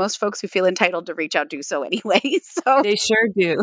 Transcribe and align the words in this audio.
most 0.00 0.18
folks 0.18 0.40
who 0.40 0.48
feel 0.48 0.64
entitled 0.64 1.06
to 1.06 1.14
reach 1.14 1.36
out 1.36 1.50
do 1.50 1.62
so 1.62 1.82
anyway. 1.82 2.20
So 2.42 2.80
they 2.82 2.96
sure 2.96 3.28
do. 3.36 3.58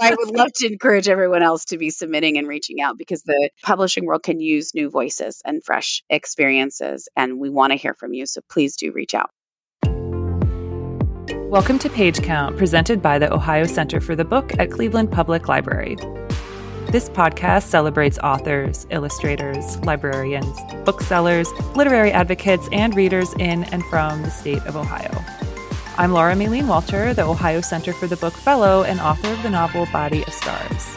I 0.00 0.14
would 0.18 0.30
love 0.36 0.52
to 0.56 0.66
encourage 0.66 1.08
everyone 1.08 1.42
else 1.42 1.66
to 1.66 1.76
be 1.76 1.90
submitting 1.90 2.38
and 2.38 2.48
reaching 2.48 2.80
out 2.80 2.96
because 2.96 3.22
the 3.22 3.50
publishing 3.62 4.06
world 4.06 4.22
can 4.22 4.40
use 4.40 4.74
new 4.74 4.88
voices 4.88 5.42
and 5.44 5.62
fresh 5.62 6.02
experiences. 6.08 7.08
And 7.14 7.38
we 7.38 7.50
want 7.50 7.72
to 7.72 7.76
hear 7.76 7.94
from 7.94 8.14
you. 8.14 8.26
So 8.26 8.40
please 8.50 8.76
do 8.76 8.90
reach 8.92 9.14
out. 9.14 9.30
Welcome 11.50 11.78
to 11.80 11.90
Page 11.90 12.22
Count, 12.22 12.56
presented 12.56 13.02
by 13.02 13.18
the 13.18 13.32
Ohio 13.32 13.64
Center 13.64 14.00
for 14.00 14.16
the 14.16 14.24
Book 14.24 14.58
at 14.58 14.70
Cleveland 14.70 15.12
Public 15.12 15.46
Library. 15.46 15.96
This 16.88 17.08
podcast 17.10 17.64
celebrates 17.64 18.18
authors, 18.18 18.86
illustrators, 18.90 19.78
librarians, 19.84 20.58
booksellers, 20.84 21.48
literary 21.76 22.10
advocates, 22.12 22.68
and 22.72 22.96
readers 22.96 23.32
in 23.34 23.64
and 23.64 23.84
from 23.84 24.22
the 24.22 24.30
state 24.30 24.62
of 24.66 24.74
Ohio. 24.74 25.39
I'm 26.00 26.12
Laura 26.12 26.32
Maylene 26.32 26.66
Walter, 26.66 27.12
the 27.12 27.26
Ohio 27.26 27.60
Center 27.60 27.92
for 27.92 28.06
the 28.06 28.16
Book 28.16 28.32
Fellow 28.32 28.84
and 28.84 28.98
author 29.00 29.30
of 29.30 29.42
the 29.42 29.50
novel 29.50 29.86
Body 29.92 30.22
of 30.22 30.32
Stars. 30.32 30.96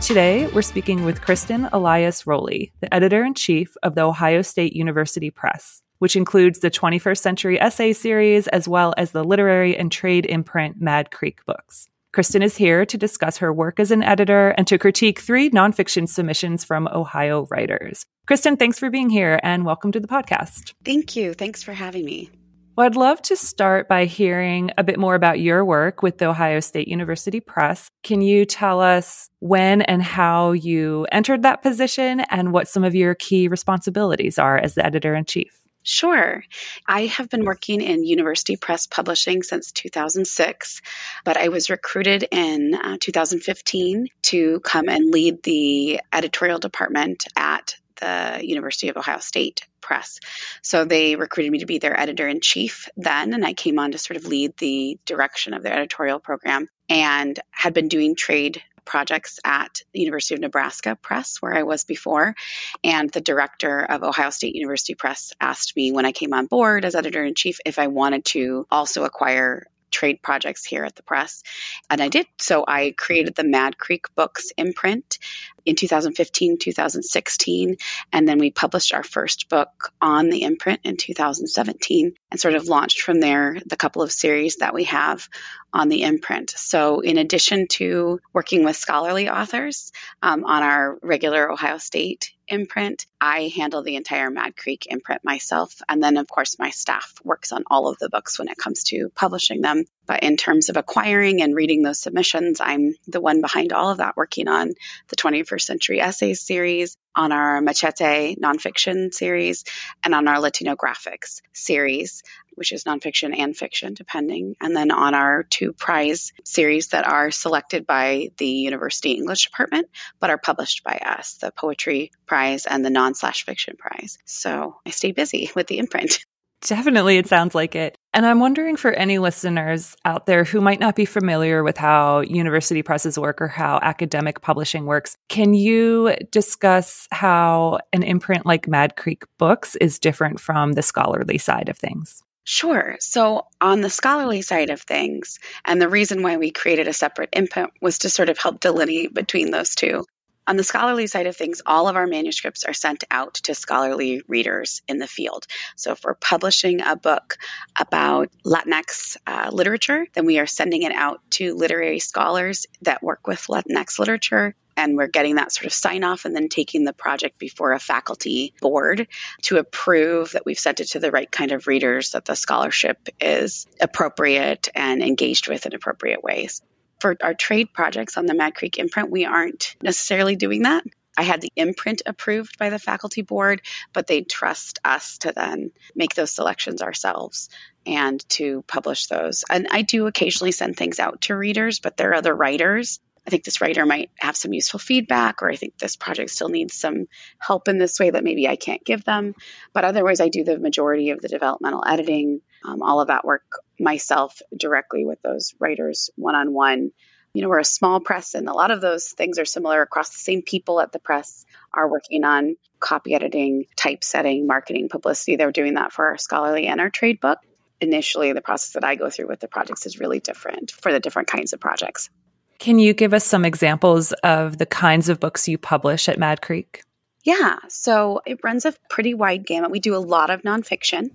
Today, 0.00 0.48
we're 0.48 0.60
speaking 0.60 1.04
with 1.04 1.20
Kristen 1.20 1.68
Elias 1.72 2.26
Rowley, 2.26 2.72
the 2.80 2.92
editor 2.92 3.22
in 3.22 3.34
chief 3.34 3.76
of 3.84 3.94
the 3.94 4.02
Ohio 4.02 4.42
State 4.42 4.72
University 4.72 5.30
Press, 5.30 5.82
which 6.00 6.16
includes 6.16 6.58
the 6.58 6.70
21st 6.70 7.18
Century 7.18 7.60
Essay 7.60 7.92
Series 7.92 8.48
as 8.48 8.66
well 8.66 8.92
as 8.98 9.12
the 9.12 9.22
literary 9.22 9.76
and 9.76 9.92
trade 9.92 10.26
imprint 10.26 10.80
Mad 10.80 11.12
Creek 11.12 11.44
books. 11.46 11.86
Kristen 12.12 12.42
is 12.42 12.56
here 12.56 12.84
to 12.84 12.98
discuss 12.98 13.36
her 13.36 13.52
work 13.52 13.78
as 13.78 13.92
an 13.92 14.02
editor 14.02 14.48
and 14.58 14.66
to 14.66 14.78
critique 14.78 15.20
three 15.20 15.48
nonfiction 15.50 16.08
submissions 16.08 16.64
from 16.64 16.88
Ohio 16.88 17.46
writers. 17.52 18.04
Kristen, 18.26 18.56
thanks 18.56 18.80
for 18.80 18.90
being 18.90 19.10
here 19.10 19.38
and 19.44 19.64
welcome 19.64 19.92
to 19.92 20.00
the 20.00 20.08
podcast. 20.08 20.74
Thank 20.84 21.14
you. 21.14 21.34
Thanks 21.34 21.62
for 21.62 21.72
having 21.72 22.04
me. 22.04 22.32
Well, 22.80 22.86
I'd 22.86 22.96
love 22.96 23.20
to 23.24 23.36
start 23.36 23.88
by 23.88 24.06
hearing 24.06 24.70
a 24.78 24.82
bit 24.82 24.98
more 24.98 25.14
about 25.14 25.38
your 25.38 25.66
work 25.66 26.02
with 26.02 26.16
the 26.16 26.28
Ohio 26.28 26.60
State 26.60 26.88
University 26.88 27.38
Press. 27.38 27.90
Can 28.02 28.22
you 28.22 28.46
tell 28.46 28.80
us 28.80 29.28
when 29.38 29.82
and 29.82 30.02
how 30.02 30.52
you 30.52 31.06
entered 31.12 31.42
that 31.42 31.60
position 31.60 32.20
and 32.20 32.54
what 32.54 32.68
some 32.68 32.82
of 32.82 32.94
your 32.94 33.14
key 33.14 33.48
responsibilities 33.48 34.38
are 34.38 34.56
as 34.56 34.76
the 34.76 34.86
editor 34.86 35.14
in 35.14 35.26
chief? 35.26 35.60
Sure. 35.82 36.42
I 36.86 37.04
have 37.06 37.28
been 37.28 37.44
working 37.44 37.82
in 37.82 38.06
university 38.06 38.56
press 38.56 38.86
publishing 38.86 39.42
since 39.42 39.72
2006, 39.72 40.80
but 41.22 41.36
I 41.36 41.48
was 41.48 41.68
recruited 41.68 42.26
in 42.30 42.74
uh, 42.74 42.96
2015 42.98 44.06
to 44.22 44.60
come 44.60 44.88
and 44.88 45.12
lead 45.12 45.42
the 45.42 46.00
editorial 46.14 46.58
department 46.58 47.26
at 47.36 47.76
the 48.00 48.40
University 48.42 48.88
of 48.88 48.96
Ohio 48.96 49.18
State 49.18 49.66
Press. 49.80 50.20
So 50.62 50.84
they 50.84 51.16
recruited 51.16 51.52
me 51.52 51.58
to 51.60 51.66
be 51.66 51.78
their 51.78 51.98
editor 51.98 52.28
in 52.28 52.40
chief 52.40 52.88
then, 52.96 53.34
and 53.34 53.44
I 53.44 53.54
came 53.54 53.78
on 53.78 53.92
to 53.92 53.98
sort 53.98 54.16
of 54.16 54.26
lead 54.26 54.56
the 54.56 54.98
direction 55.06 55.54
of 55.54 55.62
their 55.62 55.74
editorial 55.74 56.18
program 56.18 56.68
and 56.88 57.38
had 57.50 57.74
been 57.74 57.88
doing 57.88 58.16
trade 58.16 58.62
projects 58.84 59.38
at 59.44 59.82
the 59.92 60.00
University 60.00 60.34
of 60.34 60.40
Nebraska 60.40 60.96
Press, 61.00 61.36
where 61.40 61.54
I 61.54 61.62
was 61.62 61.84
before. 61.84 62.34
And 62.82 63.10
the 63.10 63.20
director 63.20 63.80
of 63.80 64.02
Ohio 64.02 64.30
State 64.30 64.54
University 64.54 64.94
Press 64.94 65.32
asked 65.40 65.76
me 65.76 65.92
when 65.92 66.06
I 66.06 66.12
came 66.12 66.32
on 66.32 66.46
board 66.46 66.84
as 66.84 66.94
editor 66.94 67.24
in 67.24 67.34
chief 67.34 67.58
if 67.64 67.78
I 67.78 67.86
wanted 67.86 68.24
to 68.26 68.66
also 68.70 69.04
acquire 69.04 69.66
trade 69.90 70.22
projects 70.22 70.64
here 70.64 70.84
at 70.84 70.94
the 70.94 71.02
press. 71.02 71.42
And 71.88 72.00
I 72.00 72.08
did. 72.08 72.26
So 72.38 72.64
I 72.66 72.94
created 72.96 73.34
the 73.34 73.44
Mad 73.44 73.76
Creek 73.78 74.06
Books 74.14 74.52
imprint 74.56 75.18
in 75.64 75.76
2015, 75.76 76.58
2016. 76.58 77.76
And 78.12 78.28
then 78.28 78.38
we 78.38 78.50
published 78.50 78.94
our 78.94 79.02
first 79.02 79.48
book 79.48 79.92
on 80.00 80.28
the 80.28 80.42
imprint 80.42 80.80
in 80.84 80.96
2017 80.96 82.14
and 82.30 82.40
sort 82.40 82.54
of 82.54 82.68
launched 82.68 83.00
from 83.02 83.20
there 83.20 83.58
the 83.66 83.76
couple 83.76 84.02
of 84.02 84.12
series 84.12 84.56
that 84.56 84.74
we 84.74 84.84
have 84.84 85.28
on 85.72 85.88
the 85.88 86.02
imprint. 86.02 86.50
So, 86.50 87.00
in 87.00 87.16
addition 87.16 87.68
to 87.68 88.20
working 88.32 88.64
with 88.64 88.76
scholarly 88.76 89.28
authors 89.28 89.92
um, 90.22 90.44
on 90.44 90.62
our 90.62 90.98
regular 91.02 91.50
Ohio 91.50 91.78
State 91.78 92.32
imprint, 92.48 93.06
I 93.20 93.52
handle 93.54 93.82
the 93.82 93.96
entire 93.96 94.30
Mad 94.30 94.56
Creek 94.56 94.86
imprint 94.90 95.24
myself. 95.24 95.80
And 95.88 96.02
then, 96.02 96.16
of 96.16 96.28
course, 96.28 96.58
my 96.58 96.70
staff 96.70 97.14
works 97.24 97.52
on 97.52 97.64
all 97.70 97.88
of 97.88 97.98
the 97.98 98.08
books 98.08 98.38
when 98.38 98.48
it 98.48 98.58
comes 98.58 98.84
to 98.84 99.10
publishing 99.14 99.60
them. 99.60 99.84
But 100.10 100.24
in 100.24 100.36
terms 100.36 100.70
of 100.70 100.76
acquiring 100.76 101.40
and 101.40 101.54
reading 101.54 101.84
those 101.84 102.00
submissions, 102.00 102.60
I'm 102.60 102.96
the 103.06 103.20
one 103.20 103.40
behind 103.40 103.72
all 103.72 103.90
of 103.90 103.98
that, 103.98 104.16
working 104.16 104.48
on 104.48 104.72
the 105.06 105.14
21st 105.14 105.60
Century 105.60 106.00
Essays 106.00 106.40
series, 106.40 106.96
on 107.14 107.30
our 107.30 107.60
Machete 107.60 108.34
nonfiction 108.34 109.14
series, 109.14 109.62
and 110.02 110.12
on 110.12 110.26
our 110.26 110.38
Latinographix 110.38 111.42
series, 111.52 112.24
which 112.54 112.72
is 112.72 112.82
nonfiction 112.82 113.38
and 113.38 113.56
fiction, 113.56 113.94
depending. 113.94 114.56
And 114.60 114.74
then 114.74 114.90
on 114.90 115.14
our 115.14 115.44
two 115.44 115.72
prize 115.72 116.32
series 116.42 116.88
that 116.88 117.06
are 117.06 117.30
selected 117.30 117.86
by 117.86 118.32
the 118.36 118.48
University 118.48 119.12
English 119.12 119.44
Department, 119.44 119.90
but 120.18 120.30
are 120.30 120.38
published 120.38 120.82
by 120.82 121.00
us 121.06 121.34
the 121.34 121.52
Poetry 121.52 122.10
Prize 122.26 122.66
and 122.66 122.84
the 122.84 122.90
Non 122.90 123.14
Slash 123.14 123.44
Fiction 123.44 123.76
Prize. 123.78 124.18
So 124.24 124.74
I 124.84 124.90
stay 124.90 125.12
busy 125.12 125.52
with 125.54 125.68
the 125.68 125.78
imprint. 125.78 126.26
Definitely, 126.62 127.16
it 127.16 127.26
sounds 127.26 127.54
like 127.54 127.74
it. 127.74 127.96
And 128.12 128.26
I'm 128.26 128.40
wondering 128.40 128.76
for 128.76 128.92
any 128.92 129.18
listeners 129.18 129.96
out 130.04 130.26
there 130.26 130.44
who 130.44 130.60
might 130.60 130.80
not 130.80 130.94
be 130.94 131.04
familiar 131.04 131.62
with 131.62 131.78
how 131.78 132.20
university 132.20 132.82
presses 132.82 133.18
work 133.18 133.40
or 133.40 133.48
how 133.48 133.78
academic 133.82 134.42
publishing 134.42 134.84
works, 134.84 135.16
can 135.28 135.54
you 135.54 136.14
discuss 136.30 137.08
how 137.12 137.78
an 137.92 138.02
imprint 138.02 138.44
like 138.44 138.68
Mad 138.68 138.96
Creek 138.96 139.24
Books 139.38 139.74
is 139.76 139.98
different 139.98 140.38
from 140.38 140.72
the 140.72 140.82
scholarly 140.82 141.38
side 141.38 141.68
of 141.68 141.78
things? 141.78 142.22
Sure. 142.44 142.96
So, 143.00 143.46
on 143.60 143.80
the 143.80 143.90
scholarly 143.90 144.42
side 144.42 144.70
of 144.70 144.80
things, 144.80 145.38
and 145.64 145.80
the 145.80 145.88
reason 145.88 146.22
why 146.22 146.36
we 146.36 146.50
created 146.50 146.88
a 146.88 146.92
separate 146.92 147.30
imprint 147.32 147.70
was 147.80 147.98
to 147.98 148.10
sort 148.10 148.28
of 148.28 148.38
help 148.38 148.60
delineate 148.60 149.14
between 149.14 149.50
those 149.50 149.74
two. 149.74 150.04
On 150.50 150.56
the 150.56 150.64
scholarly 150.64 151.06
side 151.06 151.28
of 151.28 151.36
things, 151.36 151.62
all 151.64 151.86
of 151.86 151.94
our 151.94 152.08
manuscripts 152.08 152.64
are 152.64 152.72
sent 152.72 153.04
out 153.08 153.34
to 153.34 153.54
scholarly 153.54 154.22
readers 154.26 154.82
in 154.88 154.98
the 154.98 155.06
field. 155.06 155.46
So, 155.76 155.92
if 155.92 156.02
we're 156.02 156.14
publishing 156.14 156.80
a 156.80 156.96
book 156.96 157.36
about 157.78 158.30
Latinx 158.44 159.16
uh, 159.28 159.50
literature, 159.52 160.08
then 160.12 160.26
we 160.26 160.40
are 160.40 160.48
sending 160.48 160.82
it 160.82 160.90
out 160.90 161.20
to 161.38 161.54
literary 161.54 162.00
scholars 162.00 162.66
that 162.82 163.00
work 163.00 163.28
with 163.28 163.46
Latinx 163.46 164.00
literature 164.00 164.56
and 164.76 164.96
we're 164.96 165.06
getting 165.06 165.36
that 165.36 165.52
sort 165.52 165.66
of 165.66 165.72
sign 165.72 166.02
off 166.02 166.24
and 166.24 166.34
then 166.34 166.48
taking 166.48 166.84
the 166.84 166.92
project 166.92 167.38
before 167.38 167.72
a 167.72 167.78
faculty 167.78 168.52
board 168.60 169.06
to 169.42 169.58
approve 169.58 170.32
that 170.32 170.44
we've 170.44 170.58
sent 170.58 170.80
it 170.80 170.86
to 170.86 170.98
the 170.98 171.12
right 171.12 171.30
kind 171.30 171.52
of 171.52 171.68
readers, 171.68 172.10
that 172.10 172.24
the 172.24 172.34
scholarship 172.34 173.08
is 173.20 173.68
appropriate 173.80 174.68
and 174.74 175.00
engaged 175.00 175.48
with 175.48 175.64
in 175.66 175.74
appropriate 175.74 176.24
ways 176.24 176.60
for 177.00 177.16
our 177.22 177.34
trade 177.34 177.72
projects 177.72 178.16
on 178.16 178.26
the 178.26 178.34
Mad 178.34 178.54
Creek 178.54 178.78
imprint, 178.78 179.10
we 179.10 179.24
aren't 179.24 179.76
necessarily 179.82 180.36
doing 180.36 180.62
that. 180.62 180.84
I 181.16 181.22
had 181.22 181.40
the 181.40 181.52
imprint 181.56 182.02
approved 182.06 182.58
by 182.58 182.70
the 182.70 182.78
faculty 182.78 183.22
board, 183.22 183.62
but 183.92 184.06
they 184.06 184.22
trust 184.22 184.78
us 184.84 185.18
to 185.18 185.32
then 185.32 185.72
make 185.94 186.14
those 186.14 186.30
selections 186.30 186.82
ourselves 186.82 187.50
and 187.84 188.26
to 188.30 188.62
publish 188.66 189.06
those. 189.06 189.44
And 189.50 189.66
I 189.70 189.82
do 189.82 190.06
occasionally 190.06 190.52
send 190.52 190.76
things 190.76 191.00
out 191.00 191.22
to 191.22 191.36
readers, 191.36 191.80
but 191.80 191.96
there 191.96 192.10
are 192.10 192.14
other 192.14 192.34
writers. 192.34 193.00
I 193.26 193.30
think 193.30 193.44
this 193.44 193.60
writer 193.60 193.84
might 193.84 194.10
have 194.18 194.36
some 194.36 194.54
useful 194.54 194.80
feedback, 194.80 195.42
or 195.42 195.50
I 195.50 195.56
think 195.56 195.76
this 195.76 195.96
project 195.96 196.30
still 196.30 196.48
needs 196.48 196.74
some 196.74 197.06
help 197.38 197.68
in 197.68 197.78
this 197.78 198.00
way 198.00 198.10
that 198.10 198.24
maybe 198.24 198.48
I 198.48 198.56
can't 198.56 198.84
give 198.84 199.04
them. 199.04 199.34
But 199.74 199.84
otherwise, 199.84 200.20
I 200.20 200.28
do 200.28 200.42
the 200.42 200.58
majority 200.58 201.10
of 201.10 201.20
the 201.20 201.28
developmental 201.28 201.84
editing, 201.86 202.40
um, 202.64 202.82
all 202.82 203.00
of 203.00 203.08
that 203.08 203.24
work 203.24 203.42
myself 203.78 204.40
directly 204.56 205.04
with 205.04 205.20
those 205.22 205.54
writers 205.58 206.10
one 206.16 206.34
on 206.34 206.52
one. 206.52 206.90
You 207.32 207.42
know, 207.42 207.48
we're 207.48 207.60
a 207.60 207.64
small 207.64 208.00
press, 208.00 208.34
and 208.34 208.48
a 208.48 208.52
lot 208.52 208.72
of 208.72 208.80
those 208.80 209.08
things 209.08 209.38
are 209.38 209.44
similar 209.44 209.82
across 209.82 210.10
the 210.10 210.18
same 210.18 210.42
people 210.42 210.80
at 210.80 210.90
the 210.90 210.98
press 210.98 211.44
are 211.72 211.88
working 211.88 212.24
on 212.24 212.56
copy 212.80 213.14
editing, 213.14 213.66
typesetting, 213.76 214.46
marketing, 214.46 214.88
publicity. 214.88 215.36
They're 215.36 215.52
doing 215.52 215.74
that 215.74 215.92
for 215.92 216.08
our 216.08 216.18
scholarly 216.18 216.66
and 216.66 216.80
our 216.80 216.90
trade 216.90 217.20
book. 217.20 217.38
Initially, 217.80 218.32
the 218.32 218.40
process 218.40 218.72
that 218.72 218.84
I 218.84 218.96
go 218.96 219.10
through 219.10 219.28
with 219.28 219.40
the 219.40 219.48
projects 219.48 219.86
is 219.86 220.00
really 220.00 220.18
different 220.18 220.72
for 220.72 220.92
the 220.92 221.00
different 221.00 221.28
kinds 221.28 221.52
of 221.52 221.60
projects. 221.60 222.10
Can 222.58 222.78
you 222.78 222.92
give 222.92 223.14
us 223.14 223.24
some 223.24 223.44
examples 223.46 224.12
of 224.24 224.58
the 224.58 224.66
kinds 224.66 225.08
of 225.08 225.18
books 225.18 225.48
you 225.48 225.56
publish 225.56 226.08
at 226.08 226.18
Mad 226.18 226.42
Creek? 226.42 226.82
Yeah, 227.22 227.56
so 227.68 228.22
it 228.24 228.40
runs 228.42 228.64
a 228.64 228.74
pretty 228.88 229.12
wide 229.12 229.46
gamut. 229.46 229.70
We 229.70 229.80
do 229.80 229.94
a 229.94 229.98
lot 229.98 230.30
of 230.30 230.42
nonfiction. 230.42 231.10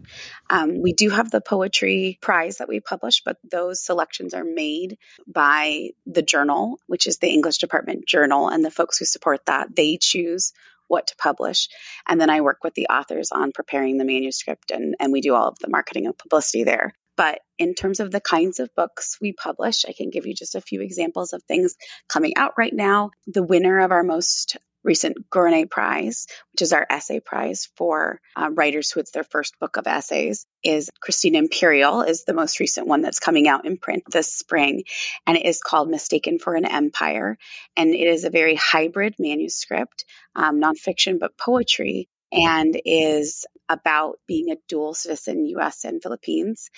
Um, 0.50 0.82
we 0.82 0.94
do 0.94 1.10
have 1.10 1.32
the 1.32 1.42
poetry 1.42 2.20
prize 2.22 2.58
that 2.58 2.68
we 2.68 2.80
publish, 2.80 3.24
but 3.24 3.38
those 3.50 3.84
selections 3.84 4.36
are 4.36 4.44
made 4.44 5.00
by 5.26 5.90
the 6.06 6.22
journal, 6.22 6.80
which 6.86 7.08
is 7.08 7.18
the 7.18 7.30
English 7.30 7.58
department 7.58 8.06
journal, 8.06 8.50
and 8.50 8.64
the 8.64 8.70
folks 8.70 9.00
who 9.00 9.06
support 9.06 9.46
that 9.48 9.76
they 9.76 9.98
choose 10.00 10.54
what 10.88 11.08
to 11.08 11.16
publish. 11.16 11.70
And 12.08 12.22
then 12.22 12.30
I 12.30 12.42
work 12.42 12.64
with 12.64 12.76
the 12.76 12.88
authors 12.88 13.32
on 13.32 13.52
preparing 13.52 13.98
the 13.98 14.06
manuscript, 14.06 14.70
and, 14.70 14.96
and 15.00 15.12
we 15.12 15.22
do 15.22 15.34
all 15.34 15.48
of 15.48 15.60
the 15.60 15.70
marketing 15.70 16.06
and 16.06 16.16
publicity 16.16 16.64
there. 16.64 16.94
But 17.18 17.40
in 17.58 17.74
terms 17.74 18.00
of 18.00 18.12
the 18.12 18.22
kinds 18.22 18.60
of 18.60 18.76
books 18.76 19.18
we 19.20 19.32
publish, 19.32 19.86
I 19.88 19.94
can 19.94 20.12
give 20.12 20.28
you 20.28 20.36
just 20.36 20.54
a 20.54 20.62
few 20.62 20.82
examples 20.82 21.34
of 21.34 21.42
things 21.44 21.76
coming 22.10 22.36
out 22.36 22.54
right 22.58 22.74
now. 22.74 23.12
The 23.26 23.42
winner 23.42 23.80
of 23.80 23.92
our 23.92 24.04
most 24.04 24.58
recent 24.86 25.30
Gournay 25.30 25.70
Prize, 25.70 26.28
which 26.54 26.62
is 26.62 26.72
our 26.72 26.86
essay 26.90 27.20
prize 27.20 27.70
for 27.76 28.22
uh, 28.36 28.50
writers 28.52 28.92
who 28.92 29.00
it's 29.00 29.12
their 29.12 29.24
first 29.24 29.60
book 29.60 29.78
of 29.78 29.88
essays, 29.88 30.46
is 30.64 30.90
Christina 31.02 31.40
Imperial 31.40 32.04
is 32.04 32.24
the 32.24 32.34
most 32.34 32.60
recent 32.60 32.88
one 32.88 33.02
that's 33.02 33.20
coming 33.20 33.48
out 33.48 33.66
in 33.66 33.78
print 33.78 34.04
this 34.10 34.32
spring, 34.32 34.84
and 35.26 35.38
it 35.38 35.46
is 35.46 35.62
called 35.62 35.90
Mistaken 35.90 36.40
for 36.40 36.56
an 36.56 36.66
Empire, 36.66 37.38
and 37.76 37.90
it 37.90 38.08
is 38.08 38.24
a 38.24 38.30
very 38.30 38.56
hybrid 38.56 39.16
manuscript, 39.20 40.06
um, 40.36 40.62
nonfiction 40.62 41.20
but 41.20 41.38
poetry, 41.38 42.08
and 42.32 42.80
is 42.86 43.46
about 43.70 44.20
being 44.28 44.52
a 44.52 44.58
dual 44.68 44.94
citizen 44.94 45.46
US 45.48 45.86
and 45.86 46.02
Philippines. 46.02 46.70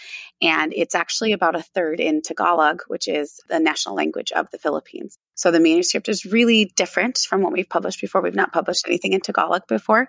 And 0.42 0.74
it's 0.74 0.96
actually 0.96 1.34
about 1.34 1.56
a 1.56 1.62
third 1.62 2.00
in 2.00 2.22
Tagalog, 2.22 2.84
which 2.88 3.08
is 3.08 3.40
the 3.50 3.60
national 3.60 3.96
language 3.96 4.32
of 4.32 4.50
the 4.52 4.58
Philippines. 4.58 5.18
So 5.38 5.52
the 5.52 5.60
manuscript 5.60 6.10
is 6.10 6.26
really 6.26 6.66
different 6.76 7.20
from 7.20 7.42
what 7.42 7.54
we've 7.54 7.70
published 7.70 8.02
before. 8.02 8.22
We've 8.22 8.36
not 8.36 8.52
published 8.52 8.86
anything 8.88 9.14
in 9.14 9.22
Tagalog 9.22 9.62
before, 9.68 10.08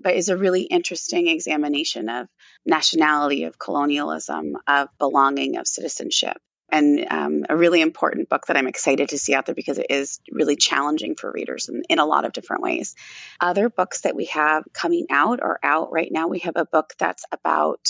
but 0.00 0.14
is 0.14 0.28
a 0.28 0.36
really 0.36 0.62
interesting 0.62 1.26
examination 1.28 2.08
of 2.08 2.28
nationality, 2.64 3.44
of 3.44 3.58
colonialism, 3.58 4.56
of 4.66 4.88
belonging, 4.98 5.58
of 5.58 5.66
citizenship 5.66 6.38
and 6.72 7.06
um, 7.10 7.44
a 7.48 7.56
really 7.56 7.80
important 7.80 8.28
book 8.28 8.46
that 8.46 8.56
I'm 8.56 8.66
excited 8.66 9.10
to 9.10 9.18
see 9.18 9.34
out 9.34 9.46
there 9.46 9.54
because 9.54 9.78
it 9.78 9.86
is 9.90 10.20
really 10.30 10.56
challenging 10.56 11.14
for 11.16 11.30
readers 11.30 11.68
in, 11.68 11.82
in, 11.88 11.98
a 11.98 12.06
lot 12.06 12.24
of 12.24 12.32
different 12.32 12.62
ways. 12.62 12.94
Other 13.40 13.68
books 13.68 14.02
that 14.02 14.16
we 14.16 14.26
have 14.26 14.64
coming 14.72 15.06
out 15.10 15.40
or 15.42 15.58
out 15.62 15.92
right 15.92 16.10
now, 16.10 16.28
we 16.28 16.40
have 16.40 16.56
a 16.56 16.64
book 16.64 16.94
that's 16.98 17.24
about 17.32 17.80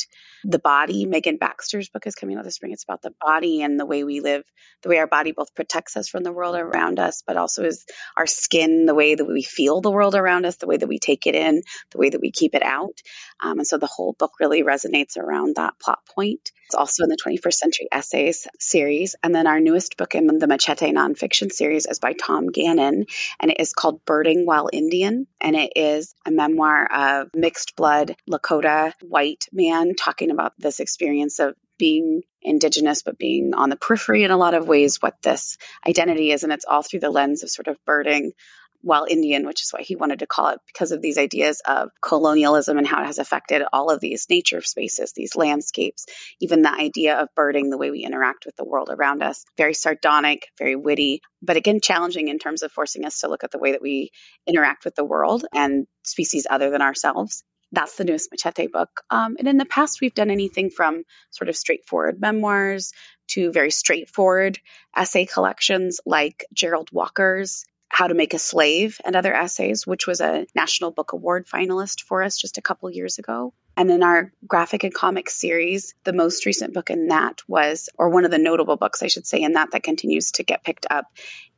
the 0.44 0.58
body. 0.58 1.06
Megan 1.06 1.36
Baxter's 1.36 1.88
book 1.88 2.06
is 2.06 2.14
coming 2.14 2.36
out 2.36 2.44
this 2.44 2.54
spring. 2.54 2.72
It's 2.72 2.84
about 2.84 3.02
the 3.02 3.14
body 3.20 3.62
and 3.62 3.78
the 3.78 3.86
way 3.86 4.04
we 4.04 4.20
live, 4.20 4.44
the 4.82 4.88
way 4.88 4.98
our 4.98 5.06
body 5.06 5.32
both 5.32 5.54
protects 5.54 5.96
us 5.96 6.08
from 6.08 6.22
the 6.22 6.32
world 6.32 6.56
around 6.56 6.98
us, 6.98 7.22
but 7.26 7.36
also 7.36 7.64
is 7.64 7.84
our 8.16 8.26
skin, 8.26 8.86
the 8.86 8.94
way 8.94 9.14
that 9.14 9.24
we 9.24 9.42
feel 9.42 9.80
the 9.80 9.90
world 9.90 10.14
around 10.14 10.46
us, 10.46 10.56
the 10.56 10.66
way 10.66 10.76
that 10.76 10.88
we 10.88 10.98
take 10.98 11.26
it 11.26 11.34
in, 11.34 11.62
the 11.90 11.98
way 11.98 12.10
that 12.10 12.20
we 12.20 12.30
keep 12.30 12.54
it 12.54 12.62
out. 12.62 13.00
Um, 13.42 13.58
and 13.58 13.66
so 13.66 13.78
the 13.78 13.86
whole 13.86 14.14
book 14.18 14.32
really 14.40 14.62
resonates 14.62 15.16
around 15.16 15.56
that 15.56 15.74
plot 15.78 16.00
point. 16.14 16.50
It's 16.66 16.74
also 16.74 17.02
in 17.02 17.08
the 17.08 17.16
21st 17.16 17.54
Century 17.54 17.88
Essays 17.90 18.46
series. 18.70 19.17
And 19.22 19.34
then 19.34 19.46
our 19.46 19.61
newest 19.61 19.96
book 19.96 20.14
in 20.14 20.26
the 20.26 20.46
Machete 20.46 20.93
nonfiction 20.93 21.52
series 21.52 21.87
is 21.87 21.99
by 21.99 22.12
Tom 22.12 22.49
Gannon, 22.49 23.06
and 23.40 23.50
it 23.50 23.61
is 23.61 23.72
called 23.72 24.05
Birding 24.05 24.46
While 24.46 24.70
Indian. 24.72 25.26
And 25.40 25.56
it 25.56 25.72
is 25.76 26.14
a 26.26 26.31
memoir 26.31 26.87
of 26.93 27.31
mixed 27.34 27.76
blood 27.76 28.17
Lakota 28.31 28.93
white 29.02 29.46
man 29.52 29.94
talking 29.94 30.31
about 30.31 30.52
this 30.58 30.81
experience 30.81 31.38
of 31.38 31.55
being 31.78 32.22
indigenous 32.43 33.02
but 33.02 33.19
being 33.19 33.52
on 33.55 33.70
the 33.70 33.76
periphery 33.76 34.22
in 34.22 34.31
a 34.31 34.37
lot 34.37 34.55
of 34.55 34.69
ways 34.69 34.99
what 35.00 35.14
this 35.23 35.56
identity 35.87 36.31
is 36.31 36.43
and 36.43 36.52
it's 36.52 36.64
all 36.66 36.82
through 36.82 37.00
the 37.00 37.11
lens 37.11 37.43
of 37.43 37.50
sort 37.50 37.69
of 37.69 37.76
birding 37.87 38.32
while 38.82 39.06
Indian, 39.08 39.46
which 39.46 39.62
is 39.62 39.72
what 39.72 39.82
he 39.82 39.96
wanted 39.96 40.20
to 40.20 40.26
call 40.26 40.48
it 40.48 40.60
because 40.66 40.92
of 40.92 41.02
these 41.02 41.18
ideas 41.18 41.60
of 41.66 41.90
colonialism 42.00 42.78
and 42.78 42.86
how 42.86 43.02
it 43.02 43.06
has 43.06 43.18
affected 43.18 43.62
all 43.72 43.90
of 43.90 44.00
these 44.00 44.26
nature 44.30 44.62
spaces, 44.62 45.12
these 45.12 45.36
landscapes, 45.36 46.06
even 46.40 46.62
the 46.62 46.72
idea 46.72 47.16
of 47.18 47.28
birding, 47.34 47.70
the 47.70 47.78
way 47.78 47.90
we 47.90 48.04
interact 48.04 48.46
with 48.46 48.56
the 48.56 48.64
world 48.64 48.88
around 48.90 49.22
us. 49.22 49.44
Very 49.56 49.74
sardonic, 49.74 50.48
very 50.58 50.76
witty, 50.76 51.20
but 51.42 51.56
again, 51.56 51.80
challenging 51.82 52.28
in 52.28 52.38
terms 52.38 52.62
of 52.62 52.72
forcing 52.72 53.04
us 53.04 53.20
to 53.20 53.28
look 53.28 53.44
at 53.44 53.50
the 53.50 53.58
way 53.58 53.72
that 53.72 53.82
we 53.82 54.10
interact 54.46 54.84
with 54.84 54.94
the 54.94 55.04
world 55.04 55.44
and 55.54 55.86
species 56.04 56.46
other 56.48 56.70
than 56.70 56.82
ourselves. 56.82 57.44
That's 57.72 57.96
the 57.96 58.04
newest 58.04 58.30
Machete 58.32 58.66
book. 58.66 58.88
Um, 59.10 59.36
and 59.38 59.46
in 59.46 59.56
the 59.56 59.64
past, 59.64 60.00
we've 60.00 60.14
done 60.14 60.30
anything 60.30 60.70
from 60.70 61.04
sort 61.30 61.48
of 61.48 61.56
straightforward 61.56 62.20
memoirs 62.20 62.92
to 63.28 63.52
very 63.52 63.70
straightforward 63.70 64.58
essay 64.96 65.24
collections 65.24 66.00
like 66.04 66.44
Jerald 66.52 66.88
Walker's 66.92 67.64
how 67.90 68.06
to 68.06 68.14
Make 68.14 68.34
a 68.34 68.38
Slave 68.38 69.00
and 69.04 69.16
Other 69.16 69.34
Essays, 69.34 69.84
which 69.84 70.06
was 70.06 70.20
a 70.20 70.46
National 70.54 70.92
Book 70.92 71.12
Award 71.12 71.48
finalist 71.48 72.02
for 72.02 72.22
us 72.22 72.38
just 72.38 72.56
a 72.56 72.62
couple 72.62 72.88
years 72.88 73.19
ago. 73.19 73.52
And 73.76 73.90
in 73.90 74.04
our 74.04 74.32
graphic 74.46 74.84
and 74.84 74.94
comic 74.94 75.28
series, 75.28 75.94
the 76.04 76.12
most 76.12 76.46
recent 76.46 76.72
book 76.72 76.90
in 76.90 77.08
that 77.08 77.42
was, 77.48 77.88
or 77.98 78.10
one 78.10 78.25
of 78.25 78.31
the 78.31 78.38
notable 78.38 78.76
books, 78.76 79.02
I 79.02 79.08
should 79.08 79.26
say, 79.26 79.42
in 79.42 79.54
that 79.54 79.72
that 79.72 79.82
continues 79.82 80.32
to 80.32 80.44
get 80.44 80.62
picked 80.62 80.87
up 80.88 81.06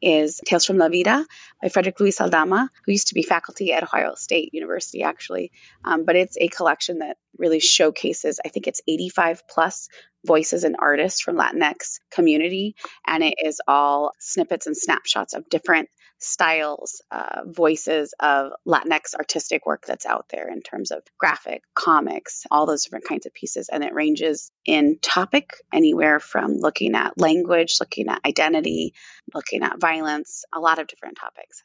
is 0.00 0.40
Tales 0.44 0.64
from 0.64 0.79
La 0.79 0.88
Vida 0.88 1.26
by 1.61 1.69
Frederick 1.69 2.00
Luis 2.00 2.20
Aldama, 2.20 2.70
who 2.84 2.93
used 2.93 3.08
to 3.08 3.14
be 3.14 3.23
faculty 3.23 3.73
at 3.73 3.82
Ohio 3.82 4.14
State 4.14 4.55
University, 4.55 5.02
actually. 5.02 5.52
Um, 5.84 6.05
but 6.05 6.17
it's 6.17 6.38
a 6.40 6.49
collection 6.49 7.00
that 7.00 7.19
really 7.37 7.61
showcases, 7.61 8.40
I 8.44 8.49
think 8.49 8.67
it's 8.67 8.81
85 8.88 9.46
plus 9.49 9.88
voices 10.25 10.64
and 10.64 10.76
artists 10.79 11.20
from 11.20 11.37
Latinx 11.37 12.00
community. 12.11 12.75
And 13.06 13.23
it 13.23 13.34
is 13.44 13.61
all 13.69 14.12
snippets 14.19 14.67
and 14.67 14.76
snapshots 14.76 15.34
of 15.34 15.49
different 15.49 15.88
styles, 16.22 17.02
uh, 17.10 17.42
voices 17.46 18.14
of 18.20 18.52
Latinx 18.66 19.14
artistic 19.14 19.66
work 19.66 19.84
that's 19.86 20.06
out 20.06 20.26
there 20.30 20.48
in 20.48 20.62
terms 20.62 20.90
of 20.90 21.02
graphic, 21.19 21.62
comics, 21.74 22.44
all 22.50 22.66
those 22.66 22.84
different 22.84 23.06
kinds 23.06 23.26
of 23.26 23.34
pieces. 23.34 23.69
And 23.69 23.82
it 23.82 23.92
ranges 23.94 24.50
in 24.64 24.98
topic 25.00 25.54
anywhere 25.72 26.20
from 26.20 26.58
looking 26.58 26.94
at 26.94 27.19
language, 27.19 27.76
looking 27.80 28.08
at 28.08 28.20
identity, 28.24 28.94
looking 29.34 29.62
at 29.62 29.80
violence, 29.80 30.44
a 30.52 30.60
lot 30.60 30.78
of 30.78 30.86
different 30.86 31.16
topics. 31.16 31.62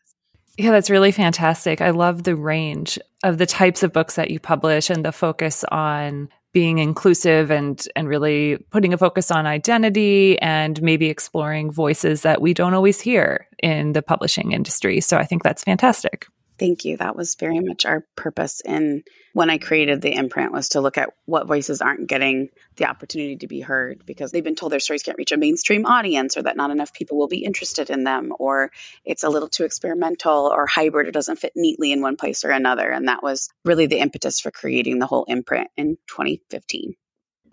Yeah, 0.57 0.71
that's 0.71 0.89
really 0.89 1.11
fantastic. 1.11 1.81
I 1.81 1.91
love 1.91 2.23
the 2.23 2.35
range 2.35 2.97
of 3.23 3.37
the 3.37 3.45
types 3.45 3.83
of 3.83 3.93
books 3.93 4.15
that 4.15 4.31
you 4.31 4.39
publish 4.39 4.89
and 4.89 5.05
the 5.05 5.11
focus 5.11 5.63
on 5.71 6.29
being 6.57 6.79
inclusive 6.79 7.51
and 7.51 7.87
and 7.95 8.09
really 8.09 8.57
putting 8.71 8.91
a 8.91 8.97
focus 8.97 9.29
on 9.29 9.45
identity 9.45 10.41
and 10.41 10.81
maybe 10.81 11.07
exploring 11.07 11.69
voices 11.69 12.23
that 12.23 12.41
we 12.41 12.51
don't 12.51 12.73
always 12.73 12.99
hear 12.99 13.47
in 13.61 13.93
the 13.93 14.01
publishing 14.01 14.53
industry. 14.53 14.99
So 14.99 15.17
I 15.17 15.23
think 15.23 15.43
that's 15.43 15.63
fantastic. 15.63 16.25
Thank 16.59 16.85
you. 16.85 16.97
That 16.97 17.15
was 17.15 17.35
very 17.35 17.59
much 17.59 17.85
our 17.85 18.03
purpose 18.15 18.61
in 18.61 19.03
when 19.33 19.51
I 19.51 19.59
created 19.59 20.01
the 20.01 20.13
imprint 20.13 20.51
was 20.51 20.69
to 20.69 20.81
look 20.81 20.97
at 20.97 21.13
what 21.25 21.45
voices 21.45 21.81
aren't 21.81 22.07
getting 22.07 22.49
the 22.77 22.87
opportunity 22.87 23.37
to 23.37 23.47
be 23.47 23.61
heard 23.61 24.03
because 24.05 24.31
they've 24.31 24.43
been 24.43 24.55
told 24.55 24.71
their 24.71 24.79
stories 24.79 25.03
can't 25.03 25.19
reach 25.19 25.31
a 25.31 25.37
mainstream 25.37 25.85
audience 25.85 26.35
or 26.37 26.41
that 26.41 26.57
not 26.57 26.71
enough 26.71 26.93
people 26.93 27.19
will 27.19 27.27
be 27.27 27.43
interested 27.43 27.91
in 27.91 28.03
them 28.03 28.33
or 28.39 28.71
it's 29.05 29.23
a 29.23 29.29
little 29.29 29.49
too 29.49 29.65
experimental 29.65 30.51
or 30.51 30.65
hybrid 30.65 31.07
or 31.07 31.11
doesn't 31.11 31.37
fit 31.37 31.53
neatly 31.55 31.91
in 31.91 32.01
one 32.01 32.17
place 32.17 32.43
or 32.43 32.49
another. 32.49 32.89
And 32.89 33.07
that 33.07 33.21
was 33.21 33.49
really 33.63 33.85
the 33.85 33.99
impetus 33.99 34.39
for 34.39 34.49
creating 34.49 34.97
the 34.97 35.05
whole 35.05 35.25
imprint 35.25 35.69
in 35.77 35.97
2015. 36.07 36.95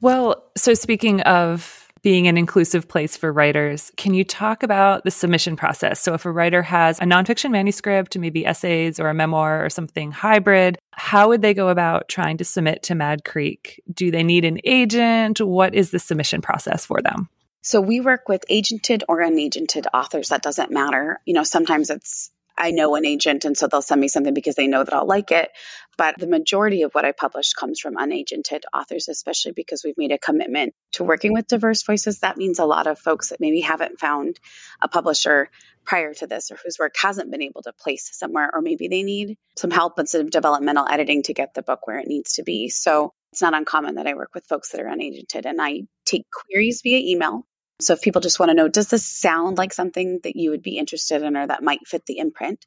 Well, 0.00 0.50
so 0.56 0.72
speaking 0.72 1.20
of 1.22 1.83
being 2.04 2.28
an 2.28 2.36
inclusive 2.36 2.86
place 2.86 3.16
for 3.16 3.32
writers. 3.32 3.90
Can 3.96 4.12
you 4.12 4.24
talk 4.24 4.62
about 4.62 5.02
the 5.04 5.10
submission 5.10 5.56
process? 5.56 6.00
So, 6.00 6.12
if 6.14 6.26
a 6.26 6.30
writer 6.30 6.62
has 6.62 7.00
a 7.00 7.04
nonfiction 7.04 7.50
manuscript, 7.50 8.16
maybe 8.16 8.46
essays 8.46 9.00
or 9.00 9.08
a 9.08 9.14
memoir 9.14 9.64
or 9.64 9.70
something 9.70 10.12
hybrid, 10.12 10.78
how 10.92 11.28
would 11.28 11.42
they 11.42 11.54
go 11.54 11.70
about 11.70 12.08
trying 12.08 12.36
to 12.36 12.44
submit 12.44 12.84
to 12.84 12.94
Mad 12.94 13.24
Creek? 13.24 13.82
Do 13.92 14.10
they 14.10 14.22
need 14.22 14.44
an 14.44 14.60
agent? 14.64 15.40
What 15.40 15.74
is 15.74 15.90
the 15.90 15.98
submission 15.98 16.42
process 16.42 16.84
for 16.86 17.00
them? 17.00 17.28
So 17.62 17.80
we 17.80 18.00
work 18.00 18.28
with 18.28 18.44
agented 18.50 19.04
or 19.08 19.22
unagented 19.22 19.86
authors. 19.94 20.28
That 20.28 20.42
doesn't 20.42 20.70
matter. 20.70 21.18
You 21.24 21.32
know, 21.32 21.44
sometimes 21.44 21.88
it's 21.88 22.30
I 22.56 22.70
know 22.70 22.94
an 22.94 23.04
agent, 23.04 23.44
and 23.44 23.56
so 23.56 23.66
they'll 23.66 23.82
send 23.82 24.00
me 24.00 24.08
something 24.08 24.34
because 24.34 24.54
they 24.54 24.68
know 24.68 24.84
that 24.84 24.94
I'll 24.94 25.06
like 25.06 25.32
it. 25.32 25.50
But 25.98 26.16
the 26.18 26.26
majority 26.26 26.82
of 26.82 26.92
what 26.92 27.04
I 27.04 27.12
publish 27.12 27.52
comes 27.52 27.80
from 27.80 27.96
unagented 27.96 28.62
authors, 28.72 29.08
especially 29.08 29.52
because 29.52 29.82
we've 29.84 29.98
made 29.98 30.12
a 30.12 30.18
commitment 30.18 30.74
to 30.92 31.04
working 31.04 31.32
with 31.32 31.46
diverse 31.48 31.82
voices. 31.82 32.20
That 32.20 32.36
means 32.36 32.58
a 32.58 32.64
lot 32.64 32.86
of 32.86 32.98
folks 32.98 33.30
that 33.30 33.40
maybe 33.40 33.60
haven't 33.60 33.98
found 33.98 34.38
a 34.80 34.88
publisher 34.88 35.50
prior 35.84 36.14
to 36.14 36.26
this 36.26 36.50
or 36.50 36.56
whose 36.62 36.78
work 36.78 36.94
hasn't 36.96 37.30
been 37.30 37.42
able 37.42 37.62
to 37.62 37.72
place 37.72 38.08
somewhere, 38.12 38.50
or 38.52 38.62
maybe 38.62 38.88
they 38.88 39.02
need 39.02 39.36
some 39.56 39.70
help 39.70 39.98
and 39.98 40.08
some 40.08 40.30
developmental 40.30 40.86
editing 40.88 41.22
to 41.24 41.34
get 41.34 41.54
the 41.54 41.62
book 41.62 41.86
where 41.86 41.98
it 41.98 42.08
needs 42.08 42.34
to 42.34 42.42
be. 42.42 42.68
So 42.68 43.12
it's 43.32 43.42
not 43.42 43.54
uncommon 43.54 43.96
that 43.96 44.06
I 44.06 44.14
work 44.14 44.30
with 44.34 44.46
folks 44.46 44.70
that 44.70 44.80
are 44.80 44.88
unagented 44.88 45.44
and 45.44 45.60
I 45.60 45.82
take 46.04 46.26
queries 46.30 46.82
via 46.82 46.98
email 46.98 47.46
so 47.84 47.94
if 47.94 48.02
people 48.02 48.20
just 48.20 48.38
want 48.38 48.50
to 48.50 48.54
know, 48.54 48.68
does 48.68 48.88
this 48.88 49.04
sound 49.06 49.58
like 49.58 49.72
something 49.72 50.20
that 50.24 50.36
you 50.36 50.50
would 50.50 50.62
be 50.62 50.78
interested 50.78 51.22
in 51.22 51.36
or 51.36 51.46
that 51.46 51.62
might 51.62 51.86
fit 51.86 52.04
the 52.06 52.18
imprint? 52.18 52.64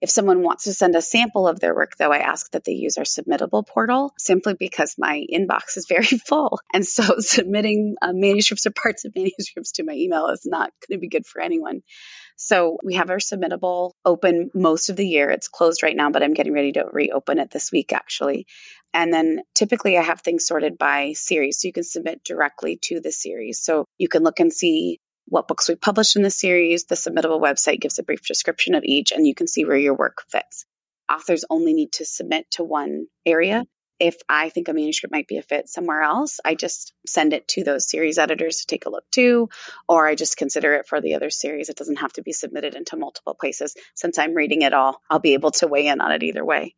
If 0.00 0.10
someone 0.10 0.42
wants 0.42 0.64
to 0.64 0.74
send 0.74 0.96
a 0.96 1.02
sample 1.02 1.46
of 1.48 1.60
their 1.60 1.74
work, 1.74 1.92
though, 1.96 2.12
I 2.12 2.18
ask 2.18 2.50
that 2.50 2.64
they 2.64 2.72
use 2.72 2.98
our 2.98 3.04
submittable 3.04 3.66
portal 3.66 4.12
simply 4.18 4.54
because 4.54 4.96
my 4.98 5.24
inbox 5.32 5.76
is 5.76 5.86
very 5.88 6.04
full. 6.28 6.58
And 6.72 6.84
so 6.84 7.02
submitting 7.18 7.96
uh, 8.02 8.12
manuscripts 8.12 8.66
or 8.66 8.70
parts 8.70 9.04
of 9.04 9.14
manuscripts 9.14 9.72
to 9.72 9.84
my 9.84 9.94
email 9.94 10.28
is 10.28 10.44
not 10.44 10.72
going 10.86 10.98
to 10.98 11.00
be 11.00 11.08
good 11.08 11.26
for 11.26 11.40
anyone. 11.40 11.82
So 12.36 12.78
we 12.82 12.94
have 12.94 13.10
our 13.10 13.18
submittable 13.18 13.92
open 14.04 14.50
most 14.54 14.90
of 14.90 14.96
the 14.96 15.06
year. 15.06 15.30
It's 15.30 15.48
closed 15.48 15.82
right 15.82 15.96
now, 15.96 16.10
but 16.10 16.22
I'm 16.22 16.34
getting 16.34 16.52
ready 16.52 16.72
to 16.72 16.84
reopen 16.90 17.38
it 17.38 17.50
this 17.50 17.70
week 17.70 17.92
actually. 17.92 18.46
And 18.94 19.12
then 19.12 19.42
typically 19.54 19.98
I 19.98 20.02
have 20.02 20.20
things 20.22 20.46
sorted 20.46 20.78
by 20.78 21.12
series. 21.12 21.60
So 21.60 21.68
you 21.68 21.72
can 21.72 21.84
submit 21.84 22.24
directly 22.24 22.78
to 22.84 23.00
the 23.00 23.12
series. 23.12 23.60
So 23.60 23.84
you 23.98 24.08
can 24.08 24.22
look 24.22 24.40
and 24.40 24.52
see 24.52 25.00
what 25.26 25.48
books 25.48 25.68
we 25.68 25.74
published 25.74 26.16
in 26.16 26.22
the 26.22 26.30
series. 26.30 26.84
The 26.84 26.94
submittable 26.94 27.42
website 27.42 27.80
gives 27.80 27.98
a 27.98 28.02
brief 28.04 28.24
description 28.26 28.74
of 28.74 28.84
each, 28.84 29.10
and 29.10 29.26
you 29.26 29.34
can 29.34 29.48
see 29.48 29.64
where 29.64 29.76
your 29.76 29.94
work 29.94 30.22
fits. 30.28 30.64
Authors 31.12 31.44
only 31.50 31.74
need 31.74 31.92
to 31.92 32.04
submit 32.04 32.50
to 32.52 32.62
one 32.62 33.06
area. 33.26 33.64
if 34.00 34.16
I 34.28 34.48
think 34.48 34.68
a 34.68 34.72
manuscript 34.72 35.12
might 35.12 35.28
be 35.28 35.38
a 35.38 35.42
fit 35.42 35.68
somewhere 35.68 36.02
else, 36.02 36.40
I 36.44 36.54
just 36.54 36.92
send 37.06 37.32
it 37.32 37.46
to 37.48 37.64
those 37.64 37.88
series 37.88 38.18
editors 38.18 38.58
to 38.58 38.66
take 38.66 38.86
a 38.86 38.90
look 38.90 39.04
too, 39.10 39.48
or 39.88 40.06
I 40.06 40.14
just 40.14 40.36
consider 40.36 40.74
it 40.74 40.86
for 40.88 41.00
the 41.00 41.14
other 41.14 41.30
series. 41.30 41.68
It 41.68 41.76
doesn't 41.76 42.00
have 42.00 42.12
to 42.14 42.22
be 42.22 42.32
submitted 42.32 42.74
into 42.74 42.96
multiple 42.96 43.34
places. 43.34 43.74
Since 43.94 44.18
I'm 44.18 44.34
reading 44.34 44.62
it 44.62 44.72
all, 44.72 45.00
I'll 45.08 45.20
be 45.20 45.34
able 45.34 45.52
to 45.52 45.68
weigh 45.68 45.86
in 45.86 46.00
on 46.00 46.12
it 46.12 46.22
either 46.22 46.44
way. 46.44 46.74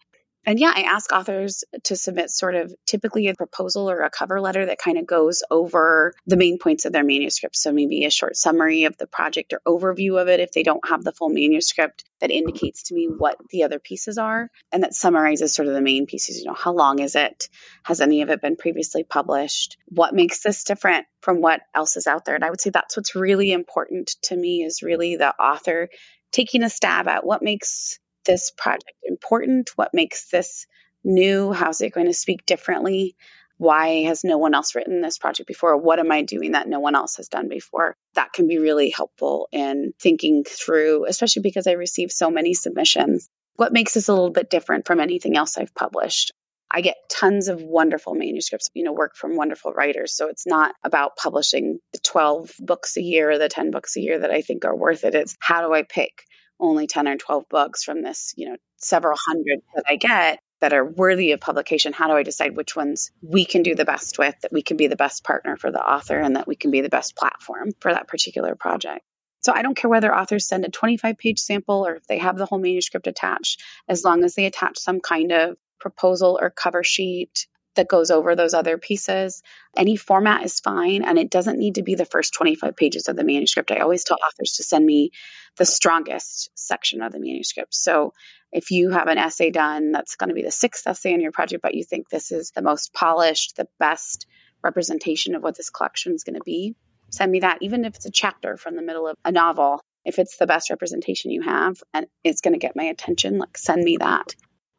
And 0.47 0.61
yeah, 0.61 0.73
I 0.73 0.83
ask 0.83 1.13
authors 1.13 1.65
to 1.85 1.97
submit 1.97 2.31
sort 2.31 2.55
of 2.55 2.73
typically 2.87 3.27
a 3.27 3.35
proposal 3.35 3.91
or 3.91 4.03
a 4.03 4.11
cover 4.11 4.41
letter 4.41 4.67
that 4.67 4.79
kind 4.79 4.97
of 4.97 5.05
goes 5.05 5.43
over 5.51 6.15
the 6.25 6.37
main 6.37 6.59
points 6.59 6.85
of 6.85 6.93
their 6.93 7.03
manuscript. 7.03 7.57
So 7.57 7.73
maybe 7.73 8.05
a 8.05 8.11
short 8.11 8.37
summary 8.37 8.85
of 8.85 8.97
the 8.97 9.09
project 9.09 9.53
or 9.53 9.61
overview 9.67 10.23
of 10.23 10.29
it 10.29 10.39
if 10.39 10.53
they 10.53 10.63
don't 10.63 10.89
have 10.89 11.03
the 11.03 11.11
full 11.11 11.31
manuscript 11.31 12.05
that 12.21 12.31
indicates 12.31 12.85
to 12.85 12.95
me 12.95 13.07
what 13.07 13.37
the 13.51 13.65
other 13.65 13.81
pieces 13.81 14.19
are 14.19 14.49
and 14.71 14.85
that 14.85 14.95
summarizes 14.95 15.53
sort 15.53 15.67
of 15.67 15.75
the 15.75 15.81
main 15.81 16.07
pieces. 16.07 16.39
You 16.39 16.47
know, 16.47 16.55
how 16.55 16.73
long 16.73 17.01
is 17.01 17.17
it? 17.17 17.49
Has 17.83 18.01
any 18.01 18.23
of 18.23 18.31
it 18.31 18.41
been 18.41 18.57
previously 18.57 19.03
published? 19.03 19.77
What 19.89 20.15
makes 20.15 20.43
this 20.45 20.63
different 20.63 21.07
from 21.23 21.41
what 21.41 21.63
else 21.75 21.97
is 21.97 22.07
out 22.07 22.25
there? 22.25 22.37
And 22.37 22.45
I 22.45 22.51
would 22.51 22.61
say 22.61 22.71
that's 22.71 22.97
what's 22.97 23.17
really 23.17 23.51
important 23.51 24.15
to 24.23 24.37
me 24.37 24.63
is 24.63 24.83
really 24.83 25.17
the 25.17 25.35
author 25.35 25.89
taking 26.31 26.63
a 26.63 26.71
stab 26.71 27.09
at 27.09 27.27
what 27.27 27.43
makes 27.43 27.99
this 28.27 28.51
project 28.51 28.93
important? 29.05 29.71
What 29.77 29.95
makes 29.95 30.29
this 30.29 30.67
new? 31.03 31.53
How's 31.53 31.81
it 31.81 31.95
going 31.95 32.07
to 32.07 32.15
speak 32.15 32.45
differently? 32.47 33.17
Why 33.59 34.03
has 34.03 34.23
no 34.23 34.37
one 34.37 34.55
else 34.55 34.75
written 34.75 35.01
this 35.01 35.17
project 35.17 35.47
before? 35.47 35.77
What 35.79 35.99
am 35.99 36.13
I 36.13 36.23
doing 36.23 36.53
that 36.53 36.69
no 36.69 36.81
one 36.81 36.95
else 36.95 37.17
has 37.17 37.29
done 37.29 37.49
before? 37.49 37.97
That 38.15 38.33
can 38.33 38.49
be 38.49 38.59
really 38.59 38.91
helpful 38.91 39.49
in 39.51 39.95
thinking 39.99 40.45
through, 40.45 41.07
especially 41.07 41.43
because 41.43 41.67
I 41.67 41.73
receive 41.73 42.13
so 42.13 42.31
many 42.31 42.53
submissions. 42.53 43.29
What 43.55 43.73
makes 43.73 43.95
this 43.95 44.09
a 44.09 44.13
little 44.13 44.31
bit 44.31 44.51
different 44.51 44.87
from 44.87 45.01
anything 45.01 45.39
else 45.39 45.57
I've 45.57 45.75
published? 45.75 46.33
I 46.71 46.83
get 46.83 46.97
tons 47.09 47.49
of 47.49 47.63
wonderful 47.63 48.15
manuscripts, 48.15 48.69
you 48.75 48.85
know, 48.85 48.93
work 48.93 49.15
from 49.17 49.37
wonderful 49.37 49.73
writers. 49.73 50.15
So 50.15 50.29
it's 50.29 50.47
not 50.47 50.75
about 50.85 51.17
publishing 51.17 51.79
the 51.93 52.01
12 52.01 52.53
books 52.59 52.99
a 52.99 53.03
year 53.03 53.31
or 53.31 53.39
the 53.39 53.49
10 53.49 53.71
books 53.71 53.97
a 53.97 54.01
year 54.01 54.19
that 54.19 54.31
I 54.31 54.43
think 54.43 54.65
are 54.65 54.77
worth 54.77 55.05
it. 55.05 55.15
It's 55.15 55.37
how 55.41 55.67
do 55.67 55.73
I 55.73 55.83
pick 55.83 56.25
only 56.59 56.87
10 56.87 57.09
or 57.09 57.17
12 57.17 57.49
books 57.49 57.85
from 57.85 58.03
this, 58.03 58.35
you 58.37 58.49
know, 58.49 58.57
several 58.79 59.17
hundred 59.29 59.61
that 59.75 59.85
I 59.89 59.97
get 59.97 60.41
that 60.61 60.73
are 60.73 60.85
worthy 60.85 61.33
of 61.33 61.41
publication, 61.41 61.93
how 61.93 62.09
do 62.09 62.15
I 62.15 62.23
decide 62.23 62.57
which 62.57 62.75
ones 62.75 63.11
we 63.21 63.45
can 63.45 63.63
do 63.63 63.75
the 63.75 63.85
best 63.85 64.19
with, 64.19 64.35
that 64.41 64.53
we 64.53 64.63
can 64.63 64.77
be 64.77 64.87
the 64.87 64.97
best 64.97 65.23
partner 65.23 65.57
for 65.57 65.71
the 65.71 65.83
author, 65.83 66.19
and 66.19 66.37
that 66.37 66.47
we 66.47 66.57
can 66.57 66.71
be 66.71 66.81
the 66.81 66.89
best 66.89 67.17
platform 67.17 67.73
for 67.81 67.93
that 67.93 68.09
particular 68.09 68.55
project? 68.55 69.05
So 69.41 69.53
I 69.55 69.63
don't 69.63 69.77
care 69.77 69.91
whether 69.91 70.15
authors 70.15 70.49
send 70.49 70.65
a 70.65 70.71
25 70.71 71.19
page 71.19 71.39
sample 71.39 71.87
or 71.87 71.97
if 71.97 72.07
they 72.07 72.19
have 72.19 72.37
the 72.37 72.47
whole 72.47 72.59
manuscript 72.59 73.07
attached, 73.07 73.63
as 73.87 74.03
long 74.03 74.25
as 74.25 74.35
they 74.35 74.47
attach 74.47 74.79
some 74.79 75.01
kind 75.01 75.31
of 75.31 75.57
proposal 75.79 76.39
or 76.41 76.51
cover 76.51 76.83
sheet 76.83 77.47
that 77.77 77.89
goes 77.89 78.11
over 78.11 78.35
those 78.35 78.55
other 78.55 78.79
pieces. 78.79 79.43
Any 79.77 79.97
format 79.97 80.45
is 80.45 80.61
fine, 80.61 81.05
and 81.05 81.19
it 81.19 81.31
doesn't 81.31 81.59
need 81.59 81.77
to 81.77 81.83
be 81.83 81.95
the 81.95 82.05
first 82.05 82.35
25 82.35 82.77
pages 82.77 83.09
of 83.09 83.17
the 83.17 83.25
manuscript. 83.25 83.71
I 83.71 83.79
always 83.79 84.05
tell 84.05 84.19
authors 84.27 84.55
to 84.55 84.65
send 84.65 84.85
me 84.85 85.13
the 85.57 85.65
strongest 85.65 86.51
section 86.55 87.03
of 87.03 87.13
the 87.13 87.21
manuscript. 87.21 87.75
So 87.75 88.13
if 88.53 88.71
you 88.71 88.91
have 88.91 89.09
an 89.09 89.19
essay 89.19 89.51
done 89.51 89.93
that's 89.93 90.17
going 90.17 90.29
to 90.29 90.35
be 90.35 90.43
the 90.43 90.51
sixth 90.51 90.87
essay 90.87 91.13
in 91.13 91.21
your 91.21 91.33
project, 91.33 91.63
but 91.63 91.75
you 91.75 91.85
think 91.85 92.09
this 92.09 92.33
is 92.33 92.51
the 92.51 92.63
most 92.63 92.93
polished, 92.93 93.57
the 93.57 93.69
best 93.79 94.27
representation 94.63 95.35
of 95.35 95.43
what 95.43 95.57
this 95.57 95.71
collection 95.71 96.15
is 96.15 96.25
going 96.25 96.37
to 96.37 96.45
be, 96.45 96.75
send 97.11 97.31
me 97.31 97.41
that, 97.41 97.59
even 97.61 97.85
if 97.85 97.95
it's 97.97 98.07
a 98.07 98.11
chapter 98.11 98.57
from 98.57 98.77
the 98.77 98.83
middle 98.83 99.07
of 99.07 99.17
a 99.25 99.33
novel. 99.33 99.81
If 100.05 100.21
it's 100.21 100.37
the 100.37 100.47
best 100.47 100.71
representation 100.71 101.33
you 101.33 101.43
have 101.43 101.83
and 101.93 102.07
it's 102.23 102.41
going 102.41 102.55
to 102.55 102.61
get 102.61 102.77
my 102.77 102.85
attention, 102.85 103.39
like 103.39 103.59
send 103.59 103.83
me 103.83 103.97
that. 103.97 104.37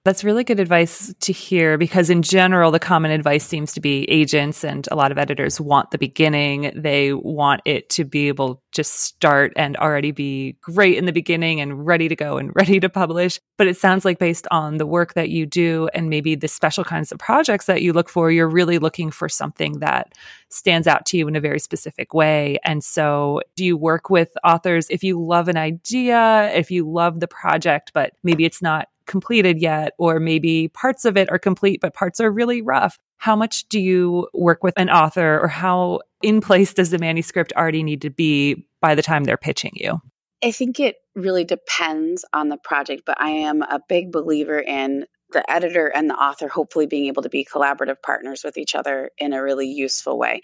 That's 0.08 0.24
really 0.24 0.46
good 0.46 0.62
advice 0.62 1.14
to 1.20 1.34
hear 1.34 1.78
because, 1.78 2.10
in 2.10 2.22
general, 2.22 2.72
the 2.72 2.80
common 2.80 3.12
advice 3.12 3.46
seems 3.46 3.74
to 3.74 3.82
be 3.82 4.10
agents 4.10 4.64
and 4.64 4.88
a 4.90 4.96
lot 4.96 5.12
of 5.12 5.18
editors 5.18 5.60
want 5.60 5.92
the 5.92 5.98
beginning. 5.98 6.72
They 6.74 7.12
want 7.12 7.60
it 7.66 7.90
to 7.90 8.06
be 8.06 8.30
able 8.30 8.64
to 8.72 8.86
start 8.86 9.52
and 9.58 9.76
already 9.76 10.12
be 10.12 10.56
great 10.62 10.98
in 10.98 11.08
the 11.08 11.12
beginning 11.12 11.60
and 11.60 11.86
ready 11.86 12.08
to 12.08 12.16
go 12.16 12.38
and 12.38 12.52
ready 12.56 12.80
to 12.80 12.88
publish. 12.88 13.42
But 13.58 13.68
it 13.68 13.76
sounds 13.76 14.06
like, 14.06 14.18
based 14.18 14.48
on 14.50 14.78
the 14.78 14.86
work 14.86 15.14
that 15.16 15.28
you 15.28 15.46
do 15.46 15.90
and 15.94 16.10
maybe 16.10 16.36
the 16.36 16.48
special 16.48 16.86
kinds 16.86 17.12
of 17.12 17.20
projects 17.20 17.66
that 17.66 17.82
you 17.82 17.92
look 17.92 18.08
for, 18.08 18.32
you're 18.32 18.48
really 18.48 18.78
looking 18.78 19.12
for 19.12 19.28
something 19.28 19.80
that 19.80 20.14
stands 20.48 20.88
out 20.88 21.06
to 21.08 21.18
you 21.18 21.28
in 21.28 21.36
a 21.36 21.42
very 21.42 21.60
specific 21.60 22.14
way. 22.14 22.60
And 22.64 22.82
so, 22.82 23.42
do 23.58 23.66
you 23.66 23.76
work 23.76 24.10
with 24.10 24.30
authors 24.46 24.88
if 24.90 25.04
you 25.04 25.22
love 25.22 25.50
an 25.50 25.58
idea, 25.58 26.50
if 26.56 26.72
you 26.72 26.90
love 26.90 27.20
the 27.20 27.28
project, 27.28 27.92
but 27.94 28.14
maybe 28.24 28.46
it's 28.46 28.62
not 28.62 28.88
completed 29.08 29.60
yet, 29.60 29.94
or 29.98 30.20
maybe 30.20 30.68
parts 30.70 31.06
of 31.06 31.18
it 31.18 31.32
are 31.32 31.40
complete, 31.40 31.82
but 31.82 31.94
parts 31.94 32.20
are 32.20 32.32
really 32.32 32.62
rough. 32.62 33.00
How 33.18 33.36
much 33.36 33.68
do 33.70 33.80
you 33.80 34.28
work 34.34 34.64
with 34.64 34.76
an 34.78 34.90
author, 34.90 35.40
or 35.40 35.48
how 35.48 36.02
in 36.22 36.42
place 36.42 36.74
does 36.74 36.92
the 36.92 37.00
manuscript 37.00 37.54
already 37.56 37.84
need 37.84 38.02
to 38.04 38.10
be 38.10 38.68
by 38.82 38.94
the 38.96 39.02
time 39.02 39.24
they're 39.24 39.38
pitching 39.38 39.72
you? 39.76 40.00
I 40.44 40.52
think 40.52 40.80
it 40.80 40.98
really 41.16 41.46
depends 41.46 42.24
on 42.32 42.50
the 42.50 42.58
project, 42.58 43.04
but 43.06 43.20
I 43.20 43.30
am 43.30 43.64
a 43.64 43.82
big 43.90 44.12
believer 44.12 44.60
in 44.60 45.06
the 45.32 45.50
editor 45.52 45.88
and 45.88 46.10
the 46.10 46.16
author 46.16 46.48
hopefully 46.48 46.86
being 46.86 47.08
able 47.08 47.24
to 47.24 47.30
be 47.30 47.46
collaborative 47.46 48.02
partners 48.02 48.44
with 48.46 48.58
each 48.58 48.76
other 48.76 49.10
in 49.18 49.34
a 49.34 49.44
really 49.44 49.68
useful 49.68 50.18
way, 50.18 50.42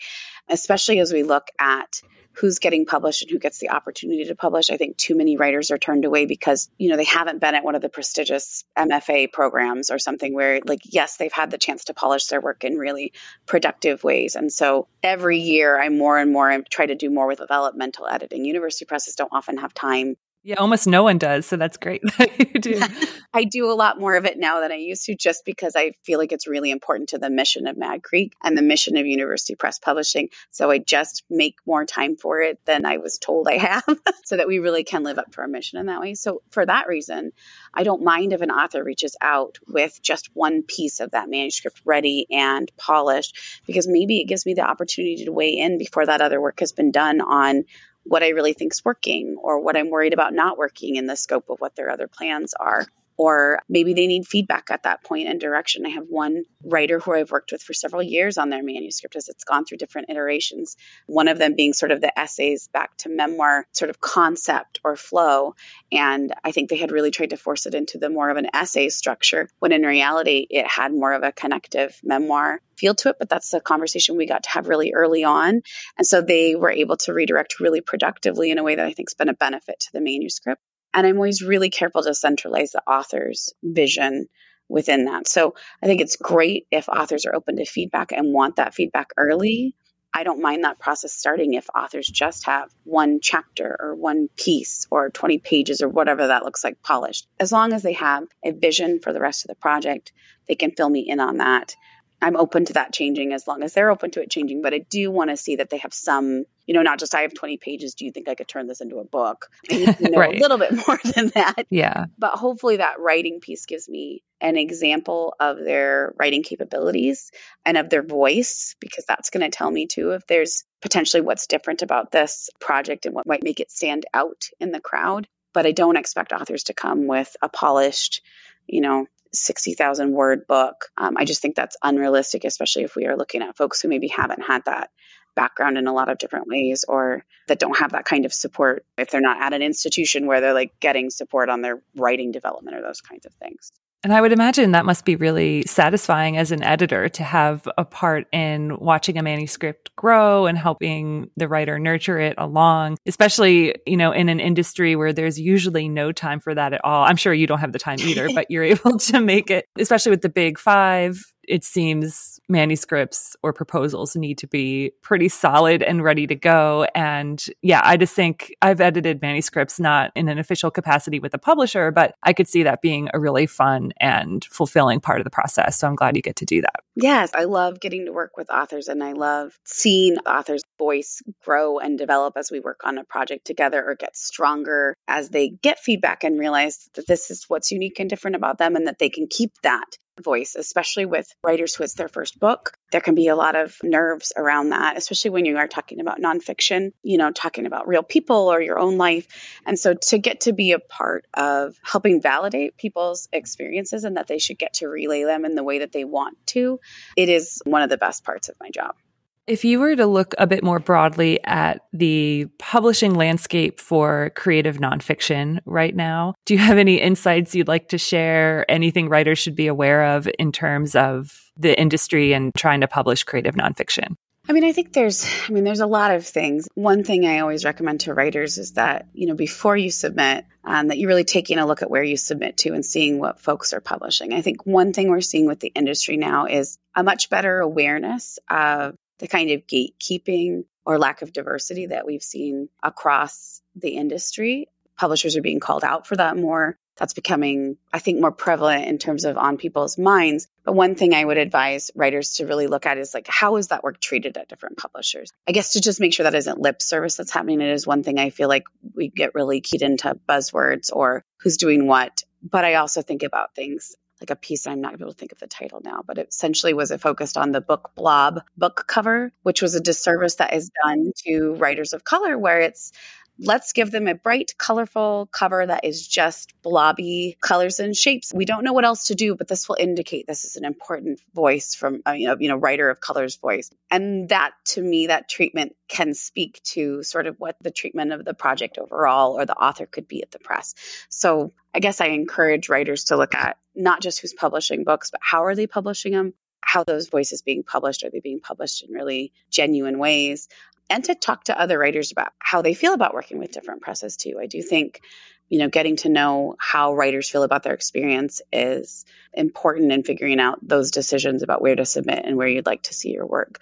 especially 0.49 0.99
as 0.99 1.13
we 1.13 1.23
look 1.23 1.47
at 1.59 2.01
who's 2.33 2.59
getting 2.59 2.85
published 2.85 3.21
and 3.21 3.31
who 3.31 3.39
gets 3.39 3.59
the 3.59 3.69
opportunity 3.69 4.25
to 4.25 4.35
publish. 4.35 4.69
I 4.71 4.77
think 4.77 4.97
too 4.97 5.15
many 5.15 5.37
writers 5.37 5.71
are 5.71 5.77
turned 5.77 6.05
away 6.05 6.25
because, 6.25 6.69
you 6.77 6.89
know, 6.89 6.97
they 6.97 7.03
haven't 7.03 7.39
been 7.39 7.55
at 7.55 7.63
one 7.63 7.75
of 7.75 7.81
the 7.81 7.89
prestigious 7.89 8.63
MFA 8.77 9.31
programs 9.31 9.91
or 9.91 9.99
something 9.99 10.33
where 10.33 10.59
like 10.65 10.81
yes, 10.83 11.17
they've 11.17 11.31
had 11.31 11.51
the 11.51 11.57
chance 11.57 11.85
to 11.85 11.93
polish 11.93 12.27
their 12.27 12.41
work 12.41 12.63
in 12.63 12.77
really 12.77 13.13
productive 13.45 14.03
ways. 14.03 14.35
And 14.35 14.51
so 14.51 14.87
every 15.01 15.39
year 15.39 15.79
I'm 15.79 15.97
more 15.97 16.17
and 16.17 16.31
more 16.31 16.49
I 16.49 16.59
try 16.61 16.85
to 16.85 16.95
do 16.95 17.09
more 17.09 17.27
with 17.27 17.39
developmental 17.39 18.07
editing. 18.07 18.45
University 18.45 18.85
presses 18.85 19.15
don't 19.15 19.33
often 19.33 19.57
have 19.57 19.73
time 19.73 20.15
yeah, 20.45 20.55
almost 20.55 20.87
no 20.87 21.03
one 21.03 21.17
does. 21.17 21.45
So 21.45 21.55
that's 21.55 21.77
great 21.77 22.01
that 22.17 22.37
you 22.37 22.59
do. 22.59 22.81
I 23.33 23.45
do 23.45 23.71
a 23.71 23.73
lot 23.73 23.99
more 23.99 24.15
of 24.15 24.25
it 24.25 24.37
now 24.37 24.59
than 24.59 24.73
I 24.73 24.75
used 24.75 25.05
to 25.05 25.15
just 25.15 25.45
because 25.45 25.75
I 25.75 25.93
feel 26.03 26.19
like 26.19 26.33
it's 26.33 26.47
really 26.47 26.69
important 26.69 27.09
to 27.09 27.17
the 27.17 27.29
mission 27.29 27.65
of 27.65 27.77
Mad 27.77 28.03
Creek 28.03 28.33
and 28.43 28.57
the 28.57 28.61
mission 28.61 28.97
of 28.97 29.05
University 29.05 29.55
Press 29.55 29.79
Publishing. 29.79 30.29
So 30.51 30.69
I 30.69 30.79
just 30.79 31.23
make 31.29 31.55
more 31.65 31.85
time 31.85 32.17
for 32.17 32.41
it 32.41 32.59
than 32.65 32.85
I 32.85 32.97
was 32.97 33.17
told 33.19 33.47
I 33.47 33.57
have 33.57 33.85
so 34.25 34.35
that 34.35 34.47
we 34.47 34.59
really 34.59 34.83
can 34.83 35.03
live 35.03 35.17
up 35.17 35.31
to 35.31 35.41
our 35.41 35.47
mission 35.47 35.79
in 35.79 35.85
that 35.85 36.01
way. 36.01 36.13
So 36.13 36.41
for 36.51 36.65
that 36.65 36.87
reason, 36.87 37.31
I 37.73 37.83
don't 37.83 38.03
mind 38.03 38.33
if 38.33 38.41
an 38.41 38.51
author 38.51 38.83
reaches 38.83 39.15
out 39.21 39.59
with 39.65 39.97
just 40.01 40.29
one 40.33 40.61
piece 40.61 40.99
of 40.99 41.11
that 41.11 41.29
manuscript 41.29 41.81
ready 41.85 42.27
and 42.29 42.69
polished 42.77 43.61
because 43.65 43.87
maybe 43.87 44.19
it 44.19 44.27
gives 44.27 44.45
me 44.45 44.55
the 44.55 44.61
opportunity 44.61 45.23
to 45.23 45.31
weigh 45.31 45.57
in 45.57 45.77
before 45.77 46.05
that 46.05 46.21
other 46.21 46.41
work 46.41 46.59
has 46.59 46.73
been 46.73 46.91
done 46.91 47.21
on 47.21 47.63
what 48.03 48.23
I 48.23 48.29
really 48.29 48.53
think 48.53 48.73
is 48.73 48.85
working 48.85 49.37
or 49.41 49.59
what 49.59 49.77
I'm 49.77 49.89
worried 49.89 50.13
about 50.13 50.33
not 50.33 50.57
working 50.57 50.95
in 50.95 51.07
the 51.07 51.15
scope 51.15 51.49
of 51.49 51.59
what 51.59 51.75
their 51.75 51.89
other 51.89 52.07
plans 52.07 52.53
are 52.53 52.85
or 53.17 53.59
maybe 53.69 53.93
they 53.93 54.07
need 54.07 54.25
feedback 54.25 54.69
at 54.71 54.83
that 54.83 55.03
point 55.03 55.27
and 55.27 55.39
direction. 55.39 55.85
I 55.85 55.89
have 55.89 56.05
one 56.07 56.43
writer 56.63 56.99
who 56.99 57.13
I've 57.13 57.31
worked 57.31 57.51
with 57.51 57.61
for 57.61 57.73
several 57.73 58.01
years 58.01 58.37
on 58.37 58.49
their 58.49 58.63
manuscript 58.63 59.15
as 59.15 59.29
it's 59.29 59.43
gone 59.43 59.65
through 59.65 59.77
different 59.77 60.09
iterations. 60.09 60.75
One 61.05 61.27
of 61.27 61.37
them 61.37 61.55
being 61.55 61.73
sort 61.73 61.91
of 61.91 62.01
the 62.01 62.17
essays 62.17 62.69
back 62.73 62.95
to 62.97 63.09
memoir 63.09 63.65
sort 63.71 63.89
of 63.89 64.01
concept 64.01 64.79
or 64.83 64.95
flow. 64.95 65.55
And 65.91 66.33
I 66.43 66.51
think 66.51 66.69
they 66.69 66.77
had 66.77 66.91
really 66.91 67.11
tried 67.11 67.31
to 67.31 67.37
force 67.37 67.65
it 67.65 67.75
into 67.75 67.97
the 67.97 68.09
more 68.09 68.29
of 68.29 68.37
an 68.37 68.47
essay 68.53 68.89
structure 68.89 69.49
when 69.59 69.71
in 69.71 69.83
reality 69.83 70.47
it 70.49 70.67
had 70.67 70.93
more 70.93 71.13
of 71.13 71.23
a 71.23 71.31
connective 71.31 71.99
memoir 72.03 72.59
feel 72.77 72.95
to 72.95 73.09
it. 73.09 73.17
But 73.19 73.29
that's 73.29 73.51
the 73.51 73.61
conversation 73.61 74.17
we 74.17 74.25
got 74.25 74.43
to 74.43 74.49
have 74.49 74.67
really 74.67 74.93
early 74.93 75.23
on. 75.23 75.61
And 75.97 76.07
so 76.07 76.21
they 76.21 76.55
were 76.55 76.71
able 76.71 76.97
to 76.97 77.13
redirect 77.13 77.59
really 77.59 77.81
productively 77.81 78.51
in 78.51 78.57
a 78.57 78.63
way 78.63 78.75
that 78.75 78.85
I 78.85 78.93
think 78.93 79.09
has 79.09 79.15
been 79.15 79.29
a 79.29 79.33
benefit 79.33 79.81
to 79.81 79.89
the 79.93 80.01
manuscript. 80.01 80.61
And 80.93 81.07
I'm 81.07 81.17
always 81.17 81.41
really 81.41 81.69
careful 81.69 82.03
to 82.03 82.13
centralize 82.13 82.71
the 82.71 82.83
author's 82.87 83.53
vision 83.63 84.27
within 84.69 85.05
that. 85.05 85.27
So 85.27 85.55
I 85.81 85.87
think 85.87 86.01
it's 86.01 86.15
great 86.15 86.67
if 86.71 86.89
authors 86.89 87.25
are 87.25 87.35
open 87.35 87.57
to 87.57 87.65
feedback 87.65 88.11
and 88.11 88.33
want 88.33 88.57
that 88.57 88.73
feedback 88.73 89.11
early. 89.17 89.75
I 90.15 90.23
don't 90.23 90.43
mind 90.43 90.63
that 90.63 90.77
process 90.77 91.11
starting 91.11 91.55
if 91.55 91.67
authors 91.75 92.07
just 92.07 92.45
have 92.45 92.69
one 92.83 93.19
chapter 93.19 93.75
or 93.79 93.95
one 93.95 94.29
piece 94.37 94.85
or 94.91 95.09
20 95.09 95.39
pages 95.39 95.81
or 95.81 95.89
whatever 95.89 96.27
that 96.27 96.43
looks 96.43 96.63
like 96.63 96.83
polished. 96.83 97.27
As 97.39 97.51
long 97.51 97.73
as 97.73 97.81
they 97.81 97.93
have 97.93 98.25
a 98.45 98.51
vision 98.51 98.99
for 98.99 99.11
the 99.11 99.19
rest 99.19 99.43
of 99.43 99.49
the 99.49 99.55
project, 99.55 100.11
they 100.47 100.53
can 100.53 100.71
fill 100.71 100.89
me 100.89 101.09
in 101.09 101.19
on 101.19 101.37
that. 101.37 101.75
I'm 102.21 102.37
open 102.37 102.65
to 102.65 102.73
that 102.73 102.93
changing 102.93 103.33
as 103.33 103.47
long 103.47 103.63
as 103.63 103.73
they're 103.73 103.89
open 103.89 104.11
to 104.11 104.21
it 104.21 104.29
changing. 104.29 104.61
But 104.61 104.75
I 104.75 104.85
do 104.87 105.09
want 105.09 105.31
to 105.31 105.37
see 105.37 105.55
that 105.55 105.71
they 105.71 105.79
have 105.79 105.93
some, 105.93 106.45
you 106.65 106.73
know, 106.73 106.81
not 106.81 106.99
just 106.99 107.13
I 107.13 107.21
have 107.21 107.33
20 107.33 107.57
pages. 107.57 107.93
Do 107.93 108.05
you 108.05 108.11
think 108.11 108.29
I 108.29 108.35
could 108.35 108.47
turn 108.47 108.67
this 108.67 108.81
into 108.81 108.99
a 108.99 109.03
book? 109.03 109.49
I 109.69 109.75
need 109.75 109.97
to 109.97 110.03
know 110.11 110.19
right. 110.19 110.35
a 110.35 110.39
little 110.39 110.57
bit 110.57 110.73
more 110.87 110.99
than 111.03 111.29
that. 111.35 111.65
Yeah. 111.69 112.05
But 112.17 112.31
hopefully 112.31 112.77
that 112.77 112.99
writing 112.99 113.39
piece 113.41 113.65
gives 113.65 113.89
me 113.89 114.23
an 114.39 114.57
example 114.57 115.35
of 115.39 115.57
their 115.57 116.13
writing 116.17 116.43
capabilities 116.43 117.31
and 117.65 117.77
of 117.77 117.89
their 117.89 118.03
voice, 118.03 118.75
because 118.79 119.05
that's 119.05 119.29
going 119.29 119.49
to 119.49 119.55
tell 119.55 119.69
me 119.69 119.87
too 119.87 120.11
if 120.11 120.25
there's 120.27 120.63
potentially 120.81 121.21
what's 121.21 121.47
different 121.47 121.81
about 121.81 122.11
this 122.11 122.49
project 122.59 123.05
and 123.05 123.15
what 123.15 123.27
might 123.27 123.43
make 123.43 123.59
it 123.59 123.71
stand 123.71 124.05
out 124.13 124.43
in 124.59 124.71
the 124.71 124.81
crowd. 124.81 125.27
But 125.53 125.65
I 125.65 125.71
don't 125.71 125.97
expect 125.97 126.33
authors 126.33 126.63
to 126.65 126.73
come 126.73 127.07
with 127.07 127.35
a 127.41 127.47
polished, 127.47 128.21
you 128.67 128.81
know, 128.81 129.05
60,000 129.33 130.11
word 130.11 130.47
book. 130.47 130.89
Um, 130.97 131.17
I 131.17 131.25
just 131.25 131.41
think 131.41 131.55
that's 131.55 131.77
unrealistic, 131.83 132.43
especially 132.45 132.83
if 132.83 132.95
we 132.95 133.07
are 133.07 133.17
looking 133.17 133.41
at 133.41 133.57
folks 133.57 133.81
who 133.81 133.87
maybe 133.87 134.07
haven't 134.07 134.43
had 134.43 134.65
that 134.65 134.89
background 135.35 135.77
in 135.77 135.87
a 135.87 135.93
lot 135.93 136.09
of 136.09 136.17
different 136.17 136.47
ways 136.47 136.85
or 136.87 137.23
that 137.47 137.59
don't 137.59 137.77
have 137.77 137.91
that 137.91 138.05
kind 138.05 138.25
of 138.25 138.33
support 138.33 138.85
if 138.97 139.11
they're 139.11 139.21
not 139.21 139.41
at 139.41 139.53
an 139.53 139.61
institution 139.61 140.27
where 140.27 140.41
they're 140.41 140.53
like 140.53 140.79
getting 140.79 141.09
support 141.09 141.49
on 141.49 141.61
their 141.61 141.81
writing 141.95 142.31
development 142.31 142.77
or 142.77 142.81
those 142.81 143.01
kinds 143.01 143.25
of 143.25 143.33
things. 143.35 143.71
And 144.03 144.13
I 144.13 144.19
would 144.19 144.33
imagine 144.33 144.71
that 144.71 144.85
must 144.85 145.05
be 145.05 145.15
really 145.15 145.63
satisfying 145.65 146.37
as 146.37 146.51
an 146.51 146.61
editor 146.61 147.07
to 147.07 147.23
have 147.23 147.65
a 147.77 147.85
part 147.85 148.27
in 148.33 148.77
watching 148.77 149.17
a 149.17 149.23
manuscript 149.23 149.95
grow 149.95 150.45
and 150.45 150.57
helping 150.57 151.29
the 151.37 151.47
writer 151.47 151.79
nurture 151.79 152.19
it 152.19 152.35
along, 152.37 152.97
especially, 153.05 153.75
you 153.87 153.95
know, 153.95 154.11
in 154.11 154.27
an 154.27 154.41
industry 154.41 154.97
where 154.97 155.13
there's 155.13 155.39
usually 155.39 155.87
no 155.87 156.11
time 156.11 156.41
for 156.41 156.53
that 156.53 156.73
at 156.73 156.83
all. 156.83 157.05
I'm 157.05 157.15
sure 157.15 157.33
you 157.33 157.47
don't 157.47 157.59
have 157.59 157.71
the 157.71 157.79
time 157.79 157.97
either, 158.01 158.27
but 158.35 158.51
you're 158.51 158.63
able 158.63 158.99
to 158.99 159.21
make 159.21 159.49
it, 159.49 159.65
especially 159.79 160.09
with 160.09 160.21
the 160.21 160.29
big 160.29 160.59
five 160.59 161.23
it 161.47 161.63
seems 161.63 162.39
manuscripts 162.47 163.35
or 163.43 163.53
proposals 163.53 164.15
need 164.15 164.37
to 164.39 164.47
be 164.47 164.91
pretty 165.01 165.29
solid 165.29 165.83
and 165.83 166.03
ready 166.03 166.27
to 166.27 166.35
go. 166.35 166.87
And 166.95 167.43
yeah, 167.61 167.81
I 167.83 167.97
just 167.97 168.13
think 168.13 168.55
I've 168.61 168.81
edited 168.81 169.21
manuscripts 169.21 169.79
not 169.79 170.11
in 170.15 170.29
an 170.29 170.39
official 170.39 170.71
capacity 170.71 171.19
with 171.19 171.33
a 171.33 171.37
publisher, 171.37 171.91
but 171.91 172.15
I 172.23 172.33
could 172.33 172.47
see 172.47 172.63
that 172.63 172.81
being 172.81 173.09
a 173.13 173.19
really 173.19 173.45
fun 173.45 173.93
and 173.99 174.43
fulfilling 174.45 174.99
part 174.99 175.19
of 175.19 175.23
the 175.23 175.29
process. 175.29 175.77
So 175.77 175.87
I'm 175.87 175.95
glad 175.95 176.15
you 176.15 176.21
get 176.21 176.37
to 176.37 176.45
do 176.45 176.61
that. 176.61 176.81
Yes, 176.95 177.31
I 177.33 177.45
love 177.45 177.79
getting 177.79 178.05
to 178.05 178.11
work 178.11 178.37
with 178.37 178.49
authors 178.49 178.87
and 178.87 179.03
I 179.03 179.13
love 179.13 179.57
seeing 179.65 180.17
authors' 180.19 180.63
voice 180.77 181.21
grow 181.43 181.79
and 181.79 181.97
develop 181.97 182.37
as 182.37 182.51
we 182.51 182.59
work 182.59 182.81
on 182.83 182.97
a 182.97 183.03
project 183.03 183.45
together 183.45 183.83
or 183.83 183.95
get 183.95 184.15
stronger 184.15 184.95
as 185.07 185.29
they 185.29 185.49
get 185.49 185.79
feedback 185.79 186.23
and 186.23 186.39
realize 186.39 186.89
that 186.95 187.07
this 187.07 187.31
is 187.31 187.45
what's 187.47 187.71
unique 187.71 187.99
and 187.99 188.09
different 188.09 188.35
about 188.35 188.57
them 188.57 188.75
and 188.75 188.87
that 188.87 188.99
they 188.99 189.09
can 189.09 189.27
keep 189.27 189.53
that 189.63 189.97
voice, 190.21 190.55
especially 190.55 191.05
with 191.05 191.33
writers 191.43 191.75
who 191.75 191.83
it's 191.83 191.93
their 191.93 192.07
first 192.07 192.39
book. 192.39 192.73
There 192.91 193.01
can 193.01 193.15
be 193.15 193.27
a 193.27 193.35
lot 193.35 193.55
of 193.55 193.77
nerves 193.83 194.31
around 194.35 194.69
that, 194.69 194.97
especially 194.97 195.31
when 195.31 195.45
you 195.45 195.57
are 195.57 195.67
talking 195.67 195.99
about 195.99 196.21
nonfiction, 196.21 196.91
you 197.01 197.17
know, 197.17 197.31
talking 197.31 197.65
about 197.65 197.87
real 197.87 198.03
people 198.03 198.51
or 198.51 198.61
your 198.61 198.79
own 198.79 198.97
life. 198.97 199.27
And 199.65 199.77
so 199.77 199.93
to 199.93 200.17
get 200.17 200.41
to 200.41 200.53
be 200.53 200.73
a 200.73 200.79
part 200.79 201.25
of 201.33 201.75
helping 201.81 202.21
validate 202.21 202.77
people's 202.77 203.27
experiences 203.33 204.03
and 204.03 204.17
that 204.17 204.27
they 204.27 204.39
should 204.39 204.59
get 204.59 204.75
to 204.75 204.87
relay 204.87 205.23
them 205.23 205.45
in 205.45 205.55
the 205.55 205.63
way 205.63 205.79
that 205.79 205.91
they 205.91 206.03
want 206.03 206.37
to, 206.47 206.79
it 207.17 207.29
is 207.29 207.61
one 207.65 207.81
of 207.81 207.89
the 207.89 207.97
best 207.97 208.23
parts 208.23 208.49
of 208.49 208.55
my 208.59 208.69
job. 208.69 208.95
If 209.45 209.65
you 209.65 209.79
were 209.79 209.93
to 209.97 210.05
look 210.05 210.33
a 210.37 210.47
bit 210.47 210.63
more 210.63 210.79
broadly 210.79 211.43
at 211.43 211.81
the 211.91 212.47
publishing 212.59 213.13
landscape 213.13 213.81
for 213.81 214.31
creative 214.35 214.77
nonfiction 214.77 215.59
right 215.65 215.93
now, 215.93 216.35
do 216.45 216.53
you 216.53 216.61
have 216.61 216.77
any 216.77 217.01
insights 217.01 217.53
you'd 217.53 217.67
like 217.67 217.89
to 217.89 217.97
share? 217.97 218.69
Anything 218.71 219.09
writers 219.09 219.39
should 219.39 219.55
be 219.55 219.67
aware 219.67 220.15
of 220.15 220.29
in 220.39 220.53
terms 220.53 220.95
of 220.95 221.51
the 221.57 221.77
industry 221.77 222.31
and 222.31 222.53
trying 222.55 222.81
to 222.81 222.87
publish 222.87 223.25
creative 223.25 223.55
nonfiction? 223.55 224.15
I 224.47 224.53
mean, 224.53 224.63
I 224.63 224.71
think 224.71 224.91
there's, 224.91 225.25
I 225.47 225.51
mean, 225.51 225.63
there's 225.63 225.79
a 225.79 225.87
lot 225.87 226.11
of 226.11 226.25
things. 226.25 226.67
One 226.73 227.03
thing 227.03 227.25
I 227.25 227.39
always 227.39 227.63
recommend 227.65 228.01
to 228.01 228.13
writers 228.13 228.57
is 228.57 228.73
that, 228.73 229.07
you 229.13 229.27
know, 229.27 229.35
before 229.35 229.75
you 229.75 229.89
submit, 229.89 230.45
um, 230.65 230.87
that 230.87 230.97
you're 230.97 231.07
really 231.07 231.23
taking 231.23 231.59
a 231.59 231.65
look 231.65 231.81
at 231.81 231.89
where 231.89 232.03
you 232.03 232.17
submit 232.17 232.57
to 232.57 232.73
and 232.73 232.85
seeing 232.85 233.19
what 233.19 233.39
folks 233.39 233.73
are 233.73 233.81
publishing. 233.81 234.33
I 234.33 234.41
think 234.41 234.65
one 234.65 234.91
thing 234.91 235.09
we're 235.09 235.21
seeing 235.21 235.47
with 235.47 235.59
the 235.59 235.71
industry 235.73 236.17
now 236.17 236.45
is 236.45 236.77
a 236.95 237.03
much 237.03 237.29
better 237.29 237.59
awareness 237.59 238.37
of 238.49 238.95
the 239.19 239.27
kind 239.27 239.51
of 239.51 239.67
gatekeeping 239.67 240.65
or 240.85 240.99
lack 240.99 241.21
of 241.21 241.33
diversity 241.33 241.87
that 241.87 242.05
we've 242.05 242.23
seen 242.23 242.69
across 242.81 243.61
the 243.75 243.89
industry. 243.89 244.67
Publishers 244.97 245.35
are 245.37 245.41
being 245.41 245.59
called 245.59 245.83
out 245.83 246.07
for 246.07 246.15
that 246.15 246.37
more. 246.37 246.77
That's 246.97 247.13
becoming, 247.13 247.77
I 247.91 247.97
think, 247.97 248.21
more 248.21 248.31
prevalent 248.31 248.85
in 248.85 248.99
terms 248.99 249.25
of 249.25 249.37
on 249.37 249.57
people's 249.57 249.97
minds. 249.97 250.47
But 250.63 250.73
one 250.73 250.93
thing 250.93 251.15
I 251.15 251.25
would 251.25 251.39
advise 251.39 251.89
writers 251.95 252.35
to 252.35 252.45
really 252.45 252.67
look 252.67 252.85
at 252.85 252.99
is 252.99 253.15
like, 253.15 253.27
how 253.27 253.55
is 253.55 253.69
that 253.69 253.83
work 253.83 253.99
treated 253.99 254.37
at 254.37 254.47
different 254.47 254.77
publishers? 254.77 255.31
I 255.47 255.53
guess 255.53 255.73
to 255.73 255.81
just 255.81 255.99
make 255.99 256.13
sure 256.13 256.25
that 256.25 256.35
isn't 256.35 256.59
lip 256.59 256.81
service 256.83 257.15
that's 257.15 257.31
happening. 257.31 257.61
It 257.61 257.73
is 257.73 257.87
one 257.87 258.03
thing 258.03 258.19
I 258.19 258.29
feel 258.29 258.47
like 258.47 258.65
we 258.93 259.07
get 259.07 259.33
really 259.33 259.61
keyed 259.61 259.81
into 259.81 260.19
buzzwords 260.29 260.91
or 260.93 261.23
who's 261.39 261.57
doing 261.57 261.87
what. 261.87 262.23
But 262.43 262.63
I 262.65 262.75
also 262.75 263.01
think 263.01 263.23
about 263.23 263.55
things 263.55 263.95
like 264.23 264.37
a 264.37 264.39
piece 264.39 264.67
I'm 264.67 264.81
not 264.81 264.93
able 264.93 265.07
to 265.07 265.13
think 265.13 265.31
of 265.33 265.39
the 265.39 265.47
title 265.47 265.81
now, 265.83 266.01
but 266.05 266.17
it 266.17 266.29
essentially 266.29 266.73
was 266.73 266.91
it 266.91 267.01
focused 267.01 267.37
on 267.37 267.51
the 267.51 267.61
book 267.61 267.91
blob 267.95 268.41
book 268.57 268.85
cover, 268.87 269.31
which 269.43 269.61
was 269.61 269.75
a 269.75 269.81
disservice 269.81 270.35
that 270.35 270.53
is 270.53 270.71
done 270.83 271.11
to 271.25 271.53
writers 271.55 271.93
of 271.93 272.03
color 272.03 272.37
where 272.37 272.61
it's 272.61 272.91
let's 273.39 273.73
give 273.73 273.91
them 273.91 274.07
a 274.07 274.15
bright, 274.15 274.53
colorful 274.57 275.27
cover 275.31 275.65
that 275.65 275.85
is 275.85 276.07
just 276.07 276.53
blobby 276.61 277.37
colors 277.41 277.79
and 277.79 277.95
shapes. 277.95 278.31
We 278.33 278.45
don't 278.45 278.63
know 278.63 278.73
what 278.73 278.85
else 278.85 279.05
to 279.05 279.15
do, 279.15 279.35
but 279.35 279.47
this 279.47 279.67
will 279.67 279.77
indicate 279.79 280.27
this 280.27 280.45
is 280.45 280.55
an 280.55 280.65
important 280.65 281.19
voice 281.33 281.75
from 281.75 282.01
a 282.05 282.15
you 282.15 282.27
know, 282.27 282.37
you 282.39 282.49
know 282.49 282.57
writer 282.57 282.89
of 282.89 282.99
color's 282.99 283.35
voice. 283.37 283.71
And 283.89 284.29
that 284.29 284.53
to 284.65 284.81
me, 284.81 285.07
that 285.07 285.29
treatment 285.29 285.75
can 285.87 286.13
speak 286.13 286.61
to 286.63 287.03
sort 287.03 287.27
of 287.27 287.39
what 287.39 287.55
the 287.61 287.71
treatment 287.71 288.11
of 288.11 288.25
the 288.25 288.33
project 288.33 288.77
overall 288.77 289.39
or 289.39 289.45
the 289.45 289.55
author 289.55 289.85
could 289.85 290.07
be 290.07 290.21
at 290.23 290.31
the 290.31 290.39
press. 290.39 290.75
So 291.09 291.53
I 291.73 291.79
guess 291.79 292.01
I 292.01 292.07
encourage 292.07 292.69
writers 292.69 293.05
to 293.05 293.17
look 293.17 293.35
at 293.35 293.57
not 293.75 294.01
just 294.01 294.19
who's 294.19 294.33
publishing 294.33 294.83
books, 294.83 295.09
but 295.11 295.21
how 295.23 295.45
are 295.45 295.55
they 295.55 295.67
publishing 295.67 296.13
them? 296.13 296.33
How 296.65 296.83
those 296.83 297.09
voices 297.09 297.41
being 297.41 297.63
published? 297.63 298.03
Are 298.03 298.09
they 298.09 298.19
being 298.19 298.39
published 298.39 298.83
in 298.83 298.91
really 298.91 299.33
genuine 299.49 299.99
ways? 299.99 300.47
And 300.89 301.03
to 301.05 301.15
talk 301.15 301.45
to 301.45 301.59
other 301.59 301.77
writers 301.77 302.11
about 302.11 302.33
how 302.39 302.61
they 302.61 302.73
feel 302.73 302.93
about 302.93 303.13
working 303.13 303.39
with 303.39 303.51
different 303.51 303.81
presses 303.81 304.17
too. 304.17 304.37
I 304.41 304.47
do 304.47 304.61
think, 304.61 305.01
you 305.49 305.59
know, 305.59 305.69
getting 305.69 305.95
to 305.97 306.09
know 306.09 306.55
how 306.59 306.93
writers 306.93 307.29
feel 307.29 307.43
about 307.43 307.63
their 307.63 307.73
experience 307.73 308.41
is 308.51 309.05
important 309.33 309.91
in 309.91 310.03
figuring 310.03 310.39
out 310.39 310.59
those 310.61 310.91
decisions 310.91 311.43
about 311.43 311.61
where 311.61 311.75
to 311.75 311.85
submit 311.85 312.23
and 312.25 312.37
where 312.37 312.47
you'd 312.47 312.65
like 312.65 312.83
to 312.83 312.93
see 312.93 313.11
your 313.11 313.25
work. 313.25 313.59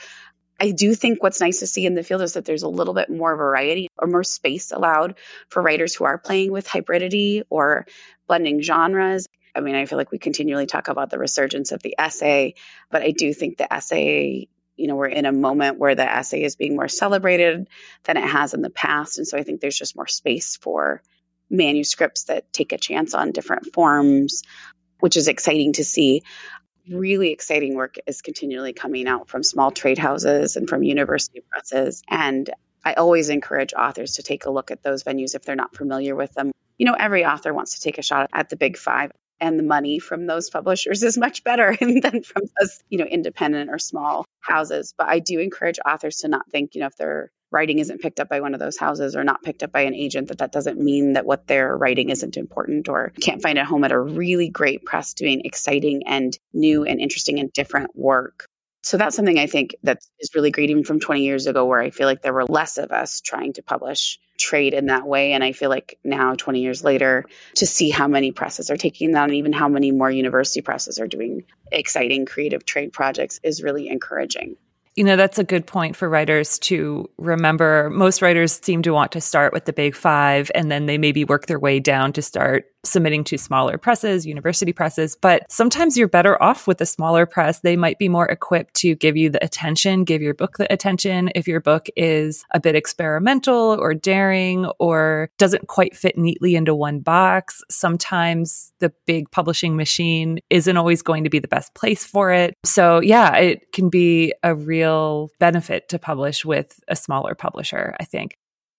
I 0.60 0.72
do 0.72 0.94
think 0.94 1.24
what's 1.24 1.42
nice 1.42 1.60
to 1.60 1.68
see 1.68 1.88
in 1.88 1.96
the 1.96 2.04
field 2.04 2.22
is 2.22 2.34
that 2.34 2.46
there's 2.46 2.62
a 2.62 2.70
little 2.70 2.94
bit 2.94 3.10
more 3.10 3.36
variety 3.36 3.88
or 3.98 4.08
more 4.08 4.24
space 4.24 4.72
allowed 4.72 5.16
for 5.50 5.62
writers 5.62 5.96
who 5.96 6.04
are 6.04 6.20
playing 6.20 6.52
with 6.52 6.68
hybridity 6.68 7.42
or 7.50 7.88
blending 8.28 8.62
genres. 8.62 9.28
I 9.56 9.62
mean, 9.62 9.76
I 9.76 9.86
feel 9.86 9.98
like 9.98 10.12
we 10.12 10.20
continually 10.20 10.66
talk 10.66 10.88
about 10.88 11.10
the 11.10 11.20
resurgence 11.20 11.72
of 11.72 11.82
the 11.82 11.96
essay, 11.98 12.56
but 12.90 13.02
I 13.02 13.12
do 13.12 13.34
think 13.34 13.58
the 13.58 13.72
essay, 13.72 14.48
you 14.76 14.88
know, 14.88 14.96
we're 14.96 15.08
in 15.08 15.26
a 15.26 15.32
moment 15.32 15.78
where 15.78 15.96
the 15.96 16.10
essay 16.10 16.44
is 16.44 16.56
being 16.56 16.76
more 16.76 16.88
celebrated 16.88 17.68
than 18.04 18.18
it 18.18 18.28
has 18.28 18.54
in 18.54 18.62
the 18.62 18.70
past. 18.70 19.18
And 19.18 19.28
so 19.28 19.38
I 19.38 19.44
think 19.44 19.62
there's 19.62 19.78
just 19.78 19.96
more 19.96 20.08
space 20.08 20.56
for 20.56 21.02
manuscripts 21.50 22.26
that 22.26 22.52
take 22.54 22.72
a 22.72 22.78
chance 22.78 23.14
on 23.14 23.32
different 23.32 23.74
forms, 23.74 24.44
which 25.00 25.18
is 25.18 25.28
exciting 25.28 25.74
to 25.74 25.84
see. 25.84 26.24
Really 26.90 27.32
exciting 27.32 27.76
work 27.76 27.96
is 28.08 28.22
continually 28.22 28.74
coming 28.74 29.08
out 29.08 29.28
from 29.28 29.44
small 29.44 29.72
trade 29.72 29.98
houses 29.98 30.56
and 30.56 30.68
from 30.68 30.82
university 30.82 31.42
presses. 31.50 32.02
And 32.10 32.50
I 32.84 32.94
always 32.94 33.30
encourage 33.30 33.74
authors 33.74 34.14
to 34.16 34.24
take 34.24 34.46
a 34.46 34.52
look 34.52 34.72
at 34.72 34.82
those 34.82 35.04
venues 35.04 35.36
if 35.36 35.44
they're 35.44 35.56
not 35.56 35.76
familiar 35.76 36.16
with 36.16 36.34
them. 36.34 36.52
You 36.78 36.86
know, 36.88 36.96
every 36.98 37.26
author 37.26 37.54
wants 37.54 37.76
to 37.76 37.82
take 37.82 38.00
a 38.00 38.02
shot 38.02 38.30
at 38.34 38.50
the 38.50 38.56
big 38.56 38.78
five, 38.78 39.12
and 39.42 39.58
the 39.58 39.64
money 39.64 40.00
from 40.00 40.28
those 40.28 40.50
publishers 40.50 41.04
is 41.04 41.18
much 41.18 41.44
better 41.44 41.76
than 41.80 42.24
from 42.24 42.44
those, 42.60 42.80
you 42.90 43.00
know, 43.00 43.06
independent 43.06 43.70
or 43.70 43.80
small 43.80 44.26
houses. 44.40 44.94
But 44.98 45.08
I 45.10 45.20
do 45.20 45.40
encourage 45.40 45.80
authors 45.86 46.18
to 46.18 46.28
not 46.28 46.50
think, 46.50 46.76
you 46.76 46.82
know, 46.82 46.88
if 46.88 46.96
their 46.96 47.32
writing 47.52 47.80
isn't 47.80 48.00
picked 48.00 48.22
up 48.22 48.30
by 48.30 48.40
one 48.40 48.54
of 48.54 48.60
those 48.62 48.78
houses 48.78 49.16
or 49.16 49.24
not 49.26 49.44
picked 49.44 49.64
up 49.64 49.72
by 49.72 49.82
an 49.82 49.94
agent, 49.94 50.30
that 50.30 50.38
that 50.38 50.54
doesn't 50.54 50.80
mean 50.80 51.14
that 51.14 51.26
what 51.26 51.48
they're 51.48 51.76
writing 51.76 52.10
isn't 52.10 52.38
important 52.38 52.88
or 52.88 53.12
can't 53.20 53.42
find 53.42 53.58
a 53.58 53.66
home 53.66 53.84
at 53.84 53.92
a 53.92 54.00
really 54.00 54.48
great 54.48 54.86
press 54.86 55.14
doing 55.16 55.42
exciting 55.44 56.04
and 56.08 56.38
new 56.54 56.86
and 56.86 57.02
interesting 57.02 57.40
and 57.40 57.52
different 57.52 57.92
work 57.96 58.48
so 58.84 58.98
that's 58.98 59.16
something 59.16 59.38
I 59.38 59.46
think 59.46 59.76
that 59.84 60.00
is 60.20 60.32
really 60.34 60.50
great, 60.50 60.72
even 60.72 60.84
from 60.84 61.00
20 61.00 61.24
years 61.24 61.46
ago, 61.46 61.66
where 61.66 61.80
I 61.80 61.92
feel 61.92 62.08
like 62.08 62.22
there 62.22 62.34
were 62.34 62.46
less 62.46 62.78
of 62.78 62.92
us 62.92 63.22
trying 63.22 63.54
to 63.54 63.64
publish 63.64 64.20
trade 64.40 64.74
in 64.74 64.88
that 64.88 65.06
way. 65.06 65.34
And 65.34 65.44
I 65.44 65.52
feel 65.52 65.70
like 65.70 66.00
now, 66.04 66.34
20 66.34 66.62
years 66.62 66.84
later, 66.84 67.26
to 67.56 67.68
see 67.68 67.92
how 67.92 68.08
many 68.08 68.32
presses 68.32 68.72
are 68.72 68.78
taking 68.78 69.12
that 69.12 69.26
and 69.26 69.36
even 69.36 69.54
how 69.54 69.70
many 69.70 69.92
more 69.92 70.10
university 70.10 70.62
presses 70.62 71.00
are 71.00 71.08
doing 71.08 71.44
exciting 71.72 72.26
creative 72.26 72.66
trade 72.66 72.92
projects 72.92 73.40
is 73.44 73.62
really 73.62 73.88
encouraging. 73.88 74.58
You 74.96 75.06
know, 75.06 75.16
that's 75.16 75.40
a 75.40 75.46
good 75.46 75.66
point 75.66 75.96
for 75.96 76.10
writers 76.10 76.60
to 76.60 77.10
remember. 77.18 77.90
Most 77.90 78.22
writers 78.22 78.60
seem 78.62 78.82
to 78.82 78.92
want 78.92 79.14
to 79.14 79.22
start 79.22 79.54
with 79.54 79.64
the 79.64 79.72
big 79.72 79.96
five 79.96 80.52
and 80.54 80.70
then 80.70 80.86
they 80.86 80.98
maybe 80.98 81.24
work 81.24 81.46
their 81.46 81.60
way 81.60 81.80
down 81.80 82.12
to 82.14 82.22
start 82.22 82.66
submitting 82.84 83.24
to 83.26 83.38
smaller 83.38 83.78
presses, 83.78 84.26
university 84.26 84.74
presses, 84.74 85.16
but 85.22 85.50
sometimes 85.52 85.98
you're 85.98 86.08
better 86.08 86.42
off 86.42 86.68
with 86.68 86.82
a 86.82 86.86
smaller 86.86 87.26
press. 87.26 87.60
They 87.60 87.76
might 87.76 88.00
be 88.00 88.10
more 88.10 88.28
equipped 88.28 88.74
to 88.76 88.96
give 88.96 89.16
you 89.16 89.30
the 89.30 89.44
attention, 89.44 90.04
give 90.04 90.22
your 90.22 90.34
book 90.34 90.58
the 90.58 90.72
attention. 90.72 91.30
If 91.36 91.48
your 91.48 91.60
book 91.60 91.88
is 91.96 92.44
a 92.54 92.60
bit 92.60 92.76
experimental 92.76 93.78
or 93.80 93.94
daring 93.94 94.66
or 94.80 95.30
doesn't 95.38 95.68
quite 95.68 95.96
fit 95.96 96.18
neatly 96.18 96.56
into 96.56 96.74
one 96.74 97.00
box, 97.00 97.64
sometimes 97.70 98.74
the 98.80 98.92
big 99.06 99.30
publishing 99.32 99.76
machine 99.76 100.40
isn't 100.50 100.78
always 100.78 101.02
going 101.02 101.24
to 101.24 101.30
be 101.30 101.40
the 101.40 101.48
best 101.48 101.74
place 101.76 102.04
for 102.04 102.32
it. 102.32 102.56
So 102.64 103.00
yeah, 103.00 103.36
it 103.38 103.72
can 103.74 103.90
be 103.90 104.34
a 104.44 104.56
real 104.56 105.30
benefit 105.40 105.90
to 105.90 106.00
publish 106.00 106.44
with 106.44 106.80
a 106.88 106.96
smaller 106.96 107.36
publisher, 107.36 107.96
I 108.00 108.06
think. 108.06 108.38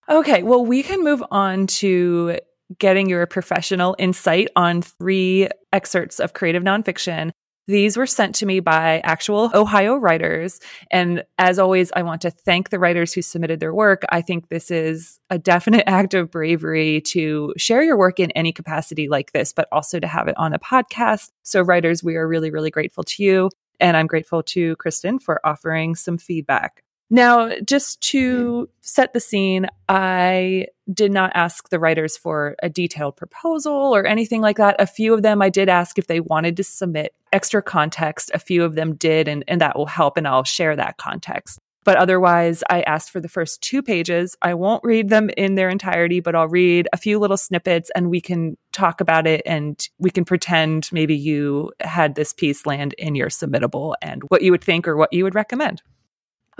Okay, 0.09 0.43
well, 0.43 0.65
we 0.65 0.83
can 0.83 1.05
move 1.05 1.23
on 1.31 1.69
to 1.69 2.38
getting 2.79 3.09
your 3.09 3.27
professional 3.27 3.97
insight 3.99 4.49
on 4.57 4.83
three 4.83 5.49
excerpts 5.73 6.21
of 6.21 6.33
creative 6.33 6.63
nonfiction 6.63 7.33
these 7.69 7.97
were 7.97 8.07
sent 8.07 8.35
to 8.37 8.47
me 8.47 8.61
by 8.61 9.01
actual 9.05 9.51
Ohio 9.55 9.97
writers. 9.97 10.59
And 10.91 11.25
as 11.39 11.59
always, 11.59 11.93
I 11.95 12.03
want 12.03 12.23
to 12.23 12.31
thank 12.31 12.71
the 12.71 12.79
writers 12.79 13.13
who 13.13 13.23
submitted 13.23 13.61
their 13.61 13.75
work. 13.75 14.03
I 14.11 14.21
think 14.21 14.49
this 14.49 14.71
is 14.71 15.21
a 15.31 15.39
definite 15.39 15.85
act 15.87 16.15
of 16.15 16.31
bravery 16.31 17.01
to 17.03 17.55
share 17.57 17.83
your 17.83 17.97
work 17.97 18.19
in 18.19 18.31
any 18.33 18.53
capacity 18.53 19.09
like 19.09 19.33
this, 19.33 19.53
but 19.53 19.69
also 19.71 20.01
to 20.01 20.07
have 20.09 20.27
it 20.27 20.37
on 20.37 20.53
a 20.53 20.59
podcast. 20.59 21.31
So, 21.45 21.63
writers, 21.63 22.03
we 22.03 22.17
are 22.17 22.27
really, 22.27 22.51
really 22.51 22.71
grateful 22.71 23.05
to 23.05 23.23
you. 23.23 23.51
And 23.79 23.97
I'm 23.97 24.07
grateful 24.07 24.43
to 24.45 24.77
Kristen 24.77 25.19
for 25.19 25.41
offering 25.47 25.95
some 25.95 26.19
feedback. 26.19 26.83
Now, 27.11 27.51
just 27.65 28.01
to 28.11 28.43
mm-hmm. 28.43 28.71
set 28.81 29.12
the 29.12 29.21
scene, 29.21 29.67
I 29.88 30.67
did 30.93 31.12
not 31.12 31.33
ask 31.35 31.69
the 31.69 31.79
writers 31.79 32.17
for 32.17 32.57
a 32.62 32.69
detailed 32.69 33.17
proposal 33.17 33.95
or 33.95 34.07
anything 34.07 34.41
like 34.41 34.57
that. 34.57 34.77
A 34.79 34.87
few 34.87 35.12
of 35.12 35.23
them 35.23 35.43
I 35.43 35.51
did 35.51 35.69
ask 35.69 35.99
if 35.99 36.07
they 36.07 36.21
wanted 36.21 36.57
to 36.57 36.65
submit 36.65 37.15
extra 37.33 37.62
context. 37.62 38.31
A 38.33 38.38
few 38.38 38.65
of 38.65 38.75
them 38.75 38.95
did, 38.95 39.29
and, 39.29 39.45
and 39.47 39.61
that 39.61 39.77
will 39.77 39.87
help, 39.87 40.17
and 40.17 40.27
I'll 40.27 40.45
share 40.45 40.75
that 40.77 40.97
context. 40.97 41.59
But 41.85 41.97
otherwise, 41.97 42.62
I 42.71 42.83
asked 42.83 43.11
for 43.11 43.21
the 43.21 43.29
first 43.29 43.61
two 43.61 43.83
pages. 43.83 44.37
I 44.41 44.55
won't 44.55 44.85
read 44.85 45.09
them 45.09 45.31
in 45.37 45.57
their 45.57 45.69
entirety, 45.69 46.21
but 46.21 46.35
I'll 46.35 46.49
read 46.49 46.88
a 46.93 46.97
few 46.97 47.19
little 47.19 47.37
snippets 47.37 47.91
and 47.95 48.09
we 48.09 48.21
can 48.21 48.57
talk 48.71 49.01
about 49.01 49.27
it 49.27 49.43
and 49.45 49.85
we 49.99 50.11
can 50.11 50.25
pretend 50.25 50.88
maybe 50.93 51.17
you 51.17 51.73
had 51.81 52.15
this 52.15 52.33
piece 52.33 52.67
land 52.67 52.95
in 52.99 53.15
your 53.15 53.29
submittable 53.29 53.95
and 54.01 54.23
what 54.29 54.43
you 54.43 54.53
would 54.53 54.62
think 54.62 54.87
or 54.87 54.97
what 54.97 55.12
you 55.12 55.25
would 55.25 55.35
recommend. 55.35 55.83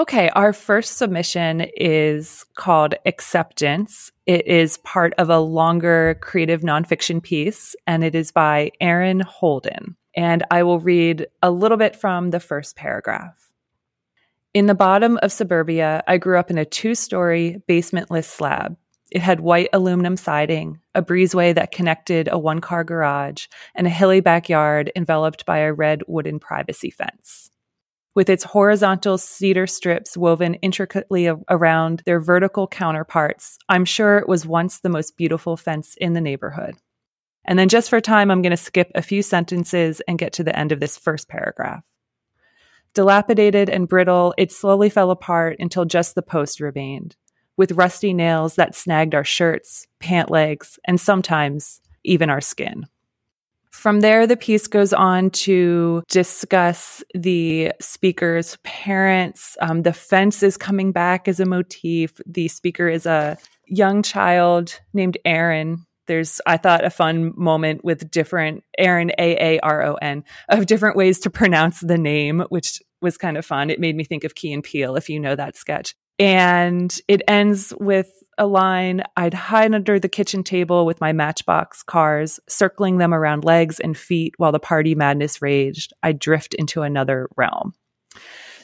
Okay, 0.02 0.30
our 0.30 0.52
first 0.52 0.96
submission 0.96 1.60
is 1.76 2.44
called 2.56 2.96
Acceptance. 3.06 4.10
It 4.26 4.48
is 4.48 4.78
part 4.78 5.14
of 5.16 5.30
a 5.30 5.38
longer 5.38 6.18
creative 6.20 6.62
nonfiction 6.62 7.22
piece, 7.22 7.76
and 7.86 8.02
it 8.02 8.16
is 8.16 8.32
by 8.32 8.72
Erin 8.80 9.20
Holden. 9.20 9.94
And 10.16 10.42
I 10.50 10.64
will 10.64 10.80
read 10.80 11.28
a 11.40 11.52
little 11.52 11.76
bit 11.76 11.94
from 11.94 12.30
the 12.30 12.40
first 12.40 12.74
paragraph. 12.74 13.52
In 14.52 14.66
the 14.66 14.74
bottom 14.74 15.20
of 15.22 15.30
suburbia, 15.30 16.02
I 16.08 16.18
grew 16.18 16.36
up 16.36 16.50
in 16.50 16.58
a 16.58 16.64
two 16.64 16.96
story 16.96 17.62
basementless 17.68 18.24
slab. 18.24 18.76
It 19.12 19.22
had 19.22 19.38
white 19.38 19.68
aluminum 19.72 20.16
siding, 20.16 20.80
a 20.96 21.02
breezeway 21.02 21.54
that 21.54 21.70
connected 21.70 22.28
a 22.28 22.40
one 22.40 22.60
car 22.60 22.82
garage, 22.82 23.46
and 23.76 23.86
a 23.86 23.90
hilly 23.90 24.18
backyard 24.18 24.90
enveloped 24.96 25.46
by 25.46 25.58
a 25.58 25.72
red 25.72 26.02
wooden 26.08 26.40
privacy 26.40 26.90
fence 26.90 27.51
with 28.14 28.29
its 28.29 28.44
horizontal 28.44 29.18
cedar 29.18 29.66
strips 29.66 30.16
woven 30.16 30.55
intricately 30.55 31.31
around 31.48 32.03
their 32.05 32.20
vertical 32.20 32.66
counterparts. 32.66 33.59
I'm 33.68 33.85
sure 33.85 34.18
it 34.18 34.29
was 34.29 34.46
once 34.46 34.81
the 34.81 34.88
most 34.88 35.16
beautiful 35.16 35.57
fence 35.57 35.94
in 35.98 36.12
the 36.12 36.20
neighborhood. 36.20 36.77
And 37.44 37.59
then, 37.59 37.68
just 37.68 37.90
for 37.90 38.01
time, 38.01 38.31
I'm 38.31 38.42
going 38.42 38.51
to 38.51 38.57
skip 38.57 38.92
a 38.94 39.03
few 39.03 39.22
sentences 39.22 40.01
and 40.07 40.18
get 40.18 40.35
to 40.35 40.44
the 40.44 40.57
end 40.57 40.70
of 40.70 40.81
this 40.81 40.96
first 40.96 41.29
paragraph. 41.29 41.83
Dilapidated 42.94 43.68
and 43.68 43.88
brittle, 43.88 44.35
it 44.37 44.53
slowly 44.53 44.90
fell 44.90 45.11
apart 45.11 45.57
until 45.59 45.85
just 45.85 46.14
the 46.14 46.22
post 46.22 46.61
remained, 46.61 47.16
with 47.57 47.72
rusty 47.72 48.12
nails 48.12 48.57
that 48.57 48.75
snagged 48.75 49.14
our 49.14 49.25
shirts, 49.25 49.87
pant 49.98 50.31
legs, 50.31 50.79
and 50.85 51.01
sometimes 51.01 51.81
even 52.05 52.31
our 52.31 52.40
skin. 52.40 52.87
From 53.72 54.00
there, 54.00 54.26
the 54.26 54.37
piece 54.37 54.68
goes 54.68 54.92
on 54.92 55.30
to 55.30 56.04
discuss 56.08 57.02
the 57.14 57.72
speaker's 57.80 58.56
parents. 58.62 59.56
Um, 59.61 59.82
the 59.82 59.94
fence 59.94 60.42
is 60.42 60.56
coming 60.56 60.92
back 60.92 61.26
as 61.26 61.40
a 61.40 61.46
motif. 61.46 62.20
The 62.26 62.48
speaker 62.48 62.88
is 62.88 63.06
a 63.06 63.38
young 63.66 64.02
child 64.02 64.78
named 64.92 65.16
Aaron. 65.24 65.87
There's, 66.06 66.40
I 66.46 66.58
thought, 66.58 66.85
a 66.85 66.90
fun 66.90 67.32
moment 67.35 67.82
with 67.82 68.11
different 68.11 68.62
Aaron, 68.78 69.11
A 69.18 69.56
A 69.56 69.61
R 69.61 69.82
O 69.82 69.94
N, 69.94 70.22
of 70.48 70.66
different 70.66 70.96
ways 70.96 71.18
to 71.20 71.30
pronounce 71.30 71.80
the 71.80 71.98
name, 71.98 72.44
which 72.50 72.80
was 73.00 73.16
kind 73.16 73.37
of 73.37 73.46
fun. 73.46 73.70
It 73.70 73.80
made 73.80 73.96
me 73.96 74.04
think 74.04 74.22
of 74.22 74.35
Key 74.35 74.52
and 74.52 74.62
Peele, 74.62 74.96
if 74.96 75.08
you 75.08 75.18
know 75.18 75.35
that 75.35 75.56
sketch. 75.56 75.94
And 76.18 76.96
it 77.09 77.22
ends 77.27 77.72
with 77.81 78.22
a 78.38 78.46
line, 78.46 79.03
I'd 79.16 79.35
hide 79.35 79.75
under 79.75 79.98
the 79.98 80.09
kitchen 80.09 80.42
table 80.42 80.87
with 80.87 81.01
my 81.01 81.12
matchbox 81.12 81.83
cars, 81.83 82.40
circling 82.48 82.98
them 82.98 83.12
around 83.12 83.44
legs 83.44 83.79
and 83.79 83.96
feet 83.96 84.35
while 84.37 84.53
the 84.53 84.59
party 84.59 84.94
madness 84.94 85.42
raged. 85.42 85.92
I'd 86.03 86.18
drift 86.18 86.55
into 86.55 86.83
another 86.83 87.29
realm. 87.37 87.75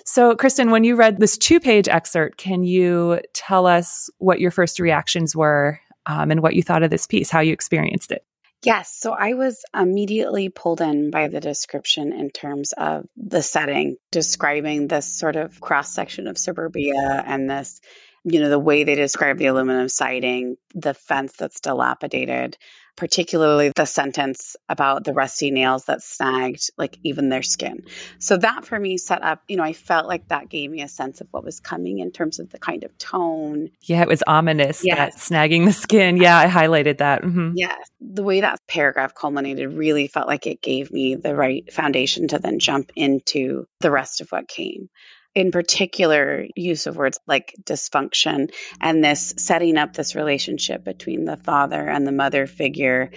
So, 0.05 0.35
Kristen, 0.35 0.71
when 0.71 0.85
you 0.85 0.97
read 0.97 1.19
this 1.19 1.37
two 1.37 1.61
page 1.61 1.87
excerpt, 1.87 2.39
can 2.39 2.65
you 2.65 3.21
tell 3.35 3.67
us 3.67 4.09
what 4.19 4.41
your 4.41 4.51
first 4.51 4.81
reactions 4.81 5.37
were 5.37 5.81
um, 6.07 6.31
and 6.31 6.43
what 6.43 6.55
you 6.55 6.63
thought 6.63 6.83
of 6.83 6.91
this 6.91 7.07
piece, 7.07 7.29
how 7.29 7.41
you 7.41 7.53
experienced 7.53 8.11
it? 8.11 8.25
Yes. 8.65 8.97
So 8.99 9.13
I 9.13 9.35
was 9.35 9.65
immediately 9.75 10.49
pulled 10.49 10.81
in 10.81 11.11
by 11.11 11.29
the 11.29 11.41
description 11.41 12.13
in 12.13 12.31
terms 12.31 12.73
of 12.73 13.07
the 13.17 13.43
setting, 13.43 13.97
describing 14.11 14.89
this 14.89 15.07
sort 15.07 15.37
of 15.37 15.61
cross 15.61 15.95
section 15.95 16.27
of 16.27 16.37
suburbia 16.37 17.23
and 17.27 17.49
this 17.49 17.81
you 18.25 18.41
know, 18.41 18.49
the 18.49 18.59
way 18.59 18.85
they 18.85 18.95
describe 18.95 19.39
the 19.39 19.47
aluminum 19.47 19.89
siding, 19.89 20.57
the 20.75 20.95
fence 20.95 21.33
that's 21.39 21.61
dilapidated, 21.61 22.57
particularly 22.99 23.71
the 23.77 23.85
sentence 23.85 24.57
about 24.69 25.05
the 25.05 25.13
rusty 25.13 25.53
nails 25.53 25.85
that 25.85 26.03
snagged 26.03 26.73
like 26.77 26.99
even 27.05 27.29
their 27.29 27.43
skin. 27.43 27.85
So 28.19 28.37
that 28.37 28.65
for 28.65 28.79
me 28.79 28.99
set 28.99 29.23
up, 29.23 29.41
you 29.47 29.57
know, 29.57 29.63
I 29.63 29.73
felt 29.73 30.09
like 30.09 30.27
that 30.29 30.49
gave 30.49 30.69
me 30.69 30.83
a 30.83 30.89
sense 30.89 31.21
of 31.21 31.29
what 31.31 31.45
was 31.45 31.61
coming 31.61 32.01
in 32.01 32.11
terms 32.11 32.41
of 32.41 32.51
the 32.51 32.59
kind 32.59 32.83
of 32.83 32.99
tone. 32.99 33.71
Yeah, 33.83 34.03
it 34.03 34.09
was 34.09 34.25
ominous. 34.27 34.85
Yes. 34.85 35.15
That 35.15 35.35
snagging 35.35 35.65
the 35.65 35.73
skin. 35.73 36.17
Yeah, 36.17 36.37
I 36.37 36.49
highlighted 36.49 36.99
that. 36.99 37.23
Mm-hmm. 37.23 37.53
Yeah. 37.55 37.77
The 38.01 38.25
way 38.25 38.41
that 38.41 38.67
paragraph 38.67 39.15
culminated 39.15 39.73
really 39.73 40.09
felt 40.09 40.27
like 40.27 40.49
it 40.49 40.61
gave 40.61 40.91
me 40.91 41.15
the 41.15 41.37
right 41.37 41.73
foundation 41.73 42.27
to 42.29 42.41
then 42.41 42.59
jump 42.59 42.91
into 42.97 43.67
the 43.79 43.93
rest 43.93 44.21
of 44.21 44.31
what 44.31 44.49
came 44.49 44.91
in 45.39 45.53
particular 45.53 46.47
use 46.57 46.87
of 46.87 46.97
words 46.97 47.21
like 47.27 47.55
dysfunction 47.63 48.53
and 48.81 49.05
this 49.05 49.35
setting 49.39 49.79
up 49.79 49.93
this 49.93 50.15
relationship 50.15 50.85
between 50.85 51.25
the 51.25 51.37
father 51.37 51.89
and 51.89 52.07
the 52.07 52.13
mother 52.13 52.47
figure 52.47 53.11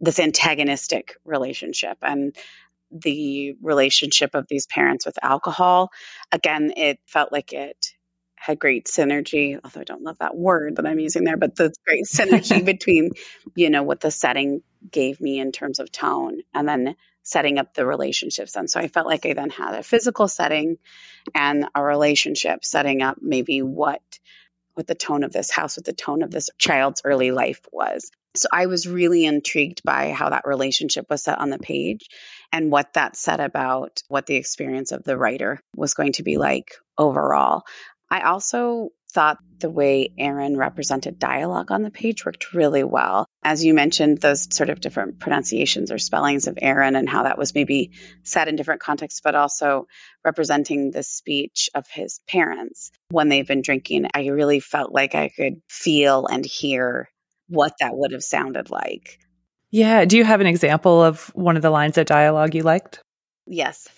this 0.00 0.18
antagonistic 0.18 1.14
relationship 1.24 1.98
and 2.02 2.34
the 2.90 3.54
relationship 3.62 4.34
of 4.34 4.46
these 4.48 4.66
parents 4.66 5.06
with 5.06 5.18
alcohol. 5.22 5.90
Again 6.32 6.72
it 6.76 6.98
felt 7.06 7.32
like 7.32 7.52
it 7.52 7.94
had 8.34 8.58
great 8.58 8.86
synergy 8.86 9.58
although 9.62 9.80
i 9.80 9.84
don't 9.84 10.04
love 10.04 10.16
that 10.20 10.36
word 10.36 10.76
that 10.76 10.86
i'm 10.86 11.00
using 11.00 11.24
there 11.24 11.36
but 11.36 11.56
the 11.56 11.72
great 11.84 12.04
synergy 12.04 12.64
between 12.74 13.10
you 13.56 13.68
know 13.68 13.82
what 13.82 14.00
the 14.00 14.12
setting 14.12 14.62
gave 14.90 15.20
me 15.20 15.38
in 15.40 15.52
terms 15.52 15.78
of 15.78 15.90
tone. 15.90 16.40
And 16.54 16.68
then 16.68 16.96
setting 17.28 17.58
up 17.58 17.74
the 17.74 17.86
relationships. 17.86 18.56
And 18.56 18.70
so 18.70 18.80
I 18.80 18.88
felt 18.88 19.06
like 19.06 19.26
I 19.26 19.34
then 19.34 19.50
had 19.50 19.74
a 19.74 19.82
physical 19.82 20.28
setting 20.28 20.78
and 21.34 21.66
a 21.74 21.82
relationship 21.82 22.64
setting 22.64 23.02
up 23.02 23.18
maybe 23.20 23.62
what 23.62 24.02
what 24.74 24.86
the 24.86 24.94
tone 24.94 25.24
of 25.24 25.32
this 25.32 25.50
house, 25.50 25.76
what 25.76 25.84
the 25.84 25.92
tone 25.92 26.22
of 26.22 26.30
this 26.30 26.50
child's 26.56 27.02
early 27.04 27.32
life 27.32 27.60
was. 27.72 28.12
So 28.36 28.46
I 28.52 28.66
was 28.66 28.86
really 28.86 29.24
intrigued 29.24 29.82
by 29.82 30.12
how 30.12 30.30
that 30.30 30.46
relationship 30.46 31.06
was 31.10 31.24
set 31.24 31.40
on 31.40 31.50
the 31.50 31.58
page 31.58 32.08
and 32.52 32.70
what 32.70 32.92
that 32.94 33.16
said 33.16 33.40
about 33.40 34.02
what 34.06 34.26
the 34.26 34.36
experience 34.36 34.92
of 34.92 35.02
the 35.02 35.18
writer 35.18 35.60
was 35.74 35.94
going 35.94 36.12
to 36.12 36.22
be 36.22 36.38
like 36.38 36.74
overall. 36.96 37.64
I 38.08 38.20
also 38.20 38.90
thought 39.12 39.38
the 39.60 39.70
way 39.70 40.12
Aaron 40.18 40.56
represented 40.56 41.18
dialogue 41.18 41.70
on 41.70 41.82
the 41.82 41.90
page 41.90 42.24
worked 42.24 42.52
really 42.54 42.84
well. 42.84 43.26
As 43.42 43.64
you 43.64 43.74
mentioned, 43.74 44.18
those 44.18 44.54
sort 44.54 44.70
of 44.70 44.80
different 44.80 45.18
pronunciations 45.18 45.90
or 45.90 45.98
spellings 45.98 46.46
of 46.46 46.58
Aaron 46.60 46.96
and 46.96 47.08
how 47.08 47.24
that 47.24 47.38
was 47.38 47.54
maybe 47.54 47.92
said 48.22 48.48
in 48.48 48.56
different 48.56 48.80
contexts, 48.80 49.20
but 49.20 49.34
also 49.34 49.86
representing 50.24 50.90
the 50.90 51.02
speech 51.02 51.70
of 51.74 51.88
his 51.88 52.20
parents 52.28 52.90
when 53.10 53.28
they've 53.28 53.46
been 53.46 53.62
drinking. 53.62 54.06
I 54.14 54.28
really 54.28 54.60
felt 54.60 54.92
like 54.92 55.14
I 55.14 55.28
could 55.28 55.60
feel 55.68 56.26
and 56.26 56.44
hear 56.44 57.08
what 57.48 57.72
that 57.80 57.96
would 57.96 58.12
have 58.12 58.22
sounded 58.22 58.70
like. 58.70 59.18
Yeah. 59.70 60.04
Do 60.04 60.16
you 60.16 60.24
have 60.24 60.40
an 60.40 60.46
example 60.46 61.02
of 61.02 61.28
one 61.34 61.56
of 61.56 61.62
the 61.62 61.70
lines 61.70 61.98
of 61.98 62.06
dialogue 62.06 62.54
you 62.54 62.62
liked? 62.62 63.00
Yes 63.46 63.88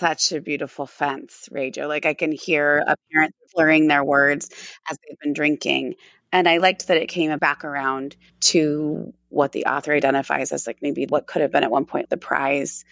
such 0.00 0.32
a 0.32 0.40
beautiful 0.40 0.86
fence, 0.86 1.48
Rachel. 1.52 1.88
Like 1.88 2.06
I 2.06 2.14
can 2.14 2.32
hear 2.32 2.78
a 2.78 2.96
parent 3.12 3.34
slurring 3.54 3.86
their 3.86 4.02
words 4.02 4.48
as 4.90 4.96
they've 4.98 5.18
been 5.20 5.34
drinking. 5.34 5.94
And 6.32 6.48
I 6.48 6.58
liked 6.58 6.88
that 6.88 6.96
it 6.96 7.08
came 7.08 7.36
back 7.38 7.64
around 7.64 8.16
to 8.40 9.12
what 9.28 9.52
the 9.52 9.66
author 9.66 9.92
identifies 9.92 10.52
as 10.52 10.66
like 10.66 10.78
maybe 10.80 11.06
what 11.06 11.26
could 11.26 11.42
have 11.42 11.52
been 11.52 11.64
at 11.64 11.70
one 11.70 11.84
point 11.84 12.08
the 12.08 12.16
prize, 12.16 12.84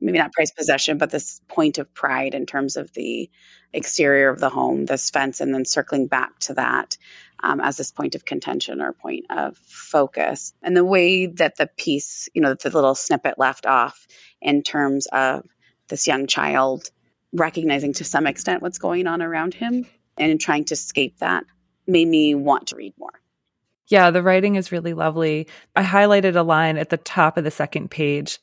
maybe 0.00 0.18
not 0.18 0.32
prize 0.32 0.52
possession, 0.52 0.98
but 0.98 1.10
this 1.10 1.40
point 1.48 1.78
of 1.78 1.92
pride 1.92 2.34
in 2.34 2.46
terms 2.46 2.76
of 2.76 2.92
the 2.92 3.28
exterior 3.72 4.28
of 4.28 4.38
the 4.38 4.50
home, 4.50 4.84
this 4.86 5.10
fence, 5.10 5.40
and 5.40 5.52
then 5.52 5.64
circling 5.64 6.06
back 6.06 6.38
to 6.40 6.54
that 6.54 6.96
um, 7.42 7.60
as 7.60 7.76
this 7.76 7.90
point 7.90 8.14
of 8.14 8.24
contention 8.24 8.80
or 8.80 8.92
point 8.92 9.26
of 9.30 9.56
focus. 9.56 10.52
And 10.62 10.76
the 10.76 10.84
way 10.84 11.26
that 11.26 11.56
the 11.56 11.66
piece, 11.66 12.28
you 12.34 12.42
know, 12.42 12.54
the 12.54 12.70
little 12.70 12.94
snippet 12.94 13.38
left 13.38 13.66
off 13.66 14.06
in 14.40 14.62
terms 14.62 15.06
of 15.06 15.44
this 15.92 16.06
young 16.06 16.26
child 16.26 16.90
recognizing 17.34 17.92
to 17.92 18.04
some 18.04 18.26
extent 18.26 18.62
what's 18.62 18.78
going 18.78 19.06
on 19.06 19.20
around 19.20 19.52
him 19.52 19.86
and 20.16 20.40
trying 20.40 20.64
to 20.64 20.72
escape 20.72 21.18
that 21.18 21.44
made 21.86 22.08
me 22.08 22.34
want 22.34 22.68
to 22.68 22.76
read 22.76 22.94
more. 22.98 23.12
Yeah, 23.88 24.10
the 24.10 24.22
writing 24.22 24.54
is 24.54 24.72
really 24.72 24.94
lovely. 24.94 25.48
I 25.76 25.82
highlighted 25.82 26.34
a 26.34 26.42
line 26.42 26.78
at 26.78 26.88
the 26.88 26.96
top 26.96 27.36
of 27.36 27.44
the 27.44 27.50
second 27.50 27.90
page. 27.90 28.38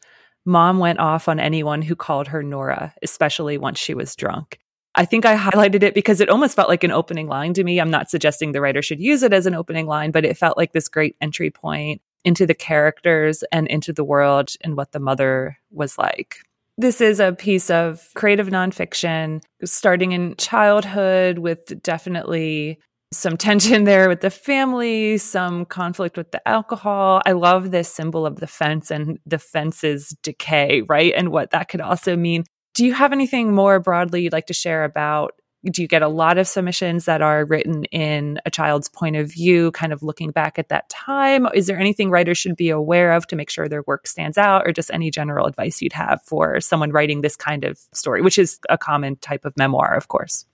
Mom 0.45 0.77
went 0.77 0.99
off 0.99 1.27
on 1.27 1.39
anyone 1.39 1.81
who 1.81 1.95
called 1.95 2.27
her 2.27 2.43
Nora, 2.43 2.93
especially 3.01 3.57
once 3.57 3.79
she 3.79 3.95
was 3.95 4.15
drunk. 4.15 4.59
I 4.93 5.05
think 5.05 5.25
I 5.25 5.35
highlighted 5.35 5.81
it 5.81 5.95
because 5.95 6.21
it 6.21 6.29
almost 6.29 6.55
felt 6.55 6.69
like 6.69 6.83
an 6.83 6.91
opening 6.91 7.27
line 7.27 7.55
to 7.55 7.63
me. 7.63 7.79
I'm 7.79 7.89
not 7.89 8.12
suggesting 8.12 8.51
the 8.51 8.62
writer 8.62 8.83
should 8.83 8.99
use 8.99 9.23
it 9.23 9.33
as 9.33 9.47
an 9.47 9.55
opening 9.55 9.88
line, 9.88 10.12
but 10.12 10.23
it 10.23 10.38
felt 10.38 10.55
like 10.55 10.71
this 10.71 10.88
great 10.88 11.15
entry 11.19 11.49
point 11.49 12.03
into 12.23 12.45
the 12.45 12.53
characters 12.53 13.43
and 13.51 13.67
into 13.67 13.91
the 13.91 14.03
world 14.03 14.51
and 14.62 14.77
what 14.77 14.91
the 14.91 14.99
mother 14.99 15.57
was 15.71 15.97
like. 15.97 16.38
This 16.80 17.02
is 17.02 17.20
a 17.20 17.34
piece 17.34 17.70
of 17.70 18.08
creative 18.15 18.48
nonfiction 18.48 19.44
starting 19.65 20.13
in 20.13 20.38
childhood 20.38 21.39
with 21.39 21.84
definitely 21.84 22.80
some 23.12 23.36
tension 23.36 23.84
there 23.84 24.08
with 24.08 24.22
the 24.22 24.30
family, 24.30 25.18
some 25.18 25.65
conflict 25.65 26.15
with 26.15 26.32
the 26.32 26.48
alcohol. 26.48 27.22
I 27.26 27.34
love 27.34 27.72
this 27.72 27.94
symbol 27.94 28.26
of 28.26 28.38
the 28.38 28.48
fence 28.48 28.92
and 28.92 29.20
the 29.26 29.39
fence's 29.39 30.15
decay, 30.24 30.84
right? 30.84 31.12
And 31.18 31.34
what 31.34 31.52
that 31.52 31.68
could 31.68 31.82
also 31.82 32.15
mean. 32.15 32.46
Do 32.76 32.86
you 32.86 32.94
have 32.94 33.12
anything 33.12 33.54
more 33.54 33.82
broadly 33.82 34.22
you'd 34.22 34.32
like 34.32 34.46
to 34.46 34.54
share 34.54 34.86
about 34.86 35.34
do 35.65 35.82
you 35.82 35.88
get 35.88 36.02
a 36.02 36.08
lot 36.08 36.38
of 36.38 36.48
submissions 36.48 37.06
that 37.06 37.22
are 37.22 37.43
written 37.43 37.84
in 37.86 38.39
a 38.45 38.52
child's 38.52 38.88
point 38.88 39.17
of 39.17 39.32
view, 39.32 39.72
kind 39.72 39.91
of 39.91 40.02
looking 40.02 40.32
back 40.32 40.58
at 40.58 40.69
that 40.69 40.88
time? 40.89 41.48
Is 41.54 41.67
there 41.67 41.78
anything 41.78 42.10
writers 42.10 42.38
should 42.38 42.56
be 42.56 42.69
aware 42.69 43.12
of 43.12 43.28
to 43.28 43.36
make 43.36 43.50
sure 43.50 43.67
their 43.67 43.84
work 43.86 44.08
stands 44.08 44.38
out, 44.38 44.65
or 44.65 44.72
just 44.72 44.89
any 44.93 45.12
general 45.12 45.48
advice 45.48 45.82
you'd 45.82 45.93
have 45.93 46.22
for 46.24 46.62
someone 46.62 46.91
writing 46.91 47.22
this 47.22 47.36
kind 47.36 47.65
of 47.65 47.78
story, 47.93 48.22
which 48.22 48.38
is 48.38 48.60
a 48.69 48.78
common 48.78 49.17
type 49.17 49.43
of 49.43 49.58
memoir, 49.58 49.95
of 49.95 50.08
course? 50.08 50.45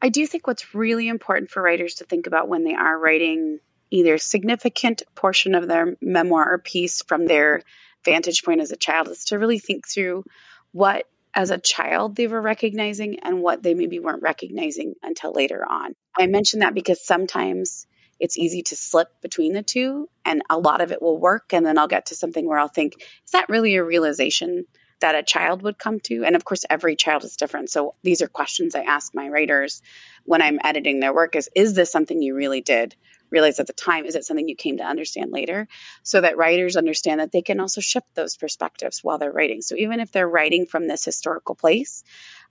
I 0.00 0.08
do 0.08 0.26
think 0.26 0.46
what's 0.46 0.74
really 0.74 1.08
important 1.08 1.50
for 1.50 1.62
writers 1.62 1.96
to 1.96 2.04
think 2.04 2.26
about 2.26 2.48
when 2.48 2.64
they 2.64 2.74
are 2.74 2.98
writing 2.98 3.58
either 3.90 4.18
significant 4.18 5.02
portion 5.14 5.54
of 5.54 5.68
their 5.68 5.96
memoir 6.00 6.54
or 6.54 6.58
piece 6.58 7.02
from 7.02 7.26
their 7.26 7.62
vantage 8.04 8.42
point 8.42 8.60
as 8.60 8.72
a 8.72 8.76
child 8.76 9.08
is 9.08 9.26
to 9.26 9.38
really 9.38 9.58
think 9.58 9.86
through 9.86 10.24
what 10.72 11.06
as 11.34 11.50
a 11.50 11.58
child 11.58 12.16
they 12.16 12.26
were 12.26 12.40
recognizing 12.40 13.18
and 13.20 13.42
what 13.42 13.62
they 13.62 13.74
maybe 13.74 13.98
weren't 13.98 14.22
recognizing 14.22 14.94
until 15.02 15.32
later 15.32 15.64
on. 15.68 15.94
I 16.18 16.26
mention 16.26 16.60
that 16.60 16.74
because 16.74 17.04
sometimes 17.04 17.86
it's 18.20 18.38
easy 18.38 18.62
to 18.62 18.76
slip 18.76 19.08
between 19.20 19.52
the 19.52 19.62
two 19.62 20.08
and 20.24 20.42
a 20.48 20.58
lot 20.58 20.80
of 20.80 20.92
it 20.92 21.02
will 21.02 21.18
work 21.18 21.52
and 21.52 21.66
then 21.66 21.78
I'll 21.78 21.88
get 21.88 22.06
to 22.06 22.14
something 22.14 22.46
where 22.46 22.58
I'll 22.58 22.68
think 22.68 22.94
is 23.24 23.32
that 23.32 23.48
really 23.48 23.74
a 23.74 23.84
realization 23.84 24.66
that 25.00 25.16
a 25.16 25.22
child 25.22 25.62
would 25.62 25.78
come 25.78 26.00
to? 26.00 26.24
And 26.24 26.36
of 26.36 26.44
course 26.44 26.64
every 26.70 26.96
child 26.96 27.24
is 27.24 27.36
different. 27.36 27.68
So 27.68 27.94
these 28.02 28.22
are 28.22 28.28
questions 28.28 28.74
I 28.74 28.82
ask 28.82 29.14
my 29.14 29.28
writers 29.28 29.82
when 30.24 30.40
I'm 30.40 30.60
editing 30.62 31.00
their 31.00 31.12
work 31.12 31.36
is 31.36 31.50
is 31.54 31.74
this 31.74 31.90
something 31.90 32.22
you 32.22 32.34
really 32.34 32.60
did 32.60 32.94
realize 33.34 33.60
at 33.60 33.66
the 33.66 33.72
time 33.72 34.06
is 34.06 34.14
it 34.14 34.24
something 34.24 34.48
you 34.48 34.56
came 34.56 34.78
to 34.78 34.84
understand 34.84 35.32
later? 35.32 35.68
So 36.02 36.20
that 36.20 36.38
writers 36.38 36.76
understand 36.76 37.20
that 37.20 37.32
they 37.32 37.42
can 37.42 37.60
also 37.60 37.80
shift 37.80 38.06
those 38.14 38.36
perspectives 38.36 39.00
while 39.02 39.18
they're 39.18 39.32
writing. 39.32 39.60
So 39.60 39.76
even 39.76 40.00
if 40.00 40.10
they're 40.10 40.28
writing 40.28 40.66
from 40.66 40.88
this 40.88 41.04
historical 41.04 41.54
place 41.54 42.02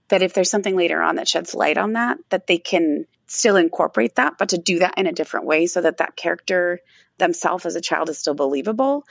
that 0.08 0.22
if 0.22 0.34
there's 0.34 0.50
something 0.50 0.76
later 0.76 1.00
on 1.02 1.16
that 1.16 1.28
sheds 1.28 1.54
light 1.54 1.78
on 1.78 1.94
that 1.94 2.18
that 2.30 2.46
they 2.46 2.58
can 2.58 3.06
still 3.26 3.56
incorporate 3.56 4.16
that 4.16 4.34
but 4.38 4.50
to 4.50 4.58
do 4.58 4.80
that 4.80 4.98
in 4.98 5.06
a 5.06 5.12
different 5.12 5.46
way 5.46 5.66
so 5.66 5.80
that 5.80 5.98
that 5.98 6.16
character 6.16 6.78
themselves 7.18 7.64
as 7.64 7.76
a 7.76 7.80
child 7.80 8.08
is 8.08 8.18
still 8.18 8.34
believable 8.34 9.04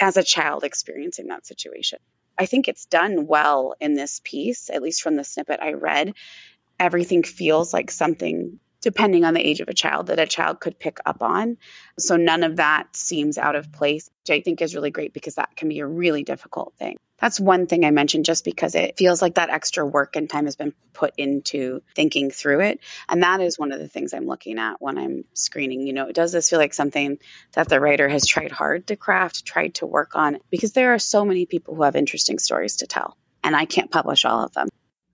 as 0.00 0.16
a 0.16 0.22
child 0.22 0.64
experiencing 0.64 1.28
that 1.28 1.46
situation. 1.46 1.98
I 2.38 2.46
think 2.46 2.68
it's 2.68 2.86
done 2.86 3.26
well 3.26 3.74
in 3.80 3.94
this 3.94 4.20
piece 4.24 4.70
at 4.70 4.82
least 4.82 5.02
from 5.02 5.16
the 5.16 5.24
snippet 5.24 5.60
i 5.60 5.72
read. 5.72 6.14
Everything 6.78 7.22
feels 7.22 7.74
like 7.74 7.90
something 7.90 8.58
depending 8.80 9.24
on 9.24 9.34
the 9.34 9.46
age 9.46 9.60
of 9.60 9.68
a 9.68 9.74
child 9.74 10.06
that 10.06 10.18
a 10.18 10.26
child 10.26 10.60
could 10.60 10.78
pick 10.78 10.98
up 11.04 11.22
on. 11.22 11.56
So 11.98 12.16
none 12.16 12.42
of 12.42 12.56
that 12.56 12.94
seems 12.96 13.38
out 13.38 13.56
of 13.56 13.72
place, 13.72 14.10
which 14.22 14.38
I 14.38 14.42
think 14.42 14.62
is 14.62 14.74
really 14.74 14.90
great 14.90 15.12
because 15.12 15.36
that 15.36 15.56
can 15.56 15.68
be 15.68 15.80
a 15.80 15.86
really 15.86 16.22
difficult 16.22 16.74
thing. 16.78 16.96
That's 17.20 17.38
one 17.38 17.66
thing 17.66 17.84
I 17.84 17.90
mentioned 17.90 18.24
just 18.24 18.46
because 18.46 18.74
it 18.74 18.96
feels 18.96 19.20
like 19.20 19.34
that 19.34 19.50
extra 19.50 19.84
work 19.84 20.16
and 20.16 20.28
time 20.28 20.46
has 20.46 20.56
been 20.56 20.72
put 20.94 21.12
into 21.18 21.82
thinking 21.94 22.30
through 22.30 22.60
it. 22.60 22.80
And 23.10 23.22
that 23.22 23.42
is 23.42 23.58
one 23.58 23.72
of 23.72 23.78
the 23.78 23.88
things 23.88 24.14
I'm 24.14 24.26
looking 24.26 24.58
at 24.58 24.80
when 24.80 24.96
I'm 24.96 25.24
screening. 25.34 25.86
You 25.86 25.92
know, 25.92 26.10
does 26.12 26.32
this 26.32 26.48
feel 26.48 26.58
like 26.58 26.72
something 26.72 27.18
that 27.52 27.68
the 27.68 27.78
writer 27.78 28.08
has 28.08 28.26
tried 28.26 28.52
hard 28.52 28.86
to 28.86 28.96
craft, 28.96 29.44
tried 29.44 29.74
to 29.74 29.86
work 29.86 30.16
on? 30.16 30.38
Because 30.50 30.72
there 30.72 30.94
are 30.94 30.98
so 30.98 31.26
many 31.26 31.44
people 31.44 31.74
who 31.74 31.82
have 31.82 31.94
interesting 31.94 32.38
stories 32.38 32.78
to 32.78 32.86
tell, 32.86 33.18
and 33.44 33.54
I 33.54 33.66
can't 33.66 33.90
publish 33.90 34.24
all 34.24 34.44
of 34.44 34.52
them. 34.52 34.68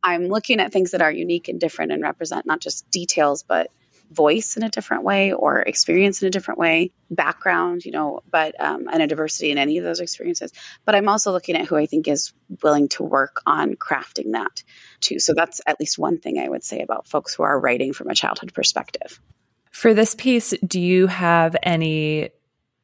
I'm 0.06 0.28
looking 0.28 0.60
at 0.60 0.72
things 0.72 0.92
that 0.92 1.02
are 1.02 1.10
unique 1.10 1.48
and 1.48 1.58
different 1.58 1.90
and 1.90 2.00
represent 2.00 2.46
not 2.46 2.60
just 2.60 2.88
details, 2.90 3.42
but 3.42 3.72
voice 4.08 4.56
in 4.56 4.62
a 4.62 4.68
different 4.68 5.02
way 5.02 5.32
or 5.32 5.58
experience 5.58 6.22
in 6.22 6.28
a 6.28 6.30
different 6.30 6.60
way, 6.60 6.92
background, 7.10 7.84
you 7.84 7.90
know, 7.90 8.20
but 8.30 8.54
um, 8.60 8.86
and 8.88 9.02
a 9.02 9.08
diversity 9.08 9.50
in 9.50 9.58
any 9.58 9.78
of 9.78 9.84
those 9.84 9.98
experiences. 9.98 10.52
But 10.84 10.94
I'm 10.94 11.08
also 11.08 11.32
looking 11.32 11.56
at 11.56 11.66
who 11.66 11.74
I 11.74 11.86
think 11.86 12.06
is 12.06 12.32
willing 12.62 12.88
to 12.90 13.02
work 13.02 13.42
on 13.46 13.74
crafting 13.74 14.32
that 14.32 14.62
too. 15.00 15.18
So 15.18 15.34
that's 15.34 15.60
at 15.66 15.80
least 15.80 15.98
one 15.98 16.18
thing 16.18 16.38
I 16.38 16.48
would 16.48 16.62
say 16.62 16.82
about 16.82 17.08
folks 17.08 17.34
who 17.34 17.42
are 17.42 17.58
writing 17.58 17.92
from 17.92 18.08
a 18.08 18.14
childhood 18.14 18.54
perspective. 18.54 19.20
For 19.72 19.92
this 19.92 20.14
piece, 20.14 20.54
do 20.64 20.80
you 20.80 21.08
have 21.08 21.56
any 21.64 22.30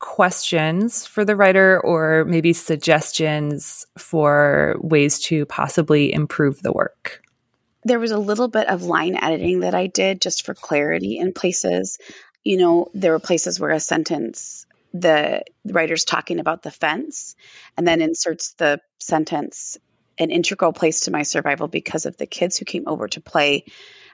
questions 0.03 1.07
for 1.07 1.25
the 1.25 1.37
writer 1.37 1.81
or 1.81 2.25
maybe 2.27 2.53
suggestions 2.53 3.87
for 3.97 4.75
ways 4.81 5.21
to 5.21 5.47
possibly 5.47 6.13
improve 6.13 6.61
the 6.61 6.73
work? 6.73 7.23
There 7.85 8.01
was 8.01 8.11
a 8.11 8.19
little 8.19 8.49
bit 8.49 8.69
of 8.69 8.83
line 8.83 9.17
editing 9.17 9.61
that 9.61 9.75
I 9.75 9.87
did 9.87 10.21
just 10.21 10.45
for 10.45 10.55
clarity 10.55 11.19
in 11.19 11.33
places. 11.33 11.99
You 12.43 12.59
know, 12.59 12.89
there 12.93 13.13
were 13.13 13.21
places 13.21 13.61
where 13.61 13.71
a 13.71 13.81
sentence, 13.81 14.67
the 14.93 15.45
writer's 15.65 16.05
talking 16.05 16.41
about 16.41 16.63
the 16.63 16.73
fence 16.73 17.37
and 17.77 17.87
then 17.87 18.03
inserts 18.03 18.55
the 18.55 18.81
sentence, 18.99 19.79
an 20.19 20.31
integral 20.31 20.73
place 20.73 21.03
to 21.03 21.13
my 21.13 21.23
survival 21.23 21.69
because 21.69 22.07
of 22.07 22.17
the 22.17 22.27
kids 22.27 22.59
who 22.59 22.65
came 22.65 22.85
over 22.89 23.07
to 23.09 23.21
play. 23.21 23.65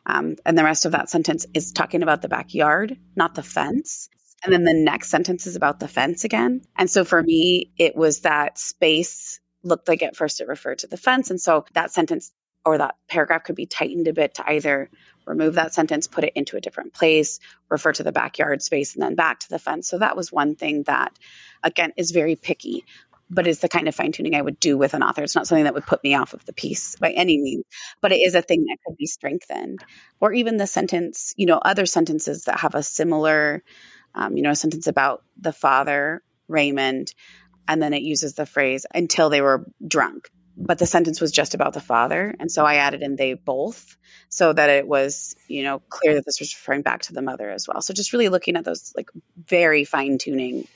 Um, 0.04 0.36
and 0.44 0.56
the 0.56 0.64
rest 0.64 0.84
of 0.84 0.92
that 0.92 1.08
sentence 1.08 1.46
is 1.54 1.72
talking 1.72 2.02
about 2.02 2.20
the 2.20 2.28
backyard, 2.28 2.96
not 3.16 3.34
the 3.34 3.42
fence. 3.42 4.10
And 4.44 4.52
then 4.52 4.64
the 4.64 4.74
next 4.74 5.08
sentence 5.10 5.46
is 5.46 5.56
about 5.56 5.80
the 5.80 5.88
fence 5.88 6.24
again. 6.24 6.62
And 6.76 6.88
so 6.88 7.04
for 7.04 7.22
me, 7.22 7.72
it 7.76 7.96
was 7.96 8.20
that 8.20 8.58
space 8.58 9.40
looked 9.62 9.88
like 9.88 10.02
at 10.02 10.16
first 10.16 10.40
it 10.40 10.48
referred 10.48 10.78
to 10.80 10.86
the 10.86 10.96
fence. 10.96 11.30
And 11.30 11.40
so 11.40 11.64
that 11.74 11.90
sentence 11.90 12.32
or 12.64 12.78
that 12.78 12.96
paragraph 13.08 13.44
could 13.44 13.56
be 13.56 13.66
tightened 13.66 14.08
a 14.08 14.12
bit 14.12 14.34
to 14.34 14.48
either 14.48 14.90
remove 15.26 15.54
that 15.54 15.74
sentence, 15.74 16.06
put 16.06 16.24
it 16.24 16.32
into 16.34 16.56
a 16.56 16.60
different 16.60 16.92
place, 16.92 17.40
refer 17.68 17.92
to 17.92 18.02
the 18.02 18.12
backyard 18.12 18.62
space, 18.62 18.94
and 18.94 19.02
then 19.02 19.14
back 19.14 19.40
to 19.40 19.48
the 19.48 19.58
fence. 19.58 19.88
So 19.88 19.98
that 19.98 20.16
was 20.16 20.32
one 20.32 20.54
thing 20.54 20.84
that, 20.84 21.18
again, 21.62 21.92
is 21.96 22.10
very 22.10 22.36
picky, 22.36 22.84
but 23.30 23.46
is 23.46 23.58
the 23.60 23.68
kind 23.68 23.88
of 23.88 23.94
fine 23.94 24.12
tuning 24.12 24.34
I 24.34 24.42
would 24.42 24.58
do 24.58 24.78
with 24.78 24.94
an 24.94 25.02
author. 25.02 25.22
It's 25.22 25.34
not 25.34 25.46
something 25.46 25.64
that 25.64 25.74
would 25.74 25.86
put 25.86 26.02
me 26.02 26.14
off 26.14 26.34
of 26.34 26.44
the 26.46 26.52
piece 26.52 26.96
by 26.96 27.10
any 27.10 27.38
means, 27.38 27.64
but 28.00 28.12
it 28.12 28.16
is 28.16 28.34
a 28.34 28.42
thing 28.42 28.64
that 28.64 28.78
could 28.86 28.96
be 28.96 29.06
strengthened. 29.06 29.84
Or 30.20 30.32
even 30.32 30.56
the 30.56 30.66
sentence, 30.66 31.34
you 31.36 31.46
know, 31.46 31.58
other 31.58 31.86
sentences 31.86 32.44
that 32.44 32.60
have 32.60 32.74
a 32.74 32.82
similar 32.82 33.62
um, 34.18 34.36
you 34.36 34.42
know, 34.42 34.50
a 34.50 34.56
sentence 34.56 34.88
about 34.88 35.22
the 35.40 35.52
father, 35.52 36.22
Raymond, 36.48 37.14
and 37.68 37.80
then 37.80 37.94
it 37.94 38.02
uses 38.02 38.34
the 38.34 38.46
phrase 38.46 38.84
until 38.92 39.30
they 39.30 39.40
were 39.40 39.70
drunk. 39.86 40.28
But 40.56 40.78
the 40.78 40.86
sentence 40.86 41.20
was 41.20 41.30
just 41.30 41.54
about 41.54 41.72
the 41.72 41.80
father. 41.80 42.34
And 42.40 42.50
so 42.50 42.64
I 42.64 42.76
added 42.76 43.02
in 43.02 43.14
they 43.14 43.34
both 43.34 43.96
so 44.28 44.52
that 44.52 44.70
it 44.70 44.88
was, 44.88 45.36
you 45.46 45.62
know, 45.62 45.80
clear 45.88 46.14
that 46.14 46.26
this 46.26 46.40
was 46.40 46.52
referring 46.52 46.82
back 46.82 47.02
to 47.02 47.12
the 47.12 47.22
mother 47.22 47.48
as 47.48 47.68
well. 47.68 47.80
So 47.80 47.94
just 47.94 48.12
really 48.12 48.28
looking 48.28 48.56
at 48.56 48.64
those 48.64 48.92
like 48.96 49.10
very 49.36 49.84
fine 49.84 50.18
tuning 50.18 50.66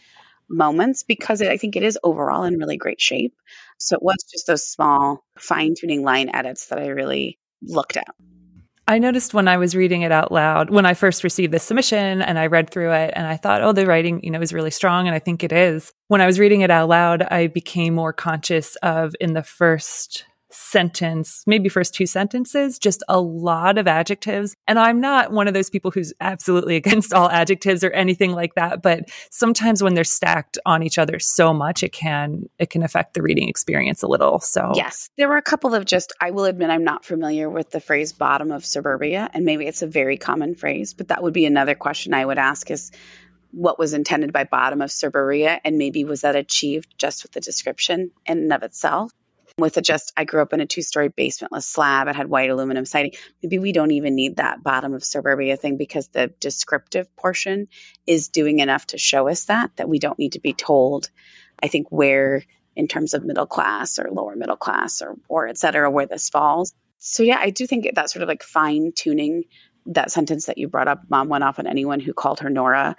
moments 0.48 1.02
because 1.02 1.40
it, 1.40 1.50
I 1.50 1.56
think 1.56 1.74
it 1.74 1.82
is 1.82 1.98
overall 2.04 2.44
in 2.44 2.58
really 2.58 2.76
great 2.76 3.00
shape. 3.00 3.34
So 3.78 3.96
it 3.96 4.02
was 4.02 4.24
just 4.30 4.46
those 4.46 4.64
small 4.64 5.24
fine 5.36 5.74
tuning 5.76 6.04
line 6.04 6.30
edits 6.32 6.66
that 6.66 6.78
I 6.78 6.88
really 6.88 7.40
looked 7.60 7.96
at. 7.96 8.14
I 8.88 8.98
noticed 8.98 9.32
when 9.32 9.48
I 9.48 9.58
was 9.58 9.76
reading 9.76 10.02
it 10.02 10.12
out 10.12 10.32
loud, 10.32 10.70
when 10.70 10.84
I 10.84 10.94
first 10.94 11.24
received 11.24 11.52
this 11.52 11.62
submission 11.62 12.20
and 12.20 12.38
I 12.38 12.46
read 12.46 12.70
through 12.70 12.92
it 12.92 13.12
and 13.14 13.26
I 13.26 13.36
thought, 13.36 13.62
oh, 13.62 13.72
the 13.72 13.86
writing, 13.86 14.22
you 14.24 14.30
know, 14.30 14.40
is 14.40 14.52
really 14.52 14.72
strong. 14.72 15.06
And 15.06 15.14
I 15.14 15.20
think 15.20 15.44
it 15.44 15.52
is. 15.52 15.92
When 16.08 16.20
I 16.20 16.26
was 16.26 16.38
reading 16.38 16.62
it 16.62 16.70
out 16.70 16.88
loud, 16.88 17.22
I 17.22 17.46
became 17.46 17.94
more 17.94 18.12
conscious 18.12 18.76
of 18.76 19.14
in 19.20 19.34
the 19.34 19.42
first 19.42 20.24
sentence, 20.52 21.42
maybe 21.46 21.68
first 21.68 21.94
two 21.94 22.06
sentences, 22.06 22.78
just 22.78 23.02
a 23.08 23.20
lot 23.20 23.78
of 23.78 23.86
adjectives. 23.86 24.54
And 24.68 24.78
I'm 24.78 25.00
not 25.00 25.32
one 25.32 25.48
of 25.48 25.54
those 25.54 25.70
people 25.70 25.90
who's 25.90 26.12
absolutely 26.20 26.76
against 26.82 27.12
all 27.12 27.30
adjectives 27.30 27.82
or 27.82 27.90
anything 27.90 28.32
like 28.32 28.54
that, 28.54 28.82
but 28.82 29.10
sometimes 29.30 29.82
when 29.82 29.94
they're 29.94 30.04
stacked 30.04 30.58
on 30.66 30.82
each 30.82 30.98
other 30.98 31.18
so 31.18 31.52
much, 31.52 31.82
it 31.82 31.92
can 31.92 32.48
it 32.58 32.70
can 32.70 32.82
affect 32.82 33.14
the 33.14 33.22
reading 33.22 33.48
experience 33.48 34.02
a 34.02 34.06
little. 34.06 34.40
So 34.40 34.72
Yes. 34.74 35.10
There 35.16 35.28
were 35.28 35.36
a 35.36 35.42
couple 35.42 35.74
of 35.74 35.84
just 35.84 36.12
I 36.20 36.30
will 36.30 36.44
admit 36.44 36.70
I'm 36.70 36.84
not 36.84 37.04
familiar 37.04 37.48
with 37.48 37.70
the 37.70 37.80
phrase 37.80 38.12
bottom 38.12 38.52
of 38.52 38.64
suburbia 38.64 39.28
and 39.32 39.44
maybe 39.44 39.66
it's 39.66 39.82
a 39.82 39.86
very 39.86 40.16
common 40.16 40.54
phrase, 40.54 40.94
but 40.94 41.08
that 41.08 41.22
would 41.22 41.34
be 41.34 41.46
another 41.46 41.74
question 41.74 42.14
I 42.14 42.24
would 42.24 42.38
ask 42.38 42.70
is 42.70 42.92
what 43.52 43.78
was 43.78 43.92
intended 43.92 44.32
by 44.32 44.44
bottom 44.44 44.80
of 44.80 44.90
suburbia 44.90 45.60
and 45.62 45.76
maybe 45.76 46.04
was 46.04 46.22
that 46.22 46.36
achieved 46.36 46.94
just 46.96 47.22
with 47.22 47.32
the 47.32 47.40
description 47.40 48.10
in 48.26 48.38
and 48.38 48.52
of 48.52 48.62
itself 48.62 49.12
with 49.58 49.76
a 49.76 49.82
just, 49.82 50.12
I 50.16 50.24
grew 50.24 50.42
up 50.42 50.52
in 50.52 50.60
a 50.60 50.66
two 50.66 50.82
story 50.82 51.08
basementless 51.08 51.64
slab. 51.64 52.08
It 52.08 52.16
had 52.16 52.28
white 52.28 52.50
aluminum 52.50 52.84
siding. 52.84 53.12
Maybe 53.42 53.58
we 53.58 53.72
don't 53.72 53.90
even 53.90 54.14
need 54.14 54.36
that 54.36 54.62
bottom 54.62 54.94
of 54.94 55.04
suburbia 55.04 55.56
thing 55.56 55.76
because 55.76 56.08
the 56.08 56.28
descriptive 56.40 57.14
portion 57.16 57.68
is 58.06 58.28
doing 58.28 58.60
enough 58.60 58.86
to 58.88 58.98
show 58.98 59.28
us 59.28 59.44
that, 59.44 59.76
that 59.76 59.88
we 59.88 59.98
don't 59.98 60.18
need 60.18 60.32
to 60.32 60.40
be 60.40 60.52
told, 60.52 61.10
I 61.62 61.68
think, 61.68 61.88
where 61.90 62.44
in 62.74 62.88
terms 62.88 63.14
of 63.14 63.24
middle 63.24 63.46
class 63.46 63.98
or 63.98 64.10
lower 64.10 64.34
middle 64.34 64.56
class 64.56 65.02
or, 65.02 65.16
or 65.28 65.48
et 65.48 65.58
cetera, 65.58 65.90
where 65.90 66.06
this 66.06 66.30
falls. 66.30 66.72
So 66.98 67.22
yeah, 67.22 67.38
I 67.38 67.50
do 67.50 67.66
think 67.66 67.86
that 67.94 68.10
sort 68.10 68.22
of 68.22 68.28
like 68.28 68.42
fine 68.42 68.92
tuning 68.94 69.44
that 69.86 70.10
sentence 70.12 70.46
that 70.46 70.58
you 70.58 70.68
brought 70.68 70.88
up, 70.88 71.02
mom 71.10 71.28
went 71.28 71.44
off 71.44 71.58
on 71.58 71.66
anyone 71.66 72.00
who 72.00 72.12
called 72.12 72.40
her 72.40 72.48
Nora. 72.48 72.96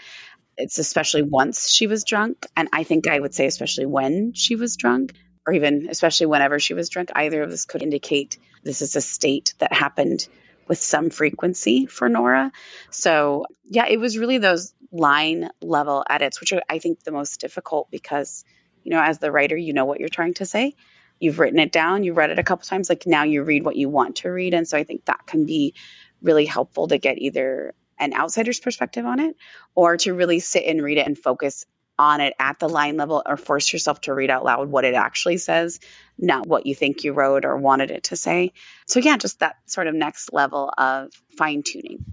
It's 0.57 0.77
especially 0.77 1.23
once 1.23 1.69
she 1.69 1.87
was 1.87 2.03
drunk. 2.03 2.45
And 2.55 2.69
I 2.73 2.83
think 2.83 3.07
I 3.07 3.19
would 3.19 3.33
say, 3.33 3.47
especially 3.47 3.85
when 3.85 4.33
she 4.33 4.55
was 4.55 4.75
drunk, 4.75 5.13
or 5.45 5.53
even 5.53 5.87
especially 5.89 6.27
whenever 6.27 6.59
she 6.59 6.73
was 6.73 6.89
drunk, 6.89 7.09
either 7.15 7.41
of 7.41 7.49
this 7.49 7.65
could 7.65 7.81
indicate 7.81 8.37
this 8.63 8.81
is 8.81 8.95
a 8.95 9.01
state 9.01 9.53
that 9.59 9.73
happened 9.73 10.27
with 10.67 10.77
some 10.77 11.09
frequency 11.09 11.85
for 11.85 12.07
Nora. 12.07 12.51
So, 12.89 13.45
yeah, 13.65 13.85
it 13.87 13.99
was 13.99 14.17
really 14.17 14.37
those 14.37 14.73
line 14.91 15.49
level 15.61 16.05
edits, 16.09 16.39
which 16.39 16.53
are, 16.53 16.61
I 16.69 16.79
think, 16.79 17.03
the 17.03 17.11
most 17.11 17.41
difficult 17.41 17.89
because, 17.91 18.45
you 18.83 18.91
know, 18.91 19.01
as 19.01 19.19
the 19.19 19.31
writer, 19.31 19.57
you 19.57 19.73
know 19.73 19.85
what 19.85 19.99
you're 19.99 20.09
trying 20.09 20.35
to 20.35 20.45
say. 20.45 20.75
You've 21.19 21.39
written 21.39 21.59
it 21.59 21.71
down, 21.71 22.03
you 22.03 22.13
read 22.13 22.31
it 22.31 22.39
a 22.39 22.43
couple 22.43 22.65
times, 22.65 22.89
like 22.89 23.05
now 23.05 23.23
you 23.23 23.43
read 23.43 23.63
what 23.63 23.75
you 23.75 23.89
want 23.89 24.17
to 24.17 24.29
read. 24.29 24.53
And 24.53 24.67
so 24.67 24.77
I 24.77 24.83
think 24.83 25.05
that 25.05 25.25
can 25.25 25.45
be 25.45 25.73
really 26.21 26.45
helpful 26.45 26.87
to 26.87 26.97
get 26.97 27.17
either 27.17 27.73
an 27.99 28.13
outsider's 28.13 28.59
perspective 28.59 29.05
on 29.05 29.19
it 29.19 29.35
or 29.75 29.97
to 29.97 30.13
really 30.13 30.39
sit 30.39 30.65
and 30.65 30.81
read 30.81 30.97
it 30.97 31.07
and 31.07 31.17
focus 31.17 31.65
on 31.97 32.21
it 32.21 32.33
at 32.39 32.59
the 32.59 32.69
line 32.69 32.97
level 32.97 33.21
or 33.25 33.37
force 33.37 33.71
yourself 33.71 34.01
to 34.01 34.13
read 34.13 34.29
out 34.29 34.43
loud 34.43 34.69
what 34.69 34.85
it 34.85 34.95
actually 34.95 35.37
says, 35.37 35.79
not 36.17 36.47
what 36.47 36.65
you 36.65 36.75
think 36.75 37.03
you 37.03 37.13
wrote 37.13 37.45
or 37.45 37.57
wanted 37.57 37.91
it 37.91 38.03
to 38.05 38.15
say. 38.15 38.53
So, 38.87 38.99
yeah, 38.99 39.17
just 39.17 39.39
that 39.39 39.57
sort 39.65 39.87
of 39.87 39.95
next 39.95 40.33
level 40.33 40.73
of 40.77 41.11
fine 41.37 41.63
tuning. 41.63 42.05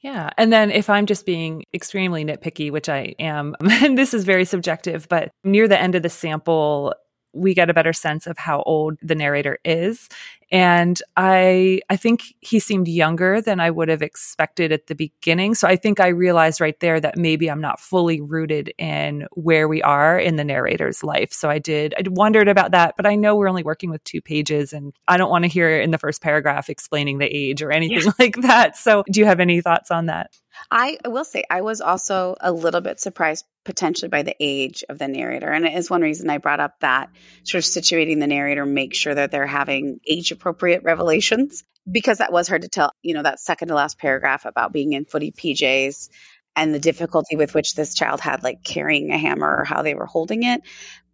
Yeah. 0.00 0.30
And 0.36 0.52
then 0.52 0.70
if 0.70 0.90
I'm 0.90 1.06
just 1.06 1.24
being 1.24 1.64
extremely 1.72 2.24
nitpicky, 2.24 2.70
which 2.72 2.88
I 2.88 3.14
am, 3.18 3.54
and 3.60 3.96
this 3.96 4.14
is 4.14 4.24
very 4.24 4.44
subjective, 4.44 5.08
but 5.08 5.30
near 5.44 5.68
the 5.68 5.80
end 5.80 5.94
of 5.94 6.02
the 6.02 6.10
sample, 6.10 6.94
we 7.32 7.54
get 7.54 7.70
a 7.70 7.74
better 7.74 7.92
sense 7.92 8.26
of 8.26 8.36
how 8.36 8.62
old 8.62 8.98
the 9.00 9.14
narrator 9.14 9.58
is 9.64 10.08
and 10.52 11.02
i 11.16 11.80
i 11.90 11.96
think 11.96 12.22
he 12.40 12.60
seemed 12.60 12.86
younger 12.86 13.40
than 13.40 13.58
i 13.58 13.70
would 13.70 13.88
have 13.88 14.02
expected 14.02 14.70
at 14.70 14.86
the 14.86 14.94
beginning. 14.94 15.54
So 15.54 15.66
i 15.66 15.76
think 15.76 15.98
i 15.98 16.08
realized 16.08 16.60
right 16.60 16.78
there 16.80 17.00
that 17.00 17.16
maybe 17.16 17.50
i'm 17.50 17.60
not 17.60 17.80
fully 17.80 18.20
rooted 18.20 18.72
in 18.78 19.26
where 19.32 19.66
we 19.66 19.82
are 19.82 20.18
in 20.18 20.36
the 20.36 20.44
narrator's 20.44 21.02
life. 21.02 21.32
So 21.32 21.48
i 21.48 21.58
did 21.58 21.94
i 21.98 22.02
wondered 22.08 22.48
about 22.48 22.72
that 22.72 22.94
but 22.96 23.06
i 23.06 23.16
know 23.16 23.34
we're 23.34 23.48
only 23.48 23.62
working 23.64 23.90
with 23.90 24.04
two 24.04 24.20
pages 24.20 24.72
and 24.72 24.92
i 25.08 25.16
don't 25.16 25.30
want 25.30 25.44
to 25.44 25.48
hear 25.48 25.80
in 25.80 25.90
the 25.90 25.98
first 25.98 26.22
paragraph 26.22 26.68
explaining 26.68 27.18
the 27.18 27.26
age 27.26 27.62
or 27.62 27.72
anything 27.72 28.02
yeah. 28.02 28.12
like 28.18 28.36
that. 28.42 28.76
So 28.76 29.04
do 29.10 29.20
you 29.20 29.26
have 29.26 29.40
any 29.40 29.60
thoughts 29.60 29.90
on 29.90 30.06
that 30.06 30.38
I 30.70 30.98
will 31.06 31.24
say 31.24 31.44
I 31.48 31.62
was 31.62 31.80
also 31.80 32.36
a 32.40 32.52
little 32.52 32.80
bit 32.80 33.00
surprised 33.00 33.44
potentially 33.64 34.08
by 34.08 34.22
the 34.22 34.36
age 34.40 34.84
of 34.88 34.98
the 34.98 35.08
narrator. 35.08 35.50
And 35.50 35.66
it 35.66 35.74
is 35.74 35.90
one 35.90 36.02
reason 36.02 36.30
I 36.30 36.38
brought 36.38 36.60
up 36.60 36.80
that 36.80 37.10
sort 37.44 37.64
of 37.64 37.70
situating 37.70 38.20
the 38.20 38.26
narrator, 38.26 38.66
make 38.66 38.94
sure 38.94 39.14
that 39.14 39.30
they're 39.30 39.46
having 39.46 40.00
age 40.06 40.32
appropriate 40.32 40.82
revelations, 40.82 41.64
because 41.90 42.18
that 42.18 42.32
was 42.32 42.48
hard 42.48 42.62
to 42.62 42.68
tell. 42.68 42.92
You 43.02 43.14
know, 43.14 43.22
that 43.22 43.40
second 43.40 43.68
to 43.68 43.74
last 43.74 43.98
paragraph 43.98 44.44
about 44.44 44.72
being 44.72 44.92
in 44.92 45.04
footy 45.04 45.32
PJs 45.32 46.08
and 46.54 46.74
the 46.74 46.78
difficulty 46.78 47.36
with 47.36 47.54
which 47.54 47.74
this 47.74 47.94
child 47.94 48.20
had 48.20 48.42
like 48.42 48.62
carrying 48.62 49.10
a 49.10 49.18
hammer 49.18 49.60
or 49.60 49.64
how 49.64 49.82
they 49.82 49.94
were 49.94 50.06
holding 50.06 50.42
it. 50.42 50.62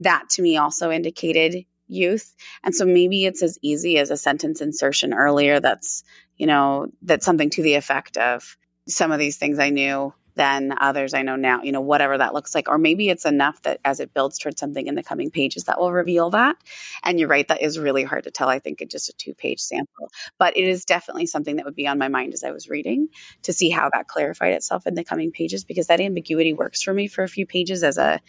That 0.00 0.30
to 0.30 0.42
me 0.42 0.56
also 0.56 0.90
indicated 0.90 1.64
youth. 1.86 2.34
And 2.62 2.74
so 2.74 2.84
maybe 2.84 3.24
it's 3.24 3.42
as 3.42 3.58
easy 3.62 3.98
as 3.98 4.10
a 4.10 4.16
sentence 4.16 4.60
insertion 4.60 5.14
earlier 5.14 5.60
that's, 5.60 6.04
you 6.36 6.46
know, 6.46 6.88
that's 7.02 7.24
something 7.24 7.50
to 7.50 7.62
the 7.62 7.74
effect 7.74 8.16
of 8.16 8.56
some 8.88 9.12
of 9.12 9.18
these 9.18 9.36
things 9.36 9.58
I 9.58 9.70
knew 9.70 10.12
then, 10.38 10.72
others 10.80 11.14
I 11.14 11.22
know 11.22 11.34
now, 11.34 11.62
you 11.62 11.72
know, 11.72 11.80
whatever 11.80 12.16
that 12.16 12.32
looks 12.32 12.54
like. 12.54 12.68
Or 12.68 12.78
maybe 12.78 13.08
it's 13.08 13.26
enough 13.26 13.60
that 13.62 13.80
as 13.84 13.98
it 13.98 14.14
builds 14.14 14.38
towards 14.38 14.60
something 14.60 14.86
in 14.86 14.94
the 14.94 15.02
coming 15.02 15.30
pages 15.30 15.64
that 15.64 15.80
will 15.80 15.92
reveal 15.92 16.30
that. 16.30 16.56
And 17.02 17.18
you're 17.18 17.28
right, 17.28 17.46
that 17.48 17.60
is 17.60 17.78
really 17.78 18.04
hard 18.04 18.24
to 18.24 18.30
tell, 18.30 18.48
I 18.48 18.60
think, 18.60 18.80
in 18.80 18.88
just 18.88 19.08
a 19.08 19.12
two 19.12 19.34
page 19.34 19.58
sample. 19.58 20.10
But 20.38 20.56
it 20.56 20.66
is 20.66 20.84
definitely 20.84 21.26
something 21.26 21.56
that 21.56 21.64
would 21.64 21.74
be 21.74 21.88
on 21.88 21.98
my 21.98 22.06
mind 22.06 22.34
as 22.34 22.44
I 22.44 22.52
was 22.52 22.68
reading 22.68 23.08
to 23.42 23.52
see 23.52 23.68
how 23.68 23.90
that 23.90 24.06
clarified 24.06 24.52
itself 24.52 24.86
in 24.86 24.94
the 24.94 25.04
coming 25.04 25.32
pages 25.32 25.64
because 25.64 25.88
that 25.88 26.00
ambiguity 26.00 26.54
works 26.54 26.82
for 26.82 26.94
me 26.94 27.08
for 27.08 27.24
a 27.24 27.28
few 27.28 27.44
pages 27.44 27.82
as 27.82 27.98
a 27.98 28.20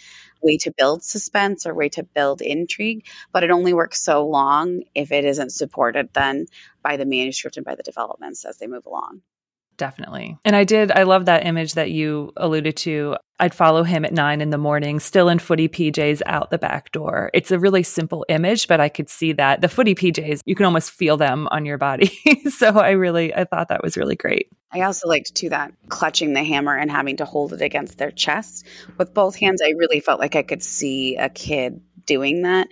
way 0.41 0.58
to 0.58 0.74
build 0.76 1.04
suspense 1.04 1.67
or 1.67 1.76
way 1.76 1.89
to 1.89 2.04
build 2.04 2.41
intrigue, 2.41 3.06
but 3.32 3.43
it 3.43 3.52
only 3.52 3.74
works 3.74 4.02
so 4.02 4.26
long 4.26 4.82
if 4.95 5.12
it 5.12 5.26
isn't 5.26 5.52
supported 5.52 6.10
then 6.13 6.48
by 6.82 6.98
the 6.98 7.06
manuscript 7.06 7.58
and 7.58 7.65
by 7.65 7.76
the 7.76 7.84
developments 7.84 8.45
as 8.45 8.58
they 8.58 8.65
move 8.65 8.88
along 8.88 9.22
definitely. 9.80 10.38
And 10.46 10.56
I 10.56 10.63
did, 10.63 10.92
I 10.92 11.04
love 11.04 11.26
that 11.26 11.48
image 11.48 11.74
that 11.74 11.89
you 11.89 12.32
alluded 12.38 12.78
to. 12.78 13.18
I'd 13.39 13.56
follow 13.56 13.84
him 13.84 14.06
at 14.06 14.13
nine 14.13 14.42
in 14.42 14.52
the 14.52 14.58
morning, 14.58 15.00
still 15.00 15.30
in 15.30 15.39
footy 15.39 15.68
PJs 15.68 16.22
out 16.28 16.52
the 16.52 16.58
back 16.60 16.92
door. 16.92 17.32
It's 17.34 17.50
a 17.50 17.58
really 17.58 17.82
simple 17.82 18.26
image, 18.30 18.68
but 18.68 18.80
I 18.80 18.89
could 18.89 19.10
see 19.10 19.32
that 19.34 19.62
the 19.62 19.70
footy 19.70 19.96
PJs, 19.96 20.42
you 20.46 20.54
can 20.54 20.65
almost 20.65 20.92
feel 20.92 21.18
them 21.18 21.48
on 21.50 21.65
your 21.65 21.78
body. 21.78 22.12
so 22.50 22.78
I 22.78 22.92
really, 22.92 23.34
I 23.34 23.46
thought 23.46 23.70
that 23.70 23.82
was 23.82 23.98
really 23.98 24.18
great. 24.18 24.50
I 24.72 24.82
also 24.82 25.08
liked 25.08 25.34
too 25.34 25.50
that 25.50 25.72
clutching 25.88 26.34
the 26.34 26.44
hammer 26.44 26.78
and 26.78 26.92
having 26.92 27.18
to 27.18 27.26
hold 27.26 27.54
it 27.54 27.62
against 27.62 27.98
their 27.98 28.12
chest 28.12 28.68
with 28.98 29.13
both 29.13 29.36
hands. 29.36 29.62
I 29.63 29.70
really 29.70 30.02
felt 30.02 30.20
like 30.20 30.36
I 30.36 30.44
could 30.44 30.62
see 30.62 31.15
a 31.15 31.30
kid 31.30 31.82
doing 32.06 32.44
that. 32.44 32.68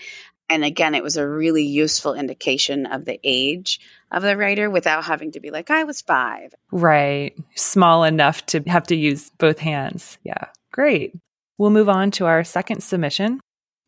And 0.49 0.63
again, 0.63 0.95
it 0.95 1.03
was 1.03 1.17
a 1.17 1.27
really 1.27 1.65
useful 1.65 2.13
indication 2.13 2.85
of 2.85 3.03
the 3.05 3.19
age 3.23 3.79
of 4.11 4.23
the 4.23 4.37
writer 4.37 4.69
without 4.69 5.05
having 5.05 5.31
to 5.33 5.39
be 5.39 5.51
like, 5.51 5.69
I 5.69 5.83
was 5.83 6.01
five. 6.01 6.53
Right. 6.71 7.35
Small 7.55 8.03
enough 8.03 8.45
to 8.47 8.61
have 8.67 8.83
to 8.87 8.95
use 8.95 9.31
both 9.37 9.59
hands. 9.59 10.17
Yeah. 10.23 10.45
Great. 10.71 11.13
We'll 11.57 11.71
move 11.71 11.89
on 11.89 12.11
to 12.11 12.25
our 12.25 12.43
second 12.43 12.81
submission. 12.81 13.39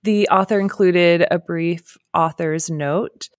The 0.04 0.28
author 0.30 0.60
included 0.60 1.26
a 1.30 1.40
brief 1.40 1.98
author's 2.14 2.70
note 2.70 3.30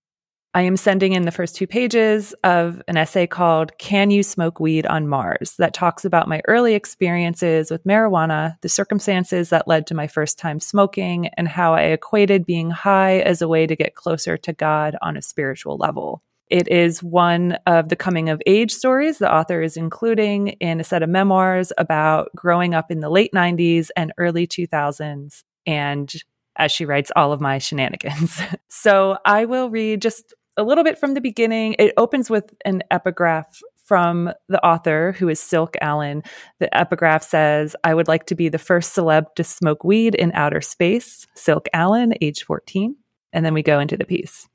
I 0.52 0.62
am 0.62 0.76
sending 0.76 1.12
in 1.12 1.26
the 1.26 1.30
first 1.30 1.54
two 1.54 1.68
pages 1.68 2.34
of 2.42 2.82
an 2.88 2.96
essay 2.96 3.28
called 3.28 3.78
Can 3.78 4.10
You 4.10 4.24
Smoke 4.24 4.58
Weed 4.58 4.84
on 4.84 5.06
Mars 5.06 5.54
that 5.58 5.74
talks 5.74 6.04
about 6.04 6.26
my 6.26 6.42
early 6.48 6.74
experiences 6.74 7.70
with 7.70 7.84
marijuana, 7.84 8.56
the 8.60 8.68
circumstances 8.68 9.50
that 9.50 9.68
led 9.68 9.86
to 9.86 9.94
my 9.94 10.08
first 10.08 10.40
time 10.40 10.58
smoking, 10.58 11.28
and 11.36 11.46
how 11.46 11.74
I 11.74 11.82
equated 11.82 12.46
being 12.46 12.70
high 12.70 13.20
as 13.20 13.40
a 13.40 13.46
way 13.46 13.68
to 13.68 13.76
get 13.76 13.94
closer 13.94 14.36
to 14.38 14.52
God 14.52 14.96
on 15.00 15.16
a 15.16 15.22
spiritual 15.22 15.76
level. 15.76 16.20
It 16.50 16.68
is 16.68 17.02
one 17.02 17.52
of 17.66 17.88
the 17.88 17.96
coming 17.96 18.28
of 18.28 18.42
age 18.46 18.72
stories 18.72 19.18
the 19.18 19.32
author 19.32 19.62
is 19.62 19.76
including 19.76 20.48
in 20.48 20.80
a 20.80 20.84
set 20.84 21.02
of 21.02 21.08
memoirs 21.08 21.72
about 21.78 22.30
growing 22.34 22.74
up 22.74 22.90
in 22.90 23.00
the 23.00 23.08
late 23.08 23.32
90s 23.32 23.88
and 23.96 24.12
early 24.18 24.46
2000s 24.46 25.44
and 25.66 26.12
as 26.56 26.72
she 26.72 26.84
writes 26.84 27.12
all 27.14 27.32
of 27.32 27.40
my 27.40 27.58
shenanigans. 27.58 28.40
so 28.68 29.16
I 29.24 29.44
will 29.44 29.70
read 29.70 30.02
just 30.02 30.34
a 30.56 30.64
little 30.64 30.84
bit 30.84 30.98
from 30.98 31.14
the 31.14 31.20
beginning. 31.20 31.76
It 31.78 31.94
opens 31.96 32.28
with 32.28 32.52
an 32.64 32.82
epigraph 32.90 33.60
from 33.84 34.30
the 34.48 34.64
author, 34.64 35.12
who 35.18 35.28
is 35.28 35.40
Silk 35.40 35.76
Allen. 35.80 36.22
The 36.58 36.76
epigraph 36.76 37.22
says, 37.22 37.74
I 37.82 37.94
would 37.94 38.08
like 38.08 38.26
to 38.26 38.34
be 38.34 38.48
the 38.48 38.58
first 38.58 38.94
celeb 38.94 39.34
to 39.36 39.42
smoke 39.42 39.82
weed 39.82 40.14
in 40.14 40.32
outer 40.32 40.60
space. 40.60 41.26
Silk 41.34 41.66
Allen, 41.72 42.14
age 42.20 42.44
14. 42.44 42.94
And 43.32 43.44
then 43.44 43.54
we 43.54 43.62
go 43.62 43.80
into 43.80 43.96
the 43.96 44.04
piece. 44.04 44.48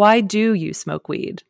Why 0.00 0.22
do 0.22 0.54
you 0.54 0.72
smoke 0.72 1.10
weed? 1.10 1.42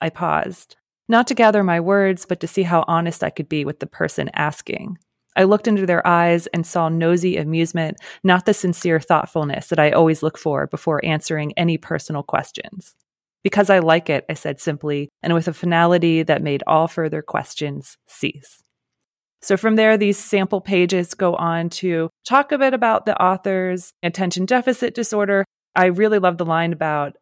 I 0.00 0.08
paused, 0.08 0.76
not 1.08 1.26
to 1.26 1.34
gather 1.34 1.62
my 1.62 1.78
words, 1.78 2.24
but 2.24 2.40
to 2.40 2.46
see 2.46 2.62
how 2.62 2.86
honest 2.88 3.22
I 3.22 3.28
could 3.28 3.50
be 3.50 3.66
with 3.66 3.80
the 3.80 3.86
person 3.86 4.30
asking. 4.32 4.96
I 5.36 5.44
looked 5.44 5.68
into 5.68 5.84
their 5.84 6.06
eyes 6.06 6.46
and 6.54 6.66
saw 6.66 6.88
nosy 6.88 7.36
amusement, 7.36 7.98
not 8.24 8.46
the 8.46 8.54
sincere 8.54 8.98
thoughtfulness 8.98 9.66
that 9.66 9.78
I 9.78 9.90
always 9.90 10.22
look 10.22 10.38
for 10.38 10.66
before 10.66 11.04
answering 11.04 11.52
any 11.58 11.76
personal 11.76 12.22
questions. 12.22 12.94
Because 13.42 13.68
I 13.68 13.80
like 13.80 14.08
it, 14.08 14.24
I 14.30 14.32
said 14.32 14.58
simply, 14.58 15.10
and 15.22 15.34
with 15.34 15.46
a 15.46 15.52
finality 15.52 16.22
that 16.22 16.42
made 16.42 16.62
all 16.66 16.88
further 16.88 17.20
questions 17.20 17.98
cease. 18.06 18.62
So 19.42 19.58
from 19.58 19.76
there, 19.76 19.98
these 19.98 20.16
sample 20.16 20.62
pages 20.62 21.12
go 21.12 21.34
on 21.34 21.68
to 21.82 22.08
talk 22.26 22.52
a 22.52 22.58
bit 22.58 22.72
about 22.72 23.04
the 23.04 23.22
author's 23.22 23.92
attention 24.02 24.46
deficit 24.46 24.94
disorder. 24.94 25.44
I 25.74 25.88
really 25.88 26.18
love 26.18 26.38
the 26.38 26.46
line 26.46 26.72
about 26.72 27.16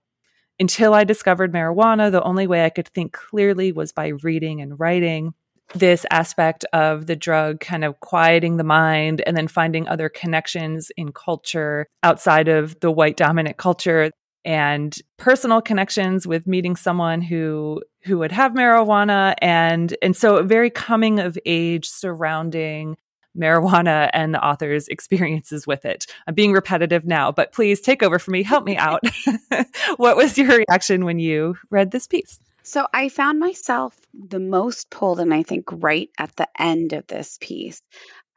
until 0.58 0.94
I 0.94 1.04
discovered 1.04 1.52
marijuana, 1.52 2.10
the 2.10 2.22
only 2.22 2.46
way 2.46 2.64
I 2.64 2.70
could 2.70 2.88
think 2.88 3.12
clearly 3.12 3.72
was 3.72 3.92
by 3.92 4.08
reading 4.22 4.60
and 4.60 4.78
writing. 4.78 5.34
This 5.74 6.04
aspect 6.10 6.64
of 6.72 7.06
the 7.06 7.16
drug 7.16 7.60
kind 7.60 7.84
of 7.84 7.98
quieting 8.00 8.58
the 8.58 8.64
mind 8.64 9.22
and 9.26 9.36
then 9.36 9.48
finding 9.48 9.88
other 9.88 10.08
connections 10.08 10.90
in 10.96 11.12
culture 11.12 11.86
outside 12.02 12.48
of 12.48 12.78
the 12.80 12.90
white 12.90 13.16
dominant 13.16 13.56
culture 13.56 14.10
and 14.44 14.94
personal 15.16 15.62
connections 15.62 16.26
with 16.26 16.46
meeting 16.46 16.76
someone 16.76 17.22
who 17.22 17.82
who 18.04 18.18
would 18.18 18.32
have 18.32 18.52
marijuana. 18.52 19.34
And 19.40 19.96
and 20.02 20.14
so 20.14 20.42
very 20.42 20.70
coming 20.70 21.18
of 21.18 21.38
age 21.46 21.88
surrounding 21.88 22.96
marijuana 23.36 24.10
and 24.12 24.34
the 24.34 24.44
author's 24.44 24.88
experiences 24.88 25.66
with 25.66 25.84
it. 25.84 26.06
I'm 26.26 26.34
being 26.34 26.52
repetitive 26.52 27.04
now, 27.04 27.32
but 27.32 27.52
please 27.52 27.80
take 27.80 28.02
over 28.02 28.18
for 28.18 28.30
me. 28.30 28.42
Help 28.42 28.64
me 28.64 28.76
out. 28.76 29.02
what 29.96 30.16
was 30.16 30.38
your 30.38 30.58
reaction 30.58 31.04
when 31.04 31.18
you 31.18 31.56
read 31.70 31.90
this 31.90 32.06
piece? 32.06 32.40
So 32.62 32.86
I 32.92 33.10
found 33.10 33.38
myself 33.38 33.94
the 34.14 34.40
most 34.40 34.88
pulled 34.88 35.20
and 35.20 35.34
I 35.34 35.42
think 35.42 35.66
right 35.70 36.08
at 36.18 36.34
the 36.36 36.48
end 36.58 36.94
of 36.94 37.06
this 37.06 37.36
piece. 37.40 37.82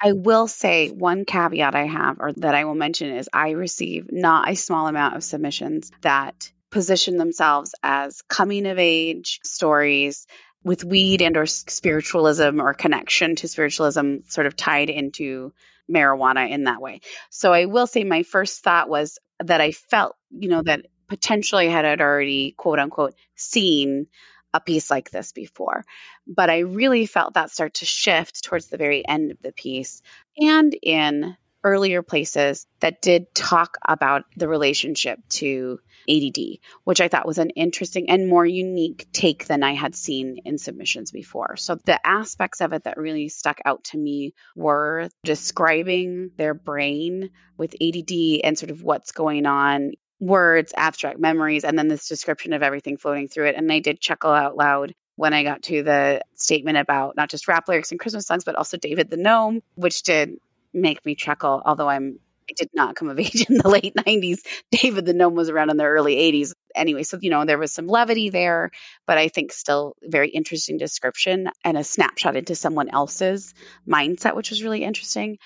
I 0.01 0.11
will 0.11 0.47
say 0.47 0.89
one 0.89 1.25
caveat 1.25 1.73
I 1.73 1.85
have 1.85 2.17
or 2.19 2.33
that 2.33 2.53
I 2.53 2.65
will 2.65 2.75
mention 2.75 3.15
is 3.15 3.29
I 3.33 3.51
receive 3.51 4.11
not 4.11 4.49
a 4.49 4.55
small 4.55 4.87
amount 4.87 5.15
of 5.15 5.23
submissions 5.23 5.91
that 6.01 6.51
position 6.69 7.17
themselves 7.17 7.73
as 7.81 8.21
coming 8.23 8.67
of 8.67 8.77
age 8.77 9.39
stories 9.43 10.27
with 10.67 10.83
weed 10.83 11.21
and 11.21 11.37
or 11.37 11.45
spiritualism 11.45 12.61
or 12.61 12.73
connection 12.73 13.35
to 13.37 13.47
spiritualism 13.47 14.17
sort 14.27 14.47
of 14.47 14.55
tied 14.55 14.89
into 14.89 15.53
marijuana 15.89 16.49
in 16.49 16.65
that 16.65 16.81
way. 16.81 17.01
So 17.29 17.53
I 17.53 17.65
will 17.65 17.87
say 17.87 18.03
my 18.03 18.23
first 18.23 18.63
thought 18.63 18.89
was 18.89 19.17
that 19.39 19.61
I 19.61 19.71
felt, 19.71 20.15
you 20.29 20.49
know, 20.49 20.61
that 20.63 20.85
potentially 21.07 21.67
I 21.67 21.71
had 21.71 22.01
already 22.01 22.51
quote 22.51 22.79
unquote 22.79 23.15
seen 23.35 24.07
a 24.53 24.59
piece 24.59 24.89
like 24.91 25.09
this 25.09 25.31
before. 25.31 25.85
But 26.27 26.49
I 26.49 26.59
really 26.59 27.05
felt 27.05 27.35
that 27.35 27.51
start 27.51 27.75
to 27.75 27.85
shift 27.85 28.43
towards 28.43 28.67
the 28.67 28.77
very 28.77 29.07
end 29.07 29.31
of 29.31 29.41
the 29.41 29.51
piece 29.51 30.01
and 30.37 30.75
in 30.81 31.37
earlier 31.63 32.01
places 32.01 32.65
that 32.79 33.01
did 33.01 33.33
talk 33.33 33.77
about 33.85 34.25
the 34.35 34.47
relationship 34.47 35.19
to 35.29 35.79
ADD, 36.09 36.59
which 36.83 37.01
I 37.01 37.07
thought 37.07 37.27
was 37.27 37.37
an 37.37 37.51
interesting 37.51 38.09
and 38.09 38.27
more 38.27 38.45
unique 38.45 39.07
take 39.11 39.45
than 39.45 39.63
I 39.63 39.73
had 39.73 39.95
seen 39.95 40.39
in 40.45 40.57
submissions 40.57 41.11
before. 41.11 41.57
So 41.57 41.75
the 41.75 42.05
aspects 42.05 42.61
of 42.61 42.73
it 42.73 42.83
that 42.83 42.97
really 42.97 43.29
stuck 43.29 43.59
out 43.65 43.85
to 43.85 43.97
me 43.97 44.33
were 44.55 45.09
describing 45.23 46.31
their 46.37 46.53
brain 46.53 47.31
with 47.57 47.75
ADD 47.81 48.41
and 48.43 48.57
sort 48.57 48.71
of 48.71 48.83
what's 48.83 49.11
going 49.11 49.45
on 49.45 49.91
words, 50.19 50.73
abstract 50.75 51.19
memories, 51.19 51.63
and 51.63 51.77
then 51.77 51.87
this 51.87 52.07
description 52.07 52.53
of 52.53 52.63
everything 52.63 52.97
floating 52.97 53.27
through 53.27 53.47
it. 53.47 53.55
And 53.55 53.71
I 53.71 53.79
did 53.79 53.99
chuckle 53.99 54.31
out 54.31 54.57
loud 54.57 54.93
when 55.15 55.33
I 55.33 55.43
got 55.43 55.63
to 55.63 55.83
the 55.83 56.21
statement 56.35 56.77
about 56.77 57.15
not 57.15 57.29
just 57.29 57.47
rap 57.47 57.67
lyrics 57.67 57.91
and 57.91 57.99
Christmas 57.99 58.25
songs, 58.25 58.43
but 58.43 58.55
also 58.55 58.77
David 58.77 59.09
the 59.09 59.17
Gnome, 59.17 59.61
which 59.75 60.03
did 60.03 60.37
make 60.73 61.05
me 61.05 61.15
chuckle, 61.15 61.61
although 61.65 61.89
I'm 61.89 62.19
Did 62.55 62.69
not 62.73 62.95
come 62.95 63.09
of 63.09 63.19
age 63.19 63.45
in 63.49 63.57
the 63.57 63.69
late 63.69 63.93
90s. 63.95 64.39
David 64.71 65.05
the 65.05 65.13
Gnome 65.13 65.35
was 65.35 65.49
around 65.49 65.69
in 65.69 65.77
the 65.77 65.85
early 65.85 66.15
80s. 66.15 66.53
Anyway, 66.75 67.03
so, 67.03 67.17
you 67.21 67.29
know, 67.29 67.45
there 67.45 67.57
was 67.57 67.73
some 67.73 67.87
levity 67.87 68.29
there, 68.29 68.71
but 69.05 69.17
I 69.17 69.27
think 69.27 69.51
still 69.51 69.95
very 70.03 70.29
interesting 70.29 70.77
description 70.77 71.49
and 71.63 71.77
a 71.77 71.83
snapshot 71.83 72.35
into 72.35 72.55
someone 72.55 72.89
else's 72.89 73.53
mindset, 73.87 74.35
which 74.35 74.49
was 74.49 74.63
really 74.63 74.83
interesting. 74.83 75.37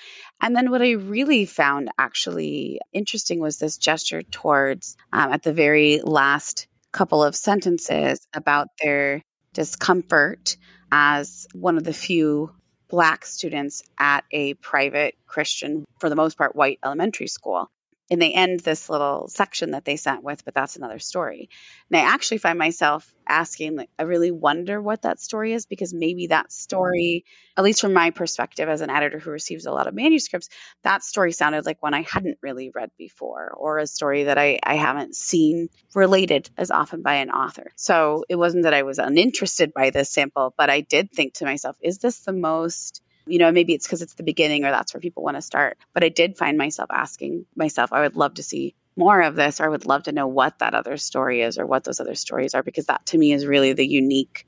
And 0.41 0.56
then 0.56 0.72
what 0.72 0.82
I 0.82 0.91
really 0.91 1.45
found 1.45 1.89
actually 1.97 2.80
interesting 2.93 3.39
was 3.39 3.58
this 3.58 3.78
gesture 3.78 4.24
towards, 4.24 4.97
um, 5.14 5.32
at 5.32 5.43
the 5.43 5.54
very 5.54 6.02
last 6.02 6.68
couple 6.91 7.24
of 7.24 7.36
sentences 7.36 8.20
about 8.34 8.68
their 8.82 9.24
discomfort 9.54 10.58
as 10.91 11.47
one 11.54 11.78
of 11.78 11.84
the 11.84 11.93
few 11.93 12.52
black 12.92 13.26
students 13.26 13.84
at 13.98 14.26
a 14.32 14.54
private 14.56 15.16
Christian, 15.26 15.86
for 16.00 16.10
the 16.10 16.16
most 16.16 16.38
part, 16.38 16.56
white 16.56 16.78
elementary 16.84 17.28
school 17.28 17.72
and 18.12 18.22
they 18.22 18.34
end 18.34 18.59
this 18.59 18.89
little 18.89 19.30
section 19.30 19.72
that 19.72 19.86
they 19.86 19.95
sent 19.95 20.22
with, 20.22 20.43
but 20.43 20.53
that's 20.53 20.76
another 20.76 20.99
story. 20.99 21.49
And 21.89 21.97
I 21.97 22.03
actually 22.14 22.39
find 22.39 22.59
myself 22.59 23.12
asking, 23.26 23.78
like, 23.78 23.89
I 23.97 24.03
really 24.03 24.32
wonder 24.32 24.82
what 24.82 25.03
that 25.03 25.22
story 25.22 25.53
is 25.53 25.66
because 25.66 25.93
maybe 25.93 26.28
that 26.28 26.51
story, 26.51 27.24
at 27.55 27.64
least 27.64 27.80
from 27.80 27.93
my 27.93 28.12
perspective 28.12 28.68
as 28.68 28.82
an 28.82 28.89
editor 28.89 29.18
who 29.18 29.32
receives 29.32 29.66
a 29.66 29.72
lot 29.72 29.88
of 29.88 29.93
manuscripts, 29.93 30.49
that 30.84 31.03
story 31.03 31.32
sounded 31.32 31.66
like 31.66 31.82
one 31.82 31.93
I 31.93 32.01
hadn't 32.01 32.39
really 32.41 32.70
read 32.76 32.91
before 32.97 33.49
or 33.57 33.78
a 33.78 33.88
story 33.88 34.26
that 34.26 34.38
I, 34.38 34.59
I 34.62 34.76
haven't 34.76 35.16
seen 35.16 35.70
related 35.95 36.49
as 36.57 36.70
often 36.70 37.03
by 37.03 37.16
an 37.16 37.32
author. 37.32 37.72
So 37.78 38.26
it 38.28 38.36
wasn't 38.36 38.64
that 38.64 38.74
I 38.74 38.84
was 38.84 38.99
uninterested 38.99 39.74
by 39.74 39.89
this 39.89 40.12
sample, 40.12 40.53
but 40.57 40.70
I 40.70 40.82
did 40.82 41.12
think 41.14 41.36
to 41.36 41.45
myself, 41.45 41.78
is 41.82 41.99
this 41.99 42.20
the 42.20 42.34
most 42.34 43.01
you 43.32 43.39
know, 43.39 43.51
maybe 43.51 43.73
it's 43.73 43.88
because 43.88 44.01
it's 44.01 44.15
the 44.15 44.23
beginning 44.23 44.65
or 44.65 44.71
that's 44.71 44.93
where 44.93 45.01
people 45.01 45.23
want 45.23 45.38
to 45.38 45.41
start. 45.41 45.77
But 45.93 46.03
I 46.03 46.09
did 46.09 46.38
find 46.38 46.57
myself 46.57 46.89
asking 46.91 47.45
myself, 47.55 47.93
I 47.93 48.01
would 48.01 48.15
love 48.15 48.36
to 48.36 48.43
see 48.43 48.75
more 48.97 49.21
of 49.21 49.36
this, 49.36 49.61
or 49.61 49.65
I 49.65 49.69
would 49.69 49.86
love 49.86 50.03
to 50.03 50.11
know 50.11 50.27
what 50.27 50.59
that 50.59 50.73
other 50.73 50.97
story 50.97 51.41
is 51.41 51.57
or 51.57 51.65
what 51.65 51.84
those 51.86 51.99
other 51.99 52.15
stories 52.15 52.53
are, 52.53 52.63
because 52.63 52.88
that 52.88 53.05
to 53.07 53.17
me 53.17 53.32
is 53.32 53.45
really 53.45 53.73
the 53.73 53.88
unique 53.88 54.45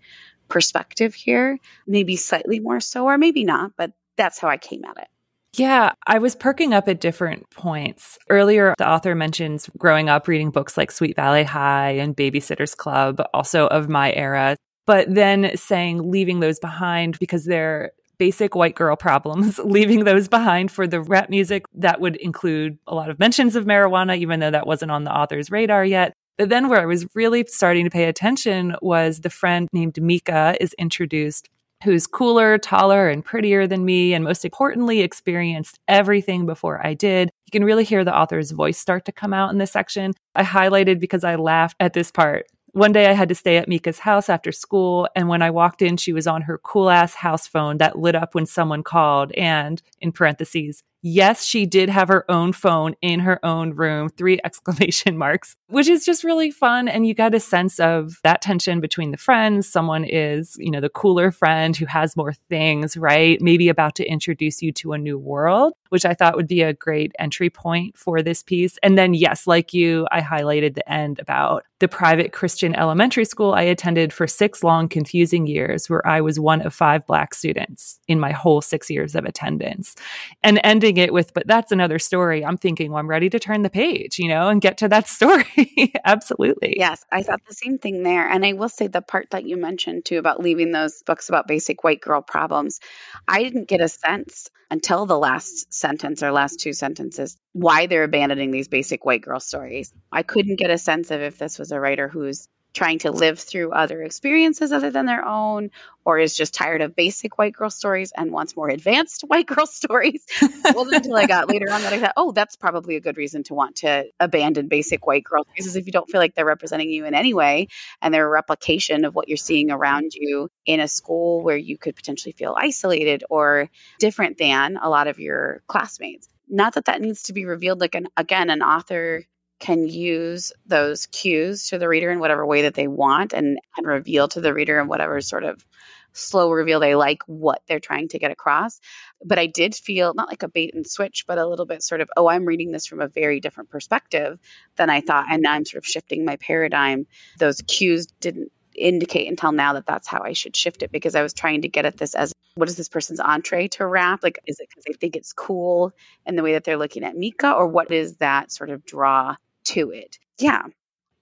perspective 0.50 1.14
here. 1.14 1.60
Maybe 1.88 2.18
slightly 2.18 2.60
more 2.60 2.82
so, 2.82 3.06
or 3.06 3.18
maybe 3.18 3.46
not, 3.46 3.72
but 3.78 3.92
that's 4.18 4.40
how 4.40 4.50
I 4.50 4.58
came 4.58 4.84
at 4.84 4.98
it. 4.98 5.08
Yeah, 5.56 5.94
I 6.08 6.18
was 6.18 6.36
perking 6.36 6.74
up 6.74 6.90
at 6.90 7.00
different 7.00 7.50
points. 7.52 8.18
Earlier, 8.30 8.74
the 8.78 8.90
author 8.90 9.16
mentions 9.16 9.70
growing 9.78 10.10
up 10.10 10.28
reading 10.28 10.50
books 10.50 10.78
like 10.78 10.92
Sweet 10.92 11.16
Valley 11.16 11.44
High 11.44 11.92
and 11.92 12.18
Babysitter's 12.18 12.76
Club, 12.76 13.22
also 13.34 13.68
of 13.68 13.88
my 13.88 14.12
era, 14.14 14.58
but 14.86 15.14
then 15.14 15.56
saying 15.56 16.12
leaving 16.12 16.40
those 16.40 16.60
behind 16.60 17.20
because 17.20 17.46
they're 17.46 17.92
basic 18.24 18.56
white 18.56 18.74
girl 18.74 18.96
problems, 18.96 19.60
leaving 19.66 20.06
those 20.06 20.30
behind 20.30 20.72
for 20.72 20.88
the 20.88 21.02
rap 21.02 21.30
music 21.30 21.66
that 21.74 22.00
would 22.00 22.16
include 22.16 22.78
a 22.88 22.96
lot 22.96 23.10
of 23.10 23.20
mentions 23.20 23.58
of 23.58 23.66
marijuana, 23.66 24.18
even 24.18 24.40
though 24.40 24.50
that 24.50 24.66
wasn't 24.66 24.90
on 24.90 25.04
the 25.04 25.14
author's 25.14 25.52
radar 25.52 25.84
yet. 25.84 26.14
But 26.38 26.48
then 26.48 26.70
where 26.70 26.80
I 26.80 26.86
was 26.86 27.06
really 27.16 27.44
starting 27.50 27.84
to 27.84 27.90
pay 27.90 28.06
attention 28.06 28.78
was 28.82 29.20
the 29.20 29.30
friend 29.30 29.68
named 29.74 30.02
Mika 30.02 30.56
is 30.62 30.74
introduced 30.80 31.50
who's 31.84 32.08
cooler, 32.08 32.58
taller, 32.58 33.10
and 33.10 33.26
prettier 33.26 33.68
than 33.68 33.84
me, 33.84 34.14
and 34.14 34.24
most 34.24 34.46
importantly, 34.46 35.02
experienced 35.02 35.80
everything 35.90 36.46
before 36.46 36.80
I 36.82 36.94
did. 36.94 37.30
You 37.46 37.52
can 37.52 37.66
really 37.66 37.84
hear 37.84 38.06
the 38.06 38.18
author's 38.18 38.52
voice 38.52 38.78
start 38.78 39.04
to 39.04 39.12
come 39.12 39.34
out 39.34 39.52
in 39.52 39.58
this 39.58 39.74
section. 39.74 40.14
I 40.34 40.44
highlighted 40.44 41.02
because 41.02 41.26
I 41.26 41.36
laughed 41.36 41.76
at 41.82 41.92
this 41.92 42.10
part. 42.10 42.46
One 42.74 42.92
day 42.92 43.06
I 43.06 43.14
had 43.14 43.30
to 43.30 43.36
stay 43.36 43.58
at 43.58 43.70
Mika's 43.70 44.00
house 44.00 44.30
after 44.30 44.52
school. 44.52 45.08
And 45.16 45.28
when 45.28 45.44
I 45.44 45.52
walked 45.52 45.84
in, 45.84 45.96
she 45.96 46.12
was 46.12 46.26
on 46.26 46.42
her 46.42 46.58
cool 46.58 46.90
ass 46.90 47.14
house 47.14 47.46
phone 47.46 47.78
that 47.78 48.00
lit 48.00 48.16
up 48.16 48.34
when 48.34 48.48
someone 48.48 48.82
called. 48.82 49.32
And 49.34 49.80
in 50.02 50.12
parentheses, 50.12 50.82
yes, 51.04 51.46
she 51.46 51.68
did 51.68 51.90
have 51.90 52.08
her 52.08 52.26
own 52.32 52.52
phone 52.52 52.96
in 53.00 53.20
her 53.20 53.40
own 53.46 53.76
room, 53.76 54.10
three 54.18 54.40
exclamation 54.44 55.20
marks, 55.20 55.56
which 55.68 55.88
is 55.88 56.04
just 56.04 56.24
really 56.24 56.50
fun. 56.50 56.88
And 56.88 57.06
you 57.06 57.14
get 57.14 57.36
a 57.36 57.40
sense 57.40 57.80
of 57.80 58.20
that 58.24 58.42
tension 58.42 58.82
between 58.82 59.12
the 59.12 59.18
friends. 59.18 59.70
Someone 59.70 60.04
is, 60.04 60.56
you 60.58 60.72
know, 60.72 60.82
the 60.82 60.90
cooler 60.90 61.30
friend 61.30 61.78
who 61.78 61.86
has 61.86 62.18
more 62.18 62.34
things, 62.50 62.98
right? 62.98 63.40
Maybe 63.40 63.70
about 63.70 63.94
to 63.96 64.06
introduce 64.06 64.64
you 64.64 64.72
to 64.74 64.94
a 64.94 64.98
new 64.98 65.20
world, 65.20 65.74
which 65.94 66.06
I 66.06 66.16
thought 66.16 66.36
would 66.36 66.48
be 66.48 66.64
a 66.64 66.74
great 66.74 67.12
entry 67.20 67.52
point 67.52 67.96
for 67.96 68.24
this 68.24 68.42
piece. 68.42 68.80
And 68.82 68.98
then, 68.98 69.14
yes, 69.14 69.46
like 69.46 69.76
you, 69.76 70.08
I 70.12 70.22
highlighted 70.22 70.74
the 70.74 70.92
end 70.92 71.20
about 71.20 71.66
the 71.78 71.88
private 71.88 72.34
Christian 72.34 72.74
elementary 72.74 73.26
school 73.26 73.54
I 73.54 73.62
attended 73.62 74.12
for 74.12 74.26
six 74.26 74.64
long, 74.64 74.90
confusing 74.90 75.46
years, 75.46 75.92
where 75.92 76.06
I 76.08 76.22
was 76.22 76.40
one 76.40 76.62
of 76.62 76.74
five 76.74 77.06
Black 77.06 77.36
students 77.36 78.00
in 78.08 78.20
my 78.20 78.32
whole 78.32 78.60
six 78.60 78.90
years 78.90 79.14
of 79.14 79.26
attendance. 79.26 79.96
And 80.42 80.60
ending 80.64 80.98
it 80.98 81.14
with, 81.14 81.32
but 81.36 81.46
that's 81.46 81.72
another 81.72 82.00
story. 82.00 82.44
I'm 82.44 82.58
thinking, 82.58 82.90
well, 82.90 83.00
I'm 83.00 83.08
ready 83.08 83.30
to 83.30 83.38
turn 83.38 83.62
the 83.62 83.70
page, 83.70 84.18
you 84.18 84.30
know, 84.30 84.48
and 84.48 84.60
get 84.60 84.80
to 84.80 84.88
that 84.88 85.08
story. 85.18 85.94
Absolutely. 86.04 86.74
Yes, 86.80 87.06
I 87.12 87.22
thought 87.22 87.42
the 87.48 87.54
same 87.54 87.78
thing 87.78 88.02
there. 88.02 88.28
And 88.28 88.44
I 88.44 88.54
will 88.54 88.70
say 88.70 88.88
the 88.88 89.04
part 89.04 89.30
that 89.30 89.46
you 89.46 89.58
mentioned 89.58 90.06
too 90.06 90.18
about 90.18 90.42
leaving 90.42 90.72
those 90.72 91.04
books 91.04 91.30
about 91.30 91.48
basic 91.48 91.84
white 91.84 92.02
girl 92.02 92.24
problems, 92.24 92.80
I 93.28 93.44
didn't 93.44 93.68
get 93.68 93.82
a 93.82 93.88
sense 93.88 94.50
until 94.74 95.06
the 95.06 95.18
last 95.18 95.72
sentence 95.72 96.24
or 96.24 96.32
last 96.32 96.60
two 96.60 96.74
sentences 96.74 97.38
why 97.52 97.86
they're 97.86 98.04
abandoning 98.04 98.50
these 98.50 98.68
basic 98.68 99.06
white 99.06 99.22
girl 99.22 99.40
stories. 99.40 99.94
I 100.12 100.24
couldn't 100.24 100.56
get 100.56 100.72
a 100.72 100.80
sense 100.80 101.12
of 101.12 101.22
if 101.22 101.38
this 101.38 101.60
was 101.60 101.72
a 101.72 101.80
writer 101.80 102.08
who's 102.08 102.48
trying 102.74 103.00
to 103.00 103.12
live 103.12 103.40
through 103.40 103.72
other 103.72 104.02
experiences 104.02 104.72
other 104.72 104.90
than 104.90 105.06
their 105.06 105.26
own, 105.26 105.70
or 106.06 106.20
is 106.20 106.36
just 106.36 106.54
tired 106.54 106.82
of 106.82 106.96
basic 106.96 107.38
white 107.38 107.54
girl 107.54 107.70
stories 107.70 108.12
and 108.16 108.32
wants 108.32 108.56
more 108.56 108.70
advanced 108.70 109.22
white 109.28 109.46
girl 109.46 109.66
stories. 109.66 110.26
wasn't 110.42 111.06
until 111.06 111.16
I 111.16 111.28
got 111.28 111.50
later 111.50 111.72
on 111.72 111.82
that 111.84 111.94
I 111.94 112.00
thought, 112.00 112.14
oh, 112.18 112.32
that's 112.32 112.56
probably 112.56 112.96
a 112.96 113.00
good 113.00 113.18
reason 113.18 113.44
to 113.44 113.54
want 113.54 113.78
to 113.78 114.06
abandon 114.20 114.68
basic 114.68 115.06
white 115.06 115.24
girl 115.24 115.44
stories 115.44 115.68
is 115.68 115.76
if 115.76 115.86
you 115.86 115.92
don't 115.92 116.10
feel 116.10 116.20
like 116.20 116.36
they're 116.36 116.46
representing 116.46 116.90
you 116.90 117.06
in 117.06 117.14
any 117.14 117.34
way 117.34 117.68
and 118.02 118.14
they're 118.14 118.26
a 118.26 118.30
replication 118.30 119.06
of 119.06 119.16
what 119.16 119.28
you're 119.28 119.38
seeing 119.38 119.72
around 119.72 120.14
you 120.14 120.50
in 120.66 120.80
a 120.80 120.88
school 120.88 121.44
where 121.44 121.58
you 121.58 121.78
could 121.78 121.96
potentially 121.96 122.34
feel 122.34 122.56
isolated 122.58 123.24
or 123.30 123.70
different 124.00 124.38
than 124.38 124.78
a 124.82 124.90
lot 124.90 125.08
of 125.08 125.20
your 125.20 125.62
classmates. 125.68 126.28
Not 126.50 126.74
that 126.74 126.86
that 126.86 127.02
needs 127.02 127.24
to 127.24 127.34
be 127.34 127.46
revealed 127.46 127.80
like 127.80 127.96
an 127.96 128.08
again 128.18 128.50
an 128.50 128.62
author 128.62 129.26
can 129.64 129.88
use 129.88 130.52
those 130.66 131.06
cues 131.06 131.70
to 131.70 131.78
the 131.78 131.88
reader 131.88 132.12
in 132.12 132.20
whatever 132.20 132.46
way 132.46 132.64
that 132.64 132.74
they 132.74 132.88
want 132.88 133.32
and, 133.32 133.58
and 133.78 133.88
reveal 133.88 134.28
to 134.28 134.42
the 134.42 134.54
reader 134.54 134.78
in 134.78 134.90
whatever 134.90 135.22
sort 135.22 135.46
of 135.46 135.66
slow 136.12 136.52
reveal 136.52 136.82
they 136.82 136.96
like 136.96 137.24
what 137.28 137.62
they're 137.66 137.80
trying 137.80 138.10
to 138.10 138.20
get 138.20 138.30
across. 138.30 138.82
But 139.24 139.40
I 139.40 139.46
did 139.46 139.74
feel 139.74 140.14
not 140.14 140.28
like 140.28 140.44
a 140.44 140.50
bait 140.50 140.76
and 140.76 140.86
switch, 140.86 141.24
but 141.26 141.38
a 141.38 141.48
little 141.48 141.66
bit 141.66 141.82
sort 141.82 142.02
of, 142.02 142.10
oh, 142.18 142.28
I'm 142.28 142.44
reading 142.44 142.74
this 142.74 142.86
from 142.86 143.00
a 143.00 143.08
very 143.08 143.40
different 143.40 143.70
perspective 143.70 144.38
than 144.76 144.90
I 144.90 145.00
thought. 145.00 145.28
And 145.32 145.42
now 145.42 145.54
I'm 145.54 145.64
sort 145.64 145.82
of 145.82 145.88
shifting 145.88 146.26
my 146.26 146.36
paradigm. 146.36 147.08
Those 147.40 147.62
cues 147.66 148.08
didn't 148.20 148.52
indicate 148.76 149.30
until 149.30 149.54
now 149.54 149.74
that 149.74 149.86
that's 149.86 150.10
how 150.10 150.24
I 150.24 150.34
should 150.34 150.58
shift 150.58 150.84
it 150.84 150.92
because 150.92 151.16
I 151.16 151.24
was 151.24 151.34
trying 151.34 151.62
to 151.62 151.70
get 151.70 151.86
at 151.86 151.96
this 151.96 152.16
as 152.16 152.34
what 152.56 152.68
is 152.68 152.76
this 152.76 152.90
person's 152.90 153.22
entree 153.22 153.70
to 153.70 153.88
rap? 153.88 154.24
Like, 154.24 154.40
is 154.46 154.60
it 154.60 154.68
because 154.68 154.84
they 154.84 154.94
think 154.94 155.16
it's 155.16 155.32
cool 155.32 155.94
in 156.26 156.36
the 156.36 156.44
way 156.44 156.54
that 156.54 156.66
they're 156.66 156.78
looking 156.78 157.06
at 157.06 157.16
Mika, 157.16 157.54
or 157.54 157.68
what 157.68 157.92
is 157.92 158.18
that 158.18 158.52
sort 158.52 158.70
of 158.70 158.86
draw 158.86 159.36
to 159.66 159.92
it? 159.92 160.18
Yeah. 160.40 160.64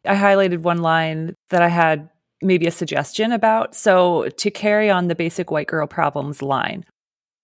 I 0.05 0.15
highlighted 0.15 0.59
one 0.59 0.81
line 0.81 1.35
that 1.49 1.61
I 1.61 1.67
had 1.67 2.09
maybe 2.41 2.67
a 2.67 2.71
suggestion 2.71 3.31
about. 3.31 3.75
So, 3.75 4.29
to 4.29 4.51
carry 4.51 4.89
on 4.89 5.07
the 5.07 5.15
basic 5.15 5.51
white 5.51 5.67
girl 5.67 5.87
problems 5.87 6.41
line, 6.41 6.85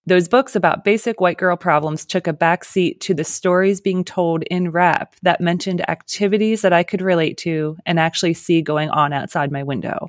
those 0.06 0.26
books 0.26 0.56
about 0.56 0.84
basic 0.84 1.20
white 1.20 1.36
girl 1.36 1.56
problems 1.56 2.06
took 2.06 2.26
a 2.26 2.32
backseat 2.32 3.00
to 3.00 3.14
the 3.14 3.24
stories 3.24 3.80
being 3.80 4.04
told 4.04 4.42
in 4.44 4.70
rap 4.70 5.14
that 5.22 5.40
mentioned 5.40 5.88
activities 5.88 6.62
that 6.62 6.72
I 6.72 6.82
could 6.82 7.02
relate 7.02 7.36
to 7.38 7.76
and 7.84 8.00
actually 8.00 8.34
see 8.34 8.62
going 8.62 8.88
on 8.88 9.12
outside 9.12 9.52
my 9.52 9.62
window. 9.62 10.08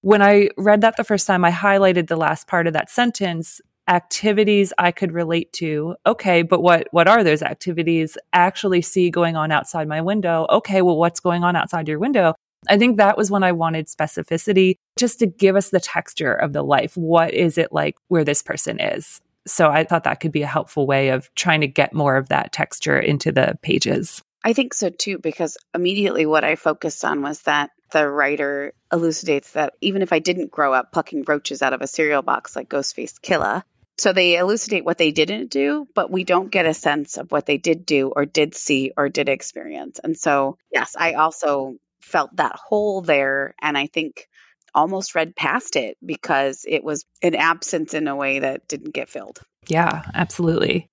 When 0.00 0.20
I 0.20 0.48
read 0.56 0.80
that 0.80 0.96
the 0.96 1.04
first 1.04 1.28
time, 1.28 1.44
I 1.44 1.52
highlighted 1.52 2.08
the 2.08 2.16
last 2.16 2.48
part 2.48 2.66
of 2.66 2.72
that 2.72 2.90
sentence 2.90 3.60
activities 3.88 4.72
I 4.78 4.92
could 4.92 5.12
relate 5.12 5.52
to. 5.54 5.96
Okay, 6.06 6.42
but 6.42 6.60
what 6.60 6.88
what 6.92 7.08
are 7.08 7.24
those 7.24 7.42
activities 7.42 8.16
actually 8.32 8.82
see 8.82 9.10
going 9.10 9.36
on 9.36 9.52
outside 9.52 9.88
my 9.88 10.00
window? 10.00 10.46
Okay, 10.50 10.82
well 10.82 10.96
what's 10.96 11.20
going 11.20 11.44
on 11.44 11.56
outside 11.56 11.88
your 11.88 11.98
window? 11.98 12.34
I 12.68 12.78
think 12.78 12.96
that 12.96 13.16
was 13.16 13.30
when 13.30 13.42
I 13.42 13.52
wanted 13.52 13.88
specificity 13.88 14.76
just 14.96 15.18
to 15.18 15.26
give 15.26 15.56
us 15.56 15.70
the 15.70 15.80
texture 15.80 16.32
of 16.32 16.52
the 16.52 16.62
life. 16.62 16.96
What 16.96 17.34
is 17.34 17.58
it 17.58 17.72
like 17.72 17.96
where 18.08 18.24
this 18.24 18.42
person 18.42 18.78
is? 18.78 19.20
So 19.46 19.68
I 19.68 19.82
thought 19.82 20.04
that 20.04 20.20
could 20.20 20.30
be 20.30 20.42
a 20.42 20.46
helpful 20.46 20.86
way 20.86 21.08
of 21.08 21.28
trying 21.34 21.62
to 21.62 21.66
get 21.66 21.92
more 21.92 22.16
of 22.16 22.28
that 22.28 22.52
texture 22.52 22.98
into 22.98 23.32
the 23.32 23.58
pages. 23.62 24.22
I 24.44 24.52
think 24.52 24.74
so 24.74 24.90
too, 24.90 25.18
because 25.18 25.56
immediately 25.74 26.26
what 26.26 26.44
I 26.44 26.56
focused 26.56 27.04
on 27.04 27.22
was 27.22 27.42
that 27.42 27.70
the 27.90 28.08
writer 28.08 28.72
elucidates 28.92 29.52
that 29.52 29.74
even 29.80 30.02
if 30.02 30.12
I 30.12 30.18
didn't 30.18 30.50
grow 30.50 30.72
up 30.72 30.92
plucking 30.92 31.24
roaches 31.26 31.62
out 31.62 31.72
of 31.72 31.82
a 31.82 31.86
cereal 31.86 32.22
box 32.22 32.56
like 32.56 32.68
Ghostface 32.68 33.20
Killah, 33.20 33.62
so 34.02 34.12
they 34.12 34.36
elucidate 34.36 34.84
what 34.84 34.98
they 34.98 35.12
didn't 35.12 35.48
do, 35.48 35.86
but 35.94 36.10
we 36.10 36.24
don't 36.24 36.50
get 36.50 36.66
a 36.66 36.74
sense 36.74 37.18
of 37.18 37.30
what 37.30 37.46
they 37.46 37.56
did 37.56 37.86
do 37.86 38.08
or 38.08 38.26
did 38.26 38.52
see 38.52 38.90
or 38.96 39.08
did 39.08 39.28
experience. 39.28 40.00
And 40.02 40.18
so, 40.18 40.58
yes, 40.72 40.96
I 40.98 41.12
also 41.12 41.76
felt 42.00 42.34
that 42.34 42.56
hole 42.56 43.02
there. 43.02 43.54
And 43.62 43.78
I 43.78 43.86
think 43.86 44.26
almost 44.74 45.14
read 45.14 45.36
past 45.36 45.76
it 45.76 45.98
because 46.04 46.64
it 46.66 46.82
was 46.82 47.04
an 47.22 47.36
absence 47.36 47.94
in 47.94 48.08
a 48.08 48.16
way 48.16 48.40
that 48.40 48.66
didn't 48.66 48.92
get 48.92 49.08
filled. 49.08 49.38
Yeah, 49.68 50.02
absolutely. 50.12 50.88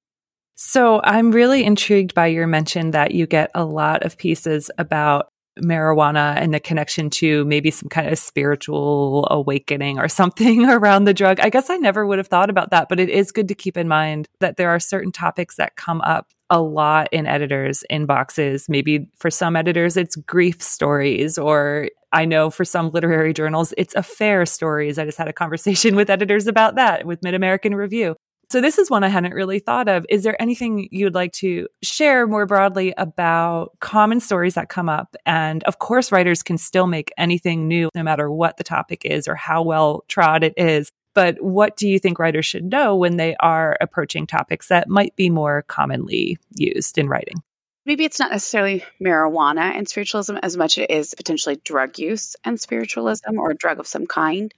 So 0.53 1.01
I'm 1.03 1.31
really 1.31 1.63
intrigued 1.63 2.13
by 2.13 2.27
your 2.27 2.45
mention 2.45 2.91
that 2.91 3.09
you 3.15 3.25
get 3.25 3.49
a 3.55 3.65
lot 3.65 4.03
of 4.03 4.19
pieces 4.19 4.69
about 4.77 5.29
marijuana 5.61 6.35
and 6.37 6.53
the 6.53 6.59
connection 6.59 7.09
to 7.09 7.45
maybe 7.45 7.71
some 7.71 7.89
kind 7.89 8.07
of 8.07 8.17
spiritual 8.17 9.27
awakening 9.31 9.99
or 9.99 10.07
something 10.07 10.65
around 10.69 11.05
the 11.05 11.13
drug. 11.13 11.39
I 11.39 11.49
guess 11.49 11.69
I 11.69 11.77
never 11.77 12.05
would 12.05 12.17
have 12.17 12.27
thought 12.27 12.49
about 12.49 12.71
that, 12.71 12.89
but 12.89 12.99
it 12.99 13.09
is 13.09 13.31
good 13.31 13.47
to 13.47 13.55
keep 13.55 13.77
in 13.77 13.87
mind 13.87 14.27
that 14.39 14.57
there 14.57 14.69
are 14.69 14.79
certain 14.79 15.11
topics 15.11 15.55
that 15.55 15.75
come 15.75 16.01
up 16.01 16.27
a 16.49 16.61
lot 16.61 17.07
in 17.11 17.27
editors' 17.27 17.83
inboxes. 17.91 18.67
Maybe 18.67 19.07
for 19.15 19.29
some 19.29 19.55
editors, 19.55 19.97
it's 19.97 20.15
grief 20.15 20.61
stories, 20.61 21.37
or 21.37 21.89
I 22.11 22.25
know 22.25 22.49
for 22.49 22.65
some 22.65 22.89
literary 22.89 23.33
journals, 23.33 23.73
it's 23.77 23.93
affair 23.95 24.45
stories. 24.45 24.97
I 24.97 25.05
just 25.05 25.17
had 25.17 25.27
a 25.27 25.33
conversation 25.33 25.95
with 25.97 26.09
editors 26.09 26.47
about 26.47 26.75
that 26.75 27.05
with 27.05 27.23
Mid 27.23 27.33
American 27.33 27.75
Review. 27.75 28.15
So 28.51 28.61
this 28.61 28.79
is 28.79 28.89
one 28.89 29.03
I 29.03 29.09
hadn't 29.09 29.35
really 29.35 29.59
thought 29.59 29.87
of. 29.87 30.07
Is 30.09 30.23
there 30.23 30.41
anything 30.41 30.89
you'd 30.91 31.13
like 31.13 31.33
to 31.33 31.67
share 31.83 32.25
more 32.25 32.47
broadly 32.47 32.95
about 32.97 33.79
common 33.79 34.19
stories 34.19 34.55
that 34.55 34.69
come 34.69 34.89
up? 34.89 35.15
And 35.23 35.63
of 35.65 35.77
course, 35.77 36.11
writers 36.11 36.41
can 36.41 36.57
still 36.57 36.87
make 36.87 37.11
anything 37.15 37.67
new, 37.67 37.89
no 37.93 38.01
matter 38.01 38.31
what 38.31 38.57
the 38.57 38.63
topic 38.63 39.05
is 39.05 39.27
or 39.27 39.35
how 39.35 39.61
well 39.61 40.03
trod 40.07 40.43
it 40.43 40.55
is. 40.57 40.91
But 41.13 41.39
what 41.43 41.77
do 41.77 41.87
you 41.87 41.99
think 41.99 42.17
writers 42.17 42.47
should 42.47 42.63
know 42.63 42.95
when 42.95 43.17
they 43.17 43.35
are 43.35 43.77
approaching 43.81 44.25
topics 44.25 44.69
that 44.69 44.89
might 44.89 45.15
be 45.15 45.29
more 45.29 45.63
commonly 45.67 46.39
used 46.55 46.97
in 46.97 47.07
writing? 47.07 47.43
Maybe 47.85 48.03
it's 48.03 48.19
not 48.19 48.31
necessarily 48.31 48.83
marijuana 48.99 49.75
and 49.75 49.87
spiritualism 49.87 50.37
as 50.37 50.57
much 50.57 50.79
as 50.79 50.83
it 50.85 50.91
is 50.91 51.13
potentially 51.13 51.57
drug 51.63 51.99
use 51.99 52.35
and 52.43 52.59
spiritualism 52.59 53.37
or 53.37 53.53
drug 53.53 53.79
of 53.79 53.85
some 53.85 54.07
kind 54.07 54.51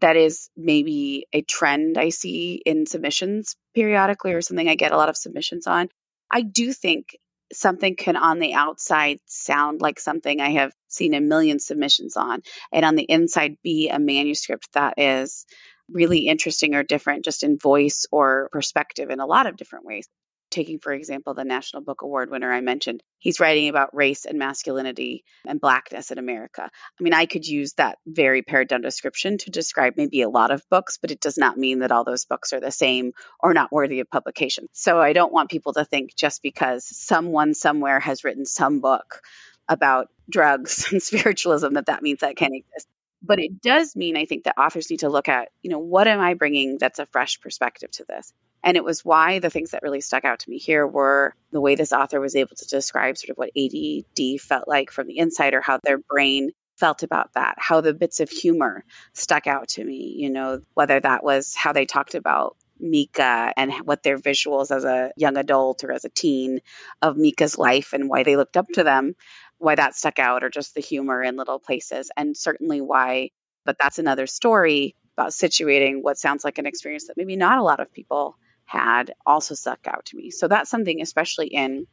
that 0.00 0.16
is 0.16 0.48
maybe 0.56 1.26
a 1.32 1.42
trend 1.42 1.98
I 1.98 2.08
see 2.08 2.62
in 2.64 2.86
submissions 2.86 3.56
periodically 3.74 4.32
or 4.32 4.40
something 4.40 4.68
I 4.68 4.74
get 4.74 4.92
a 4.92 4.96
lot 4.96 5.08
of 5.08 5.16
submissions 5.16 5.66
on. 5.66 5.88
I 6.30 6.42
do 6.42 6.72
think 6.72 7.16
something 7.52 7.96
can 7.96 8.16
on 8.16 8.38
the 8.38 8.54
outside 8.54 9.18
sound 9.26 9.82
like 9.82 10.00
something 10.00 10.40
I 10.40 10.52
have 10.52 10.72
seen 10.88 11.12
a 11.14 11.20
million 11.20 11.58
submissions 11.58 12.16
on, 12.16 12.42
and 12.72 12.84
on 12.84 12.96
the 12.96 13.02
inside 13.02 13.56
be 13.62 13.90
a 13.90 13.98
manuscript 13.98 14.68
that 14.72 14.94
is 14.96 15.44
really 15.90 16.26
interesting 16.28 16.74
or 16.74 16.82
different 16.82 17.24
just 17.24 17.42
in 17.42 17.58
voice 17.58 18.06
or 18.10 18.48
perspective 18.52 19.10
in 19.10 19.20
a 19.20 19.26
lot 19.26 19.46
of 19.46 19.56
different 19.56 19.84
ways 19.84 20.08
taking, 20.52 20.78
for 20.78 20.92
example, 20.92 21.34
the 21.34 21.44
National 21.44 21.82
Book 21.82 22.02
Award 22.02 22.30
winner 22.30 22.52
I 22.52 22.60
mentioned, 22.60 23.02
he's 23.18 23.40
writing 23.40 23.68
about 23.68 23.94
race 23.94 24.24
and 24.24 24.38
masculinity 24.38 25.24
and 25.46 25.60
blackness 25.60 26.10
in 26.10 26.18
America. 26.18 26.62
I 26.62 27.02
mean, 27.02 27.14
I 27.14 27.26
could 27.26 27.46
use 27.46 27.72
that 27.74 27.98
very 28.06 28.42
pared 28.42 28.68
down 28.68 28.82
description 28.82 29.38
to 29.38 29.50
describe 29.50 29.94
maybe 29.96 30.22
a 30.22 30.28
lot 30.28 30.50
of 30.50 30.62
books, 30.70 30.98
but 31.00 31.10
it 31.10 31.20
does 31.20 31.36
not 31.36 31.58
mean 31.58 31.80
that 31.80 31.90
all 31.90 32.04
those 32.04 32.24
books 32.24 32.52
are 32.52 32.60
the 32.60 32.70
same 32.70 33.12
or 33.40 33.54
not 33.54 33.72
worthy 33.72 34.00
of 34.00 34.10
publication. 34.10 34.68
So 34.72 35.00
I 35.00 35.12
don't 35.12 35.32
want 35.32 35.50
people 35.50 35.72
to 35.72 35.84
think 35.84 36.14
just 36.14 36.42
because 36.42 36.84
someone 36.84 37.54
somewhere 37.54 37.98
has 37.98 38.22
written 38.22 38.46
some 38.46 38.80
book 38.80 39.22
about 39.68 40.08
drugs 40.28 40.88
and 40.92 41.02
spiritualism 41.02 41.74
that 41.74 41.86
that 41.86 42.02
means 42.02 42.20
that 42.20 42.36
can't 42.36 42.54
exist 42.54 42.86
but 43.22 43.38
it 43.38 43.62
does 43.62 43.94
mean 43.94 44.16
i 44.16 44.24
think 44.24 44.44
that 44.44 44.58
authors 44.58 44.90
need 44.90 45.00
to 45.00 45.08
look 45.08 45.28
at 45.28 45.48
you 45.62 45.70
know 45.70 45.78
what 45.78 46.08
am 46.08 46.20
i 46.20 46.34
bringing 46.34 46.78
that's 46.78 46.98
a 46.98 47.06
fresh 47.06 47.40
perspective 47.40 47.90
to 47.90 48.04
this 48.08 48.32
and 48.64 48.76
it 48.76 48.84
was 48.84 49.04
why 49.04 49.38
the 49.38 49.50
things 49.50 49.72
that 49.72 49.82
really 49.82 50.00
stuck 50.00 50.24
out 50.24 50.40
to 50.40 50.50
me 50.50 50.58
here 50.58 50.86
were 50.86 51.34
the 51.50 51.60
way 51.60 51.74
this 51.74 51.92
author 51.92 52.20
was 52.20 52.36
able 52.36 52.56
to 52.56 52.66
describe 52.66 53.16
sort 53.16 53.30
of 53.30 53.36
what 53.36 53.50
ADD 53.56 54.40
felt 54.40 54.68
like 54.68 54.90
from 54.90 55.06
the 55.06 55.18
inside 55.18 55.54
or 55.54 55.60
how 55.60 55.78
their 55.82 55.98
brain 55.98 56.50
felt 56.76 57.02
about 57.02 57.32
that, 57.34 57.54
how 57.58 57.80
the 57.80 57.94
bits 57.94 58.20
of 58.20 58.30
humor 58.30 58.84
stuck 59.12 59.46
out 59.46 59.68
to 59.68 59.84
me, 59.84 60.14
you 60.16 60.30
know, 60.30 60.60
whether 60.74 60.98
that 60.98 61.22
was 61.22 61.54
how 61.54 61.72
they 61.72 61.86
talked 61.86 62.14
about 62.14 62.56
Mika 62.80 63.52
and 63.56 63.72
what 63.84 64.02
their 64.02 64.18
visuals 64.18 64.74
as 64.74 64.84
a 64.84 65.12
young 65.16 65.36
adult 65.36 65.84
or 65.84 65.92
as 65.92 66.04
a 66.04 66.08
teen 66.08 66.60
of 67.00 67.16
Mika's 67.16 67.56
life 67.56 67.92
and 67.92 68.08
why 68.08 68.24
they 68.24 68.36
looked 68.36 68.56
up 68.56 68.68
to 68.74 68.82
them, 68.82 69.14
why 69.58 69.74
that 69.74 69.94
stuck 69.94 70.18
out, 70.18 70.42
or 70.42 70.50
just 70.50 70.74
the 70.74 70.80
humor 70.80 71.22
in 71.22 71.36
little 71.36 71.60
places. 71.60 72.10
And 72.16 72.36
certainly 72.36 72.80
why, 72.80 73.30
but 73.64 73.76
that's 73.78 74.00
another 74.00 74.26
story 74.26 74.96
about 75.16 75.30
situating 75.30 76.02
what 76.02 76.18
sounds 76.18 76.44
like 76.44 76.58
an 76.58 76.66
experience 76.66 77.06
that 77.06 77.16
maybe 77.16 77.36
not 77.36 77.58
a 77.58 77.62
lot 77.62 77.80
of 77.80 77.92
people 77.92 78.36
had 78.64 79.12
also 79.26 79.54
stuck 79.54 79.80
out 79.86 80.06
to 80.06 80.16
me. 80.16 80.30
So 80.30 80.48
that's 80.48 80.70
something, 80.70 81.00
especially 81.00 81.48
in 81.48 81.86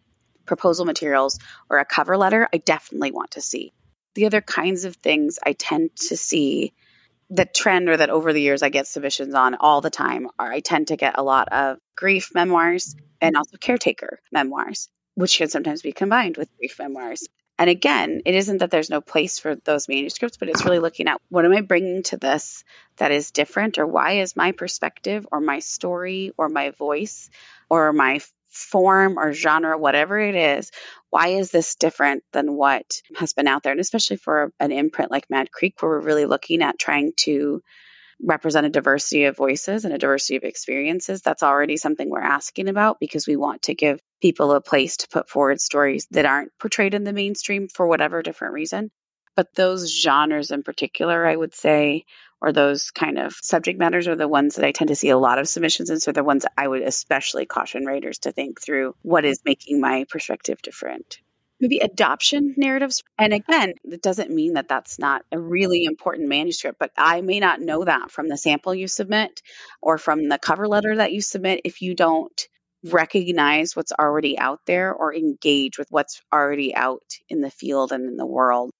proposal 0.46 0.86
materials 0.86 1.40
or 1.70 1.80
a 1.80 1.86
cover 1.86 2.18
letter, 2.18 2.48
I 2.54 2.58
definitely 2.58 3.12
want 3.12 3.32
to 3.32 3.42
see. 3.42 3.74
The 4.16 4.26
other 4.26 4.42
kinds 4.42 4.86
of 4.86 4.96
things 4.96 5.40
I 5.46 5.54
tend 5.54 5.96
to 6.08 6.18
see 6.18 6.74
the 7.30 7.46
trend 7.46 7.90
or 7.90 7.98
that 7.98 8.10
over 8.10 8.34
the 8.34 8.42
years 8.42 8.64
I 8.64 8.70
get 8.70 8.88
submissions 8.88 9.36
on 9.36 9.56
all 9.56 9.82
the 9.82 9.92
time 9.92 10.28
are 10.40 10.52
I 10.52 10.62
tend 10.62 10.88
to 10.88 10.98
get 10.98 11.18
a 11.18 11.24
lot 11.24 11.50
of 11.52 11.78
grief 11.96 12.32
memoirs 12.34 12.96
and 13.22 13.38
also 13.38 13.58
caretaker 13.58 14.20
memoirs, 14.32 14.90
which 15.14 15.38
can 15.38 15.50
sometimes 15.50 15.84
be 15.84 15.92
combined 15.92 16.38
with 16.38 16.50
grief 16.58 16.78
memoirs. 16.80 17.28
And 17.60 17.70
again, 17.70 18.22
it 18.26 18.36
isn't 18.36 18.60
that 18.60 18.72
there's 18.72 18.90
no 18.90 19.02
place 19.02 19.38
for 19.38 19.56
those 19.56 19.90
manuscripts, 19.90 20.38
but 20.38 20.48
it's 20.48 20.64
really 20.64 20.80
looking 20.80 21.10
at 21.10 21.22
what 21.28 21.44
am 21.44 21.52
I 21.52 21.60
bringing 21.60 22.04
to 22.04 22.18
this 22.18 22.64
that 22.98 23.12
is 23.12 23.32
different, 23.32 23.78
or 23.78 23.86
why 23.86 24.22
is 24.22 24.38
my 24.38 24.54
perspective, 24.54 25.28
or 25.30 25.42
my 25.42 25.60
story, 25.60 26.32
or 26.38 26.48
my 26.48 26.70
voice, 26.72 27.30
or 27.70 27.92
my 27.92 28.22
form 28.48 29.20
or 29.20 29.34
genre, 29.34 29.78
whatever 29.78 30.20
it 30.20 30.36
is, 30.36 30.72
why 31.10 31.28
is 31.28 31.52
this 31.52 31.76
different 31.76 32.24
than 32.32 32.54
what 32.54 33.02
has 33.16 33.34
been 33.34 33.48
out 33.48 33.62
there? 33.62 33.74
And 33.74 33.82
especially 33.82 34.18
for 34.18 34.52
an 34.60 34.72
imprint 34.72 35.12
like 35.12 35.30
Mad 35.30 35.52
Creek, 35.52 35.76
where 35.82 35.92
we're 35.92 36.00
really 36.00 36.26
looking 36.26 36.62
at 36.62 36.80
trying 36.80 37.12
to 37.18 37.62
represent 38.22 38.66
a 38.66 38.70
diversity 38.70 39.26
of 39.26 39.38
voices 39.38 39.86
and 39.86 39.94
a 39.94 39.98
diversity 39.98 40.36
of 40.36 40.44
experiences, 40.44 41.22
that's 41.22 41.44
already 41.44 41.78
something 41.78 42.10
we're 42.10 42.20
asking 42.20 42.68
about 42.68 43.00
because 43.00 43.28
we 43.28 43.36
want 43.36 43.64
to 43.64 43.76
give 43.76 44.00
people 44.22 44.52
a 44.52 44.62
place 44.62 44.98
to 44.98 45.08
put 45.08 45.30
forward 45.30 45.62
stories 45.62 46.08
that 46.12 46.26
aren't 46.26 46.52
portrayed 46.60 46.94
in 46.94 47.04
the 47.04 47.14
mainstream 47.14 47.68
for 47.68 47.88
whatever 47.88 48.22
different 48.22 48.54
reason. 48.54 48.92
But 49.36 49.56
those 49.56 49.94
genres 49.94 50.52
in 50.52 50.64
particular, 50.64 51.26
I 51.26 51.36
would 51.36 51.54
say, 51.54 52.04
or 52.42 52.52
those 52.52 52.92
kind 52.92 53.18
of 53.18 53.34
subject 53.42 53.80
matters 53.80 54.08
are 54.08 54.16
the 54.16 54.28
ones 54.28 54.56
that 54.56 54.66
I 54.66 54.72
tend 54.72 54.90
to 54.90 54.96
see 54.96 55.10
a 55.10 55.18
lot 55.18 55.40
of 55.40 55.48
submissions 55.48 55.90
in. 55.90 56.00
So 56.00 56.12
the 56.12 56.24
ones 56.24 56.46
I 56.58 56.68
would 56.68 56.82
especially 56.82 57.46
caution 57.46 57.86
writers 57.86 58.20
to 58.20 58.32
think 58.32 58.62
through 58.62 58.96
what 59.02 59.26
is 59.26 59.42
making 59.46 59.80
my 59.80 60.06
perspective 60.10 60.62
different 60.62 61.20
maybe 61.60 61.80
adoption 61.80 62.54
narratives. 62.58 63.04
And 63.18 63.34
again, 63.34 63.74
it 63.84 64.02
doesn't 64.02 64.32
mean 64.32 64.54
that 64.54 64.68
that's 64.68 65.00
not 65.00 65.24
a 65.32 65.40
really 65.40 65.86
important 65.86 66.30
manuscript, 66.30 66.80
but 66.80 66.92
I 66.98 67.22
may 67.22 67.40
not 67.40 67.62
know 67.62 67.84
that 67.84 68.12
from 68.12 68.28
the 68.28 68.38
sample 68.38 68.74
you 68.74 68.88
submit 68.88 69.42
or 69.82 69.98
from 69.98 70.30
the 70.30 70.38
cover 70.38 70.68
letter 70.68 70.96
that 70.98 71.12
you 71.12 71.22
submit 71.22 71.62
if 71.66 71.82
you 71.82 71.96
don't 71.96 72.48
recognize 72.86 73.76
what's 73.76 73.92
already 73.92 74.40
out 74.40 74.62
there 74.66 74.94
or 74.94 75.14
engage 75.14 75.78
with 75.78 75.88
what's 75.90 76.22
already 76.34 76.74
out 76.74 77.04
in 77.28 77.42
the 77.42 77.52
field 77.52 77.92
and 77.92 78.08
in 78.08 78.18
the 78.18 78.26
world. 78.26 78.72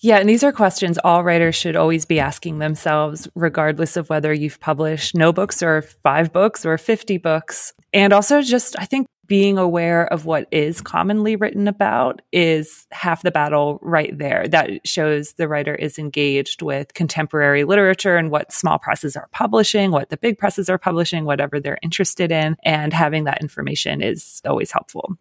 Yeah, 0.00 0.18
and 0.18 0.28
these 0.28 0.44
are 0.44 0.52
questions 0.52 0.96
all 1.02 1.24
writers 1.24 1.56
should 1.56 1.74
always 1.74 2.04
be 2.04 2.20
asking 2.20 2.58
themselves, 2.58 3.26
regardless 3.34 3.96
of 3.96 4.08
whether 4.08 4.32
you've 4.32 4.60
published 4.60 5.16
no 5.16 5.32
books 5.32 5.60
or 5.60 5.82
five 5.82 6.32
books 6.32 6.64
or 6.64 6.78
50 6.78 7.18
books. 7.18 7.72
And 7.92 8.12
also, 8.12 8.40
just 8.40 8.78
I 8.78 8.84
think 8.84 9.08
being 9.28 9.58
aware 9.58 10.10
of 10.12 10.24
what 10.24 10.48
is 10.50 10.80
commonly 10.80 11.36
written 11.36 11.68
about 11.68 12.22
is 12.32 12.86
half 12.90 13.22
the 13.22 13.30
battle 13.30 13.78
right 13.82 14.16
there. 14.16 14.48
That 14.48 14.86
shows 14.86 15.34
the 15.34 15.46
writer 15.46 15.74
is 15.74 15.98
engaged 15.98 16.62
with 16.62 16.94
contemporary 16.94 17.64
literature 17.64 18.16
and 18.16 18.30
what 18.30 18.52
small 18.52 18.78
presses 18.78 19.16
are 19.16 19.28
publishing, 19.32 19.90
what 19.90 20.08
the 20.08 20.16
big 20.16 20.38
presses 20.38 20.68
are 20.68 20.78
publishing, 20.78 21.24
whatever 21.24 21.60
they're 21.60 21.78
interested 21.82 22.32
in. 22.32 22.56
And 22.64 22.92
having 22.92 23.24
that 23.24 23.42
information 23.42 24.02
is 24.02 24.40
always 24.46 24.72
helpful. 24.72 25.16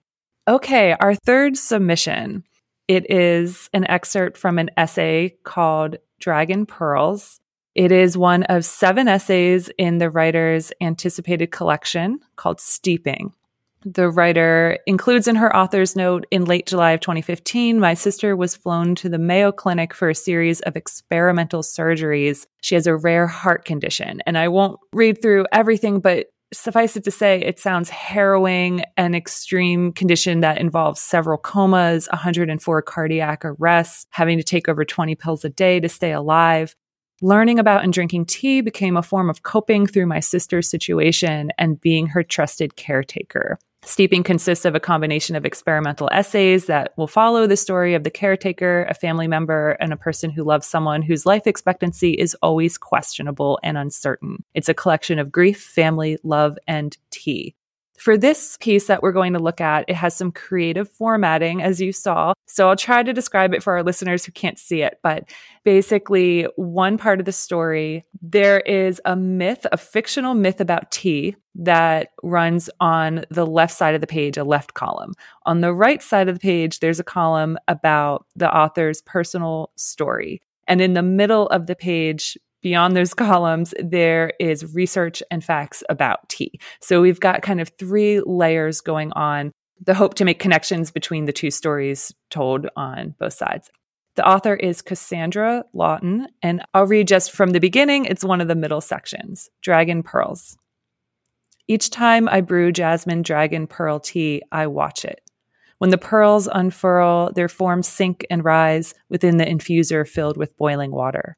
Okay, 0.47 0.95
our 0.99 1.13
third 1.13 1.57
submission 1.57 2.43
it 2.87 3.11
is 3.11 3.69
an 3.73 3.85
excerpt 3.89 4.37
from 4.37 4.57
an 4.57 4.71
essay 4.77 5.35
called 5.43 5.97
Dragon 6.19 6.65
Pearls. 6.65 7.39
It 7.75 7.91
is 7.91 8.17
one 8.17 8.43
of 8.43 8.63
seven 8.63 9.07
essays 9.07 9.69
in 9.77 9.97
the 9.97 10.09
writer's 10.09 10.71
anticipated 10.79 11.51
collection 11.51 12.19
called 12.37 12.61
Steeping. 12.61 13.33
The 13.85 14.09
writer 14.09 14.79
includes 14.87 15.27
in 15.27 15.35
her 15.35 15.55
author's 15.55 15.95
note 15.95 16.25
in 16.31 16.45
late 16.45 16.65
July 16.65 16.91
of 16.91 16.99
2015, 16.99 17.79
my 17.79 17.93
sister 17.93 18.35
was 18.35 18.55
flown 18.55 18.95
to 18.95 19.09
the 19.09 19.19
Mayo 19.19 19.51
Clinic 19.51 19.93
for 19.93 20.09
a 20.09 20.15
series 20.15 20.61
of 20.61 20.75
experimental 20.75 21.61
surgeries. 21.61 22.47
She 22.61 22.75
has 22.75 22.87
a 22.87 22.97
rare 22.97 23.27
heart 23.27 23.65
condition. 23.65 24.21
And 24.25 24.37
I 24.37 24.47
won't 24.47 24.79
read 24.91 25.21
through 25.21 25.45
everything, 25.51 25.99
but 25.99 26.27
suffice 26.53 26.95
it 26.95 27.03
to 27.03 27.11
say, 27.11 27.41
it 27.41 27.59
sounds 27.59 27.89
harrowing, 27.89 28.83
an 28.95 29.13
extreme 29.13 29.91
condition 29.91 30.39
that 30.39 30.57
involves 30.57 31.01
several 31.01 31.37
comas, 31.37 32.07
104 32.11 32.81
cardiac 32.81 33.43
arrests, 33.43 34.05
having 34.09 34.37
to 34.37 34.43
take 34.43 34.67
over 34.67 34.85
20 34.85 35.15
pills 35.15 35.45
a 35.45 35.49
day 35.49 35.79
to 35.79 35.89
stay 35.89 36.13
alive. 36.13 36.75
Learning 37.21 37.57
about 37.57 37.83
and 37.83 37.91
drinking 37.91 38.25
tea 38.25 38.61
became 38.61 38.95
a 38.95 39.01
form 39.01 39.27
of 39.27 39.41
coping 39.41 39.87
through 39.87 40.05
my 40.05 40.19
sister's 40.19 40.69
situation 40.69 41.51
and 41.57 41.81
being 41.81 42.05
her 42.05 42.21
trusted 42.21 42.75
caretaker. 42.75 43.57
Steeping 43.81 44.21
consists 44.21 44.65
of 44.65 44.75
a 44.75 44.79
combination 44.79 45.35
of 45.35 45.43
experimental 45.43 46.09
essays 46.11 46.67
that 46.67 46.93
will 46.95 47.07
follow 47.07 47.47
the 47.47 47.57
story 47.57 47.95
of 47.95 48.03
the 48.03 48.11
caretaker, 48.11 48.85
a 48.87 48.93
family 48.93 49.27
member, 49.27 49.71
and 49.79 49.91
a 49.91 49.97
person 49.97 50.29
who 50.29 50.43
loves 50.43 50.67
someone 50.67 51.01
whose 51.01 51.25
life 51.25 51.47
expectancy 51.47 52.11
is 52.11 52.35
always 52.43 52.77
questionable 52.77 53.59
and 53.63 53.79
uncertain. 53.79 54.43
It's 54.53 54.69
a 54.69 54.75
collection 54.75 55.17
of 55.17 55.31
grief, 55.31 55.59
family, 55.59 56.19
love, 56.23 56.59
and 56.67 56.95
tea. 57.09 57.55
For 57.97 58.15
this 58.15 58.57
piece 58.61 58.87
that 58.87 59.01
we're 59.01 59.11
going 59.11 59.33
to 59.33 59.39
look 59.39 59.59
at, 59.59 59.85
it 59.87 59.95
has 59.95 60.15
some 60.15 60.31
creative 60.31 60.89
formatting, 60.89 61.63
as 61.63 61.81
you 61.81 61.91
saw. 61.91 62.33
So 62.45 62.69
I'll 62.69 62.75
try 62.75 63.01
to 63.01 63.11
describe 63.11 63.53
it 63.53 63.63
for 63.63 63.73
our 63.73 63.83
listeners 63.83 64.23
who 64.23 64.31
can't 64.31 64.59
see 64.59 64.83
it. 64.83 64.99
But 65.01 65.31
basically, 65.63 66.43
one 66.55 66.97
part 66.99 67.19
of 67.19 67.25
the 67.25 67.31
story, 67.31 68.05
there 68.21 68.59
is 68.59 69.01
a 69.05 69.15
myth, 69.15 69.65
a 69.71 69.77
fictional 69.77 70.35
myth 70.35 70.61
about 70.61 70.91
tea 70.91 71.35
that 71.55 72.09
runs 72.21 72.69
on 72.79 73.25
the 73.31 73.47
left 73.47 73.73
side 73.73 73.95
of 73.95 74.01
the 74.01 74.07
page, 74.07 74.37
a 74.37 74.43
left 74.43 74.75
column. 74.75 75.13
On 75.47 75.61
the 75.61 75.73
right 75.73 76.03
side 76.03 76.29
of 76.29 76.35
the 76.35 76.39
page, 76.39 76.79
there's 76.79 76.99
a 76.99 77.03
column 77.03 77.57
about 77.67 78.27
the 78.35 78.55
author's 78.55 79.01
personal 79.01 79.71
story. 79.75 80.39
And 80.67 80.81
in 80.81 80.93
the 80.93 81.01
middle 81.01 81.47
of 81.47 81.65
the 81.65 81.75
page, 81.75 82.37
beyond 82.61 82.95
those 82.95 83.13
columns, 83.13 83.73
there 83.79 84.33
is 84.39 84.73
research 84.73 85.23
and 85.31 85.43
facts 85.43 85.83
about 85.89 86.27
tea. 86.29 86.59
So 86.81 87.01
we've 87.01 87.19
got 87.19 87.41
kind 87.41 87.61
of 87.61 87.71
three 87.79 88.21
layers 88.21 88.81
going 88.81 89.11
on. 89.13 89.51
The 89.85 89.93
hope 89.93 90.15
to 90.15 90.25
make 90.25 90.39
connections 90.39 90.91
between 90.91 91.25
the 91.25 91.33
two 91.33 91.51
stories 91.51 92.13
told 92.29 92.67
on 92.75 93.15
both 93.19 93.33
sides. 93.33 93.69
The 94.15 94.27
author 94.27 94.55
is 94.55 94.81
Cassandra 94.81 95.63
Lawton, 95.73 96.27
and 96.41 96.63
I'll 96.73 96.87
read 96.87 97.07
just 97.07 97.31
from 97.31 97.51
the 97.51 97.59
beginning. 97.59 98.05
It's 98.05 98.23
one 98.23 98.41
of 98.41 98.47
the 98.47 98.55
middle 98.55 98.81
sections 98.81 99.49
Dragon 99.61 100.01
Pearls. 100.01 100.57
Each 101.67 101.89
time 101.89 102.29
I 102.29 102.41
brew 102.41 102.71
jasmine 102.71 103.21
dragon 103.21 103.67
pearl 103.67 103.99
tea, 103.99 104.41
I 104.51 104.67
watch 104.67 105.03
it. 105.03 105.21
When 105.79 105.89
the 105.89 105.97
pearls 105.97 106.47
unfurl, 106.47 107.33
their 107.33 107.49
forms 107.49 107.87
sink 107.87 108.25
and 108.29 108.43
rise 108.43 108.95
within 109.09 109.37
the 109.37 109.45
infuser 109.45 110.07
filled 110.07 110.37
with 110.37 110.57
boiling 110.57 110.91
water. 110.91 111.37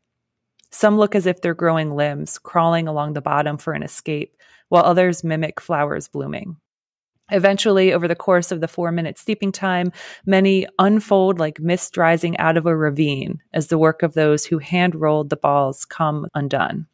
Some 0.72 0.98
look 0.98 1.16
as 1.16 1.26
if 1.26 1.42
they're 1.42 1.54
growing 1.54 1.96
limbs, 1.96 2.38
crawling 2.38 2.88
along 2.88 3.14
the 3.14 3.22
bottom 3.22 3.58
for 3.58 3.74
an 3.74 3.84
escape, 3.84 4.36
while 4.70 4.84
others 4.84 5.24
mimic 5.24 5.60
flowers 5.60 6.08
blooming. 6.08 6.58
Eventually, 7.32 7.94
over 7.94 8.08
the 8.08 8.16
course 8.16 8.52
of 8.52 8.62
the 8.62 8.68
four 8.68 8.92
minute 8.92 9.18
steeping 9.18 9.52
time, 9.52 9.92
many 10.26 10.68
unfold 10.80 11.40
like 11.40 11.60
mist 11.60 11.98
rising 11.98 12.38
out 12.38 12.58
of 12.58 12.66
a 12.66 12.76
ravine 12.76 13.40
as 13.54 13.68
the 13.68 13.78
work 13.78 14.04
of 14.04 14.14
those 14.14 14.46
who 14.46 14.58
hand 14.58 14.96
rolled 14.96 15.30
the 15.30 15.38
balls 15.38 15.86
come 15.86 16.28
undone. 16.34 16.88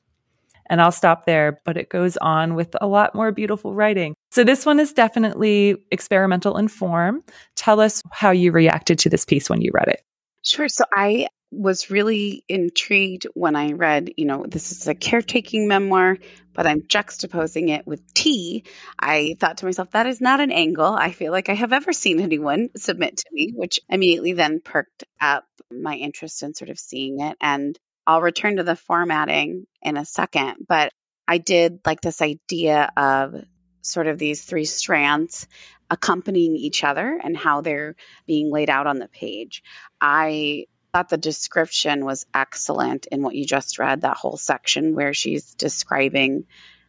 And 0.68 0.82
I'll 0.82 0.92
stop 0.92 1.26
there, 1.26 1.62
but 1.64 1.78
it 1.78 1.90
goes 1.90 2.18
on 2.18 2.56
with 2.56 2.76
a 2.82 2.88
lot 2.88 3.14
more 3.14 3.32
beautiful 3.32 3.76
writing. 3.76 4.16
So 4.32 4.44
this 4.44 4.66
one 4.66 4.80
is 4.80 4.94
definitely 4.94 5.78
experimental 5.92 6.58
in 6.58 6.68
form. 6.68 7.24
Tell 7.56 7.80
us 7.80 8.02
how 8.12 8.32
you 8.32 8.52
reacted 8.52 8.98
to 9.00 9.10
this 9.10 9.26
piece 9.26 9.50
when 9.50 9.62
you 9.62 9.72
read 9.74 9.90
it. 9.90 10.02
Sure. 10.42 10.68
So 10.68 10.84
I 10.94 11.28
was 11.56 11.90
really 11.90 12.44
intrigued 12.48 13.28
when 13.34 13.56
I 13.56 13.72
read, 13.72 14.12
you 14.18 14.26
know, 14.26 14.46
this 14.48 14.72
is 14.72 14.88
a 14.88 14.96
caretaking 14.96 15.68
memoir, 15.68 16.18
but 16.54 16.68
I'm 16.68 16.82
juxtaposing 16.82 17.70
it 17.70 17.88
with 17.88 18.14
tea. 18.14 18.66
I 19.00 19.36
thought 19.40 19.58
to 19.58 19.66
myself, 19.66 19.92
that 19.92 20.08
is 20.08 20.22
not 20.22 20.40
an 20.40 20.52
angle 20.52 20.94
I 20.94 21.12
feel 21.12 21.32
like 21.32 21.50
I 21.50 21.54
have 21.54 21.74
ever 21.74 21.94
seen 21.94 22.20
anyone 22.20 22.70
submit 22.76 23.18
to 23.18 23.26
me, 23.32 23.54
which 23.56 23.80
immediately 23.90 24.34
then 24.34 24.62
perked 24.62 25.04
up 25.22 25.46
my 25.72 25.96
interest 25.96 26.44
in 26.44 26.54
sort 26.54 26.70
of 26.70 26.80
seeing 26.80 27.20
it. 27.20 27.38
And 27.42 27.78
I'll 28.08 28.22
return 28.22 28.58
to 28.58 28.64
the 28.64 28.76
formatting 28.76 29.66
in 29.82 29.98
a 29.98 30.06
second, 30.06 30.66
but 30.68 30.92
I 31.28 31.40
did 31.40 31.80
like 31.86 32.02
this 32.02 32.22
idea 32.22 32.92
of 32.96 33.44
sort 33.82 34.08
of 34.08 34.18
these 34.18 34.44
three 34.44 34.66
strands 34.66 35.48
accompanying 35.90 36.56
each 36.56 36.84
other 36.84 37.20
and 37.24 37.38
how 37.38 37.62
they're 37.62 37.96
being 38.26 38.52
laid 38.52 38.70
out 38.70 38.88
on 38.88 38.98
the 38.98 39.08
page. 39.08 39.64
I 40.02 40.66
thought 40.96 41.10
the 41.10 41.18
description 41.18 42.06
was 42.06 42.26
excellent 42.34 43.06
in 43.08 43.22
what 43.22 43.36
you 43.36 43.46
just 43.46 43.80
read, 43.80 44.02
that 44.02 44.16
whole 44.16 44.38
section 44.38 44.96
where 44.96 45.14
she's 45.14 45.54
describing 45.56 46.46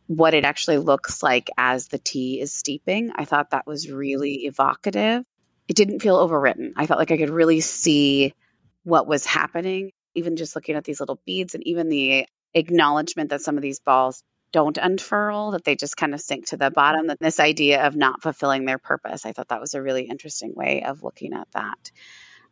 what 0.06 0.32
it 0.32 0.44
actually 0.44 0.78
looks 0.78 1.24
like 1.24 1.50
as 1.58 1.88
the 1.88 1.98
tea 1.98 2.40
is 2.40 2.52
steeping. 2.52 3.10
I 3.16 3.24
thought 3.24 3.50
that 3.50 3.66
was 3.66 3.90
really 3.90 4.44
evocative. 4.44 5.24
It 5.66 5.74
didn't 5.74 6.02
feel 6.02 6.24
overwritten. 6.24 6.74
I 6.76 6.86
felt 6.86 7.00
like 7.00 7.10
I 7.10 7.16
could 7.16 7.30
really 7.30 7.58
see 7.58 8.32
what 8.84 9.08
was 9.08 9.26
happening, 9.26 9.90
even 10.14 10.36
just 10.36 10.54
looking 10.54 10.76
at 10.76 10.84
these 10.84 11.00
little 11.00 11.20
beads 11.26 11.56
and 11.56 11.66
even 11.66 11.88
the 11.88 12.28
acknowledgement 12.54 13.30
that 13.30 13.40
some 13.42 13.56
of 13.56 13.62
these 13.62 13.80
balls 13.80 14.22
don't 14.52 14.78
unfurl, 14.78 15.50
that 15.50 15.64
they 15.64 15.74
just 15.74 15.96
kind 15.96 16.14
of 16.14 16.20
sink 16.20 16.46
to 16.46 16.56
the 16.56 16.70
bottom. 16.70 17.08
That 17.08 17.18
this 17.18 17.40
idea 17.40 17.84
of 17.84 17.96
not 17.96 18.22
fulfilling 18.22 18.66
their 18.66 18.78
purpose, 18.78 19.26
I 19.26 19.32
thought 19.32 19.48
that 19.48 19.60
was 19.60 19.74
a 19.74 19.82
really 19.82 20.04
interesting 20.04 20.54
way 20.54 20.84
of 20.84 21.02
looking 21.02 21.32
at 21.32 21.48
that. 21.54 21.90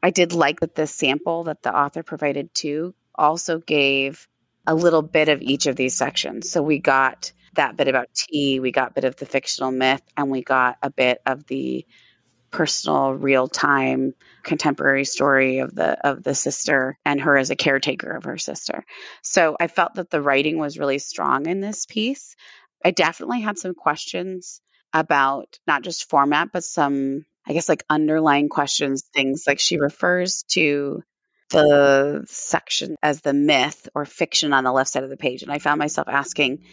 I 0.04 0.10
did 0.10 0.34
like 0.34 0.60
that 0.60 0.74
the 0.74 0.86
sample 0.86 1.44
that 1.44 1.62
the 1.62 1.74
author 1.74 2.02
provided 2.02 2.54
too 2.54 2.94
also 3.14 3.58
gave 3.58 4.28
a 4.66 4.74
little 4.74 5.00
bit 5.00 5.30
of 5.30 5.40
each 5.40 5.66
of 5.66 5.76
these 5.76 5.94
sections. 5.94 6.50
So 6.50 6.62
we 6.62 6.78
got 6.78 7.32
that 7.54 7.78
bit 7.78 7.88
about 7.88 8.12
tea, 8.12 8.60
we 8.60 8.70
got 8.70 8.90
a 8.90 8.92
bit 8.92 9.04
of 9.04 9.16
the 9.16 9.24
fictional 9.24 9.70
myth, 9.70 10.02
and 10.14 10.30
we 10.30 10.42
got 10.42 10.76
a 10.82 10.90
bit 10.90 11.22
of 11.24 11.46
the 11.46 11.86
personal 12.50 13.14
real-time 13.14 14.12
contemporary 14.42 15.06
story 15.06 15.60
of 15.60 15.74
the 15.74 16.06
of 16.06 16.22
the 16.22 16.34
sister 16.34 16.98
and 17.06 17.22
her 17.22 17.38
as 17.38 17.48
a 17.48 17.56
caretaker 17.56 18.10
of 18.10 18.24
her 18.24 18.36
sister. 18.36 18.84
So 19.22 19.56
I 19.58 19.68
felt 19.68 19.94
that 19.94 20.10
the 20.10 20.20
writing 20.20 20.58
was 20.58 20.78
really 20.78 20.98
strong 20.98 21.46
in 21.46 21.60
this 21.60 21.86
piece. 21.86 22.36
I 22.84 22.90
definitely 22.90 23.40
had 23.40 23.56
some 23.56 23.74
questions 23.74 24.60
about 24.92 25.58
not 25.66 25.82
just 25.82 26.10
format 26.10 26.50
but 26.52 26.62
some 26.62 27.24
I 27.46 27.52
guess 27.52 27.68
like 27.68 27.84
underlying 27.90 28.48
questions, 28.48 29.04
things 29.14 29.44
like 29.46 29.60
she 29.60 29.78
refers 29.78 30.44
to 30.52 31.02
the 31.50 32.24
section 32.26 32.96
as 33.02 33.20
the 33.20 33.34
myth 33.34 33.88
or 33.94 34.04
fiction 34.04 34.52
on 34.52 34.64
the 34.64 34.72
left 34.72 34.90
side 34.90 35.04
of 35.04 35.10
the 35.10 35.16
page. 35.16 35.42
And 35.42 35.52
I 35.52 35.58
found 35.58 35.78
myself 35.78 36.08
asking, 36.08 36.64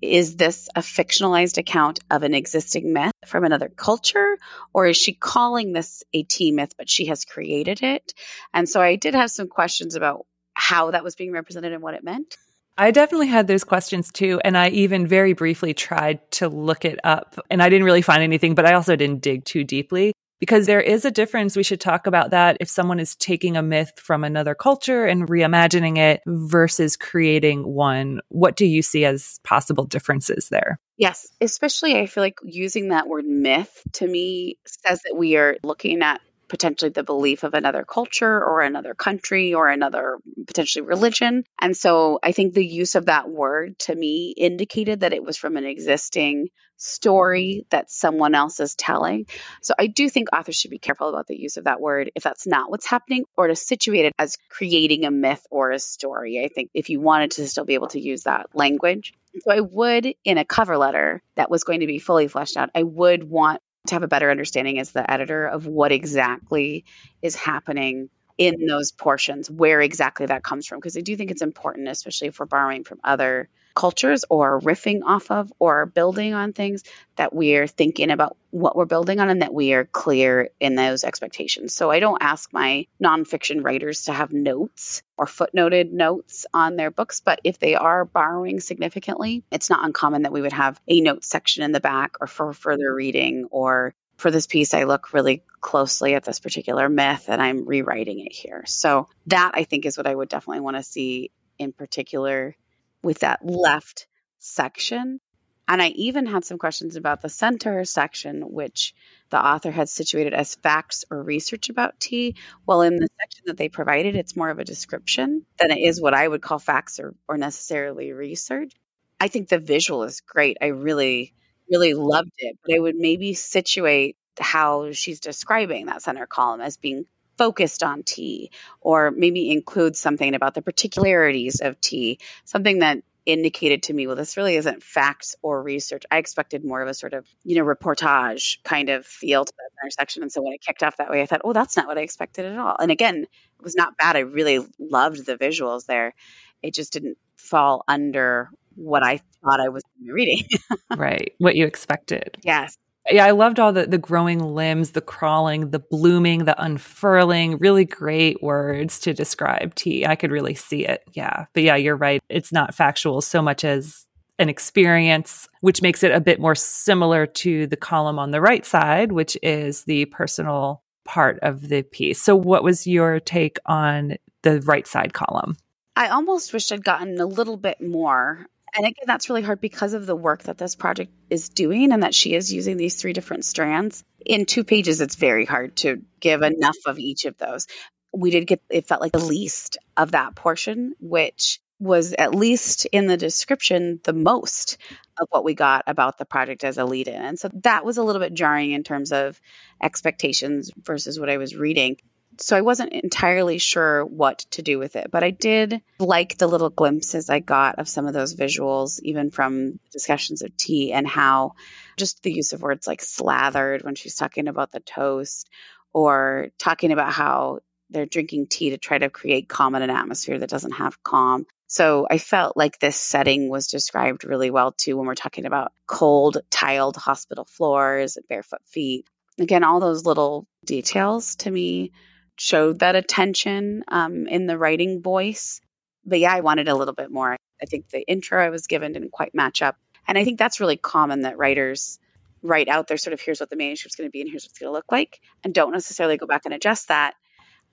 is 0.00 0.36
this 0.36 0.68
a 0.74 0.80
fictionalized 0.80 1.58
account 1.58 2.00
of 2.10 2.22
an 2.22 2.34
existing 2.34 2.92
myth 2.92 3.12
from 3.26 3.44
another 3.44 3.68
culture? 3.68 4.36
Or 4.72 4.86
is 4.86 4.96
she 4.96 5.14
calling 5.14 5.72
this 5.72 6.04
a 6.12 6.22
tea 6.22 6.52
myth, 6.52 6.74
but 6.76 6.90
she 6.90 7.06
has 7.06 7.24
created 7.24 7.82
it? 7.82 8.14
And 8.52 8.68
so 8.68 8.80
I 8.80 8.96
did 8.96 9.14
have 9.14 9.30
some 9.30 9.48
questions 9.48 9.94
about 9.94 10.26
how 10.54 10.92
that 10.92 11.04
was 11.04 11.16
being 11.16 11.32
represented 11.32 11.72
and 11.72 11.82
what 11.82 11.94
it 11.94 12.04
meant. 12.04 12.36
I 12.76 12.90
definitely 12.90 13.28
had 13.28 13.46
those 13.46 13.64
questions 13.64 14.10
too. 14.10 14.40
And 14.44 14.56
I 14.56 14.68
even 14.70 15.06
very 15.06 15.32
briefly 15.32 15.74
tried 15.74 16.30
to 16.32 16.48
look 16.48 16.84
it 16.84 16.98
up 17.04 17.38
and 17.50 17.62
I 17.62 17.68
didn't 17.68 17.84
really 17.84 18.02
find 18.02 18.22
anything, 18.22 18.54
but 18.54 18.66
I 18.66 18.74
also 18.74 18.96
didn't 18.96 19.22
dig 19.22 19.44
too 19.44 19.64
deeply 19.64 20.12
because 20.40 20.66
there 20.66 20.80
is 20.80 21.04
a 21.04 21.10
difference. 21.10 21.56
We 21.56 21.62
should 21.62 21.80
talk 21.80 22.06
about 22.06 22.30
that. 22.30 22.56
If 22.60 22.68
someone 22.68 22.98
is 22.98 23.14
taking 23.14 23.56
a 23.56 23.62
myth 23.62 23.92
from 23.96 24.24
another 24.24 24.54
culture 24.54 25.06
and 25.06 25.28
reimagining 25.28 25.98
it 25.98 26.20
versus 26.26 26.96
creating 26.96 27.62
one, 27.66 28.20
what 28.28 28.56
do 28.56 28.66
you 28.66 28.82
see 28.82 29.04
as 29.04 29.38
possible 29.44 29.84
differences 29.84 30.48
there? 30.50 30.80
Yes, 30.96 31.28
especially 31.40 31.96
I 31.96 32.06
feel 32.06 32.22
like 32.22 32.38
using 32.42 32.88
that 32.88 33.08
word 33.08 33.24
myth 33.24 33.82
to 33.94 34.06
me 34.06 34.58
says 34.66 35.00
that 35.04 35.16
we 35.16 35.36
are 35.36 35.56
looking 35.62 36.02
at 36.02 36.20
potentially 36.48 36.90
the 36.90 37.02
belief 37.02 37.42
of 37.42 37.54
another 37.54 37.84
culture 37.84 38.42
or 38.42 38.60
another 38.60 38.94
country 38.94 39.54
or 39.54 39.68
another 39.68 40.18
potentially 40.46 40.84
religion. 40.84 41.44
And 41.60 41.76
so 41.76 42.18
I 42.22 42.32
think 42.32 42.54
the 42.54 42.66
use 42.66 42.94
of 42.94 43.06
that 43.06 43.28
word 43.28 43.78
to 43.80 43.94
me 43.94 44.34
indicated 44.36 45.00
that 45.00 45.12
it 45.12 45.24
was 45.24 45.36
from 45.36 45.56
an 45.56 45.64
existing 45.64 46.48
story 46.76 47.66
that 47.70 47.90
someone 47.90 48.34
else 48.34 48.60
is 48.60 48.74
telling. 48.74 49.26
So 49.62 49.74
I 49.78 49.86
do 49.86 50.08
think 50.08 50.28
authors 50.32 50.56
should 50.56 50.70
be 50.70 50.78
careful 50.78 51.08
about 51.08 51.26
the 51.26 51.36
use 51.36 51.56
of 51.56 51.64
that 51.64 51.80
word 51.80 52.10
if 52.14 52.22
that's 52.22 52.46
not 52.46 52.70
what's 52.70 52.86
happening 52.86 53.24
or 53.36 53.46
to 53.46 53.56
situate 53.56 54.06
it 54.06 54.12
as 54.18 54.36
creating 54.48 55.04
a 55.04 55.10
myth 55.10 55.46
or 55.50 55.70
a 55.70 55.78
story. 55.78 56.44
I 56.44 56.48
think 56.48 56.70
if 56.74 56.90
you 56.90 57.00
wanted 57.00 57.32
to 57.32 57.48
still 57.48 57.64
be 57.64 57.74
able 57.74 57.88
to 57.88 58.00
use 58.00 58.24
that 58.24 58.48
language. 58.54 59.14
So 59.40 59.50
I 59.50 59.60
would, 59.60 60.14
in 60.24 60.38
a 60.38 60.44
cover 60.44 60.76
letter 60.76 61.22
that 61.36 61.50
was 61.50 61.64
going 61.64 61.80
to 61.80 61.86
be 61.86 61.98
fully 61.98 62.28
fleshed 62.28 62.56
out, 62.56 62.70
I 62.74 62.82
would 62.82 63.24
want 63.24 63.60
to 63.88 63.94
have 63.94 64.02
a 64.02 64.08
better 64.08 64.30
understanding 64.30 64.78
as 64.78 64.92
the 64.92 65.08
editor 65.10 65.46
of 65.46 65.66
what 65.66 65.92
exactly 65.92 66.84
is 67.22 67.36
happening 67.36 68.08
in 68.38 68.66
those 68.66 68.92
portions, 68.92 69.50
where 69.50 69.80
exactly 69.80 70.26
that 70.26 70.42
comes 70.42 70.66
from. 70.66 70.78
Because 70.78 70.96
I 70.96 71.00
do 71.00 71.16
think 71.16 71.30
it's 71.30 71.42
important, 71.42 71.88
especially 71.88 72.28
if 72.28 72.38
we're 72.38 72.46
borrowing 72.46 72.84
from 72.84 73.00
other 73.04 73.48
cultures 73.74 74.24
or 74.30 74.60
riffing 74.60 75.00
off 75.04 75.30
of 75.30 75.52
or 75.58 75.86
building 75.86 76.32
on 76.34 76.52
things 76.52 76.84
that 77.16 77.34
we're 77.34 77.66
thinking 77.66 78.10
about 78.10 78.36
what 78.50 78.76
we're 78.76 78.84
building 78.84 79.20
on 79.20 79.28
and 79.28 79.42
that 79.42 79.52
we 79.52 79.72
are 79.72 79.84
clear 79.84 80.50
in 80.60 80.76
those 80.76 81.04
expectations. 81.04 81.74
So 81.74 81.90
I 81.90 82.00
don't 82.00 82.22
ask 82.22 82.52
my 82.52 82.86
nonfiction 83.02 83.64
writers 83.64 84.04
to 84.04 84.12
have 84.12 84.32
notes 84.32 85.02
or 85.16 85.26
footnoted 85.26 85.90
notes 85.90 86.46
on 86.54 86.76
their 86.76 86.90
books, 86.90 87.20
but 87.20 87.40
if 87.44 87.58
they 87.58 87.74
are 87.74 88.04
borrowing 88.04 88.60
significantly, 88.60 89.42
it's 89.50 89.70
not 89.70 89.84
uncommon 89.84 90.22
that 90.22 90.32
we 90.32 90.42
would 90.42 90.52
have 90.52 90.80
a 90.86 91.00
note 91.00 91.24
section 91.24 91.64
in 91.64 91.72
the 91.72 91.80
back 91.80 92.16
or 92.20 92.26
for 92.26 92.52
further 92.52 92.94
reading 92.94 93.46
or 93.50 93.94
for 94.16 94.30
this 94.30 94.46
piece, 94.46 94.74
I 94.74 94.84
look 94.84 95.12
really 95.12 95.42
closely 95.60 96.14
at 96.14 96.24
this 96.24 96.38
particular 96.38 96.88
myth 96.88 97.24
and 97.28 97.42
I'm 97.42 97.66
rewriting 97.66 98.20
it 98.20 98.32
here. 98.32 98.62
So, 98.66 99.08
that 99.26 99.52
I 99.54 99.64
think 99.64 99.86
is 99.86 99.96
what 99.96 100.06
I 100.06 100.14
would 100.14 100.28
definitely 100.28 100.60
want 100.60 100.76
to 100.76 100.84
see 100.84 101.32
in 101.58 101.72
particular 101.72 102.56
with 103.04 103.20
that 103.20 103.44
left 103.44 104.06
section. 104.38 105.20
And 105.66 105.80
I 105.80 105.88
even 105.88 106.26
had 106.26 106.44
some 106.44 106.58
questions 106.58 106.96
about 106.96 107.22
the 107.22 107.30
center 107.30 107.84
section, 107.84 108.42
which 108.42 108.94
the 109.30 109.42
author 109.42 109.70
had 109.70 109.88
situated 109.88 110.34
as 110.34 110.56
facts 110.56 111.04
or 111.10 111.22
research 111.22 111.70
about 111.70 111.98
tea. 111.98 112.36
Well, 112.66 112.82
in 112.82 112.96
the 112.96 113.08
section 113.18 113.44
that 113.46 113.56
they 113.56 113.70
provided, 113.70 114.14
it's 114.14 114.36
more 114.36 114.50
of 114.50 114.58
a 114.58 114.64
description 114.64 115.46
than 115.58 115.70
it 115.70 115.80
is 115.80 116.02
what 116.02 116.12
I 116.12 116.28
would 116.28 116.42
call 116.42 116.58
facts 116.58 117.00
or, 117.00 117.14
or 117.26 117.38
necessarily 117.38 118.12
research. 118.12 118.72
I 119.18 119.28
think 119.28 119.48
the 119.48 119.58
visual 119.58 120.02
is 120.02 120.20
great. 120.20 120.58
I 120.60 120.66
really, 120.66 121.32
really 121.70 121.94
loved 121.94 122.32
it. 122.36 122.58
But 122.62 122.74
I 122.76 122.78
would 122.78 122.96
maybe 122.96 123.32
situate 123.32 124.16
how 124.38 124.92
she's 124.92 125.20
describing 125.20 125.86
that 125.86 126.02
center 126.02 126.26
column 126.26 126.60
as 126.60 126.76
being 126.76 127.06
focused 127.36 127.82
on 127.82 128.02
tea 128.02 128.50
or 128.80 129.10
maybe 129.10 129.50
include 129.50 129.96
something 129.96 130.34
about 130.34 130.54
the 130.54 130.62
particularities 130.62 131.60
of 131.60 131.80
tea, 131.80 132.18
something 132.44 132.80
that 132.80 133.02
indicated 133.26 133.84
to 133.84 133.94
me, 133.94 134.06
well, 134.06 134.16
this 134.16 134.36
really 134.36 134.56
isn't 134.56 134.82
facts 134.82 135.34
or 135.42 135.62
research. 135.62 136.04
I 136.10 136.18
expected 136.18 136.64
more 136.64 136.82
of 136.82 136.88
a 136.88 136.94
sort 136.94 137.14
of, 137.14 137.26
you 137.42 137.56
know, 137.56 137.64
reportage 137.64 138.62
kind 138.64 138.90
of 138.90 139.06
feel 139.06 139.44
to 139.44 139.52
that 139.56 139.84
intersection. 139.84 140.22
And 140.22 140.30
so 140.30 140.42
when 140.42 140.52
it 140.52 140.60
kicked 140.60 140.82
off 140.82 140.98
that 140.98 141.10
way, 141.10 141.22
I 141.22 141.26
thought, 141.26 141.40
oh, 141.44 141.52
that's 141.52 141.76
not 141.76 141.86
what 141.86 141.98
I 141.98 142.02
expected 142.02 142.44
at 142.46 142.58
all. 142.58 142.76
And 142.78 142.90
again, 142.90 143.22
it 143.22 143.62
was 143.62 143.74
not 143.74 143.96
bad. 143.96 144.16
I 144.16 144.20
really 144.20 144.60
loved 144.78 145.24
the 145.24 145.36
visuals 145.36 145.86
there. 145.86 146.14
It 146.62 146.74
just 146.74 146.92
didn't 146.92 147.16
fall 147.36 147.84
under 147.88 148.50
what 148.74 149.02
I 149.02 149.20
thought 149.42 149.60
I 149.60 149.68
was 149.68 149.82
reading. 150.04 150.46
right. 150.96 151.32
What 151.38 151.56
you 151.56 151.66
expected. 151.66 152.36
Yes 152.42 152.76
yeah, 153.10 153.26
I 153.26 153.32
loved 153.32 153.60
all 153.60 153.72
the 153.72 153.86
the 153.86 153.98
growing 153.98 154.38
limbs, 154.38 154.92
the 154.92 155.00
crawling, 155.00 155.70
the 155.70 155.78
blooming, 155.78 156.44
the 156.44 156.60
unfurling. 156.62 157.58
Really 157.58 157.84
great 157.84 158.42
words 158.42 159.00
to 159.00 159.12
describe 159.12 159.74
tea. 159.74 160.06
I 160.06 160.16
could 160.16 160.30
really 160.30 160.54
see 160.54 160.86
it. 160.86 161.02
Yeah, 161.12 161.46
but 161.52 161.62
yeah, 161.62 161.76
you're 161.76 161.96
right. 161.96 162.22
It's 162.28 162.52
not 162.52 162.74
factual 162.74 163.20
so 163.20 163.42
much 163.42 163.64
as 163.64 164.06
an 164.38 164.48
experience, 164.48 165.48
which 165.60 165.82
makes 165.82 166.02
it 166.02 166.12
a 166.12 166.20
bit 166.20 166.40
more 166.40 166.54
similar 166.54 167.26
to 167.26 167.66
the 167.66 167.76
column 167.76 168.18
on 168.18 168.30
the 168.30 168.40
right 168.40 168.64
side, 168.64 169.12
which 169.12 169.36
is 169.42 169.84
the 169.84 170.06
personal 170.06 170.82
part 171.04 171.38
of 171.42 171.68
the 171.68 171.82
piece. 171.82 172.20
So, 172.20 172.34
what 172.34 172.64
was 172.64 172.86
your 172.86 173.20
take 173.20 173.58
on 173.66 174.16
the 174.42 174.60
right 174.62 174.86
side 174.86 175.12
column? 175.12 175.56
I 175.96 176.08
almost 176.08 176.52
wish 176.52 176.72
I'd 176.72 176.84
gotten 176.84 177.20
a 177.20 177.26
little 177.26 177.56
bit 177.56 177.80
more 177.80 178.46
and 178.76 178.86
again, 178.86 179.04
that's 179.06 179.28
really 179.28 179.42
hard 179.42 179.60
because 179.60 179.94
of 179.94 180.06
the 180.06 180.16
work 180.16 180.44
that 180.44 180.58
this 180.58 180.74
project 180.74 181.12
is 181.30 181.48
doing 181.48 181.92
and 181.92 182.02
that 182.02 182.14
she 182.14 182.34
is 182.34 182.52
using 182.52 182.76
these 182.76 182.96
three 182.96 183.12
different 183.12 183.44
strands. 183.44 184.04
In 184.24 184.46
two 184.46 184.64
pages, 184.64 185.00
it's 185.00 185.14
very 185.14 185.44
hard 185.44 185.76
to 185.78 186.02
give 186.20 186.42
enough 186.42 186.76
of 186.86 186.98
each 186.98 187.24
of 187.24 187.36
those. 187.38 187.66
We 188.12 188.30
did 188.30 188.46
get, 188.46 188.62
it 188.70 188.86
felt 188.86 189.00
like 189.00 189.12
the 189.12 189.18
least 189.18 189.78
of 189.96 190.12
that 190.12 190.34
portion, 190.34 190.94
which 191.00 191.60
was 191.80 192.14
at 192.14 192.34
least 192.34 192.86
in 192.86 193.06
the 193.06 193.16
description 193.16 194.00
the 194.04 194.12
most 194.12 194.78
of 195.20 195.28
what 195.30 195.44
we 195.44 195.54
got 195.54 195.84
about 195.86 196.18
the 196.18 196.24
project 196.24 196.64
as 196.64 196.78
a 196.78 196.84
lead 196.84 197.08
in. 197.08 197.20
And 197.20 197.38
so 197.38 197.50
that 197.62 197.84
was 197.84 197.98
a 197.98 198.02
little 198.02 198.20
bit 198.20 198.34
jarring 198.34 198.72
in 198.72 198.84
terms 198.84 199.12
of 199.12 199.40
expectations 199.82 200.70
versus 200.76 201.18
what 201.18 201.30
I 201.30 201.36
was 201.36 201.54
reading 201.54 201.96
so 202.38 202.56
I 202.56 202.62
wasn't 202.62 202.92
entirely 202.92 203.58
sure 203.58 204.04
what 204.04 204.38
to 204.52 204.62
do 204.62 204.78
with 204.78 204.96
it, 204.96 205.10
but 205.10 205.22
I 205.22 205.30
did 205.30 205.80
like 205.98 206.36
the 206.36 206.46
little 206.46 206.70
glimpses 206.70 207.30
I 207.30 207.40
got 207.40 207.78
of 207.78 207.88
some 207.88 208.06
of 208.06 208.14
those 208.14 208.34
visuals, 208.34 209.00
even 209.02 209.30
from 209.30 209.78
discussions 209.92 210.42
of 210.42 210.56
tea 210.56 210.92
and 210.92 211.06
how 211.06 211.52
just 211.96 212.22
the 212.22 212.32
use 212.32 212.52
of 212.52 212.62
words 212.62 212.86
like 212.86 213.02
slathered 213.02 213.82
when 213.82 213.94
she's 213.94 214.16
talking 214.16 214.48
about 214.48 214.72
the 214.72 214.80
toast 214.80 215.48
or 215.92 216.48
talking 216.58 216.92
about 216.92 217.12
how 217.12 217.60
they're 217.90 218.06
drinking 218.06 218.46
tea 218.48 218.70
to 218.70 218.78
try 218.78 218.98
to 218.98 219.10
create 219.10 219.48
calm 219.48 219.74
in 219.74 219.82
an 219.82 219.90
atmosphere 219.90 220.38
that 220.38 220.50
doesn't 220.50 220.72
have 220.72 221.02
calm. 221.02 221.46
So 221.66 222.06
I 222.10 222.18
felt 222.18 222.56
like 222.56 222.78
this 222.78 222.96
setting 222.96 223.48
was 223.48 223.68
described 223.68 224.24
really 224.24 224.50
well 224.50 224.72
too 224.72 224.96
when 224.96 225.06
we're 225.06 225.14
talking 225.14 225.46
about 225.46 225.72
cold, 225.86 226.38
tiled 226.50 226.96
hospital 226.96 227.44
floors, 227.44 228.16
and 228.16 228.26
barefoot 228.28 228.60
feet. 228.66 229.06
Again, 229.38 229.64
all 229.64 229.80
those 229.80 230.04
little 230.04 230.46
details 230.64 231.36
to 231.36 231.50
me 231.50 231.92
showed 232.36 232.80
that 232.80 232.96
attention 232.96 233.84
um, 233.88 234.26
in 234.26 234.46
the 234.46 234.58
writing 234.58 235.02
voice. 235.02 235.60
But 236.04 236.18
yeah, 236.18 236.34
I 236.34 236.40
wanted 236.40 236.68
a 236.68 236.74
little 236.74 236.94
bit 236.94 237.10
more. 237.10 237.36
I 237.62 237.66
think 237.66 237.88
the 237.88 238.02
intro 238.06 238.44
I 238.44 238.50
was 238.50 238.66
given 238.66 238.92
didn't 238.92 239.12
quite 239.12 239.34
match 239.34 239.62
up. 239.62 239.76
And 240.06 240.18
I 240.18 240.24
think 240.24 240.38
that's 240.38 240.60
really 240.60 240.76
common 240.76 241.22
that 241.22 241.38
writers 241.38 241.98
write 242.42 242.68
out 242.68 242.88
their 242.88 242.98
sort 242.98 243.14
of 243.14 243.20
here's 243.20 243.40
what 243.40 243.48
the 243.48 243.56
manuscript's 243.56 243.96
going 243.96 244.08
to 244.08 244.12
be 244.12 244.20
and 244.20 244.28
here's 244.28 244.44
what 244.44 244.50
it's 244.50 244.58
going 244.58 244.68
to 244.68 244.74
look 244.74 244.92
like, 244.92 245.20
and 245.42 245.54
don't 245.54 245.72
necessarily 245.72 246.18
go 246.18 246.26
back 246.26 246.42
and 246.44 246.52
adjust 246.52 246.88
that 246.88 247.14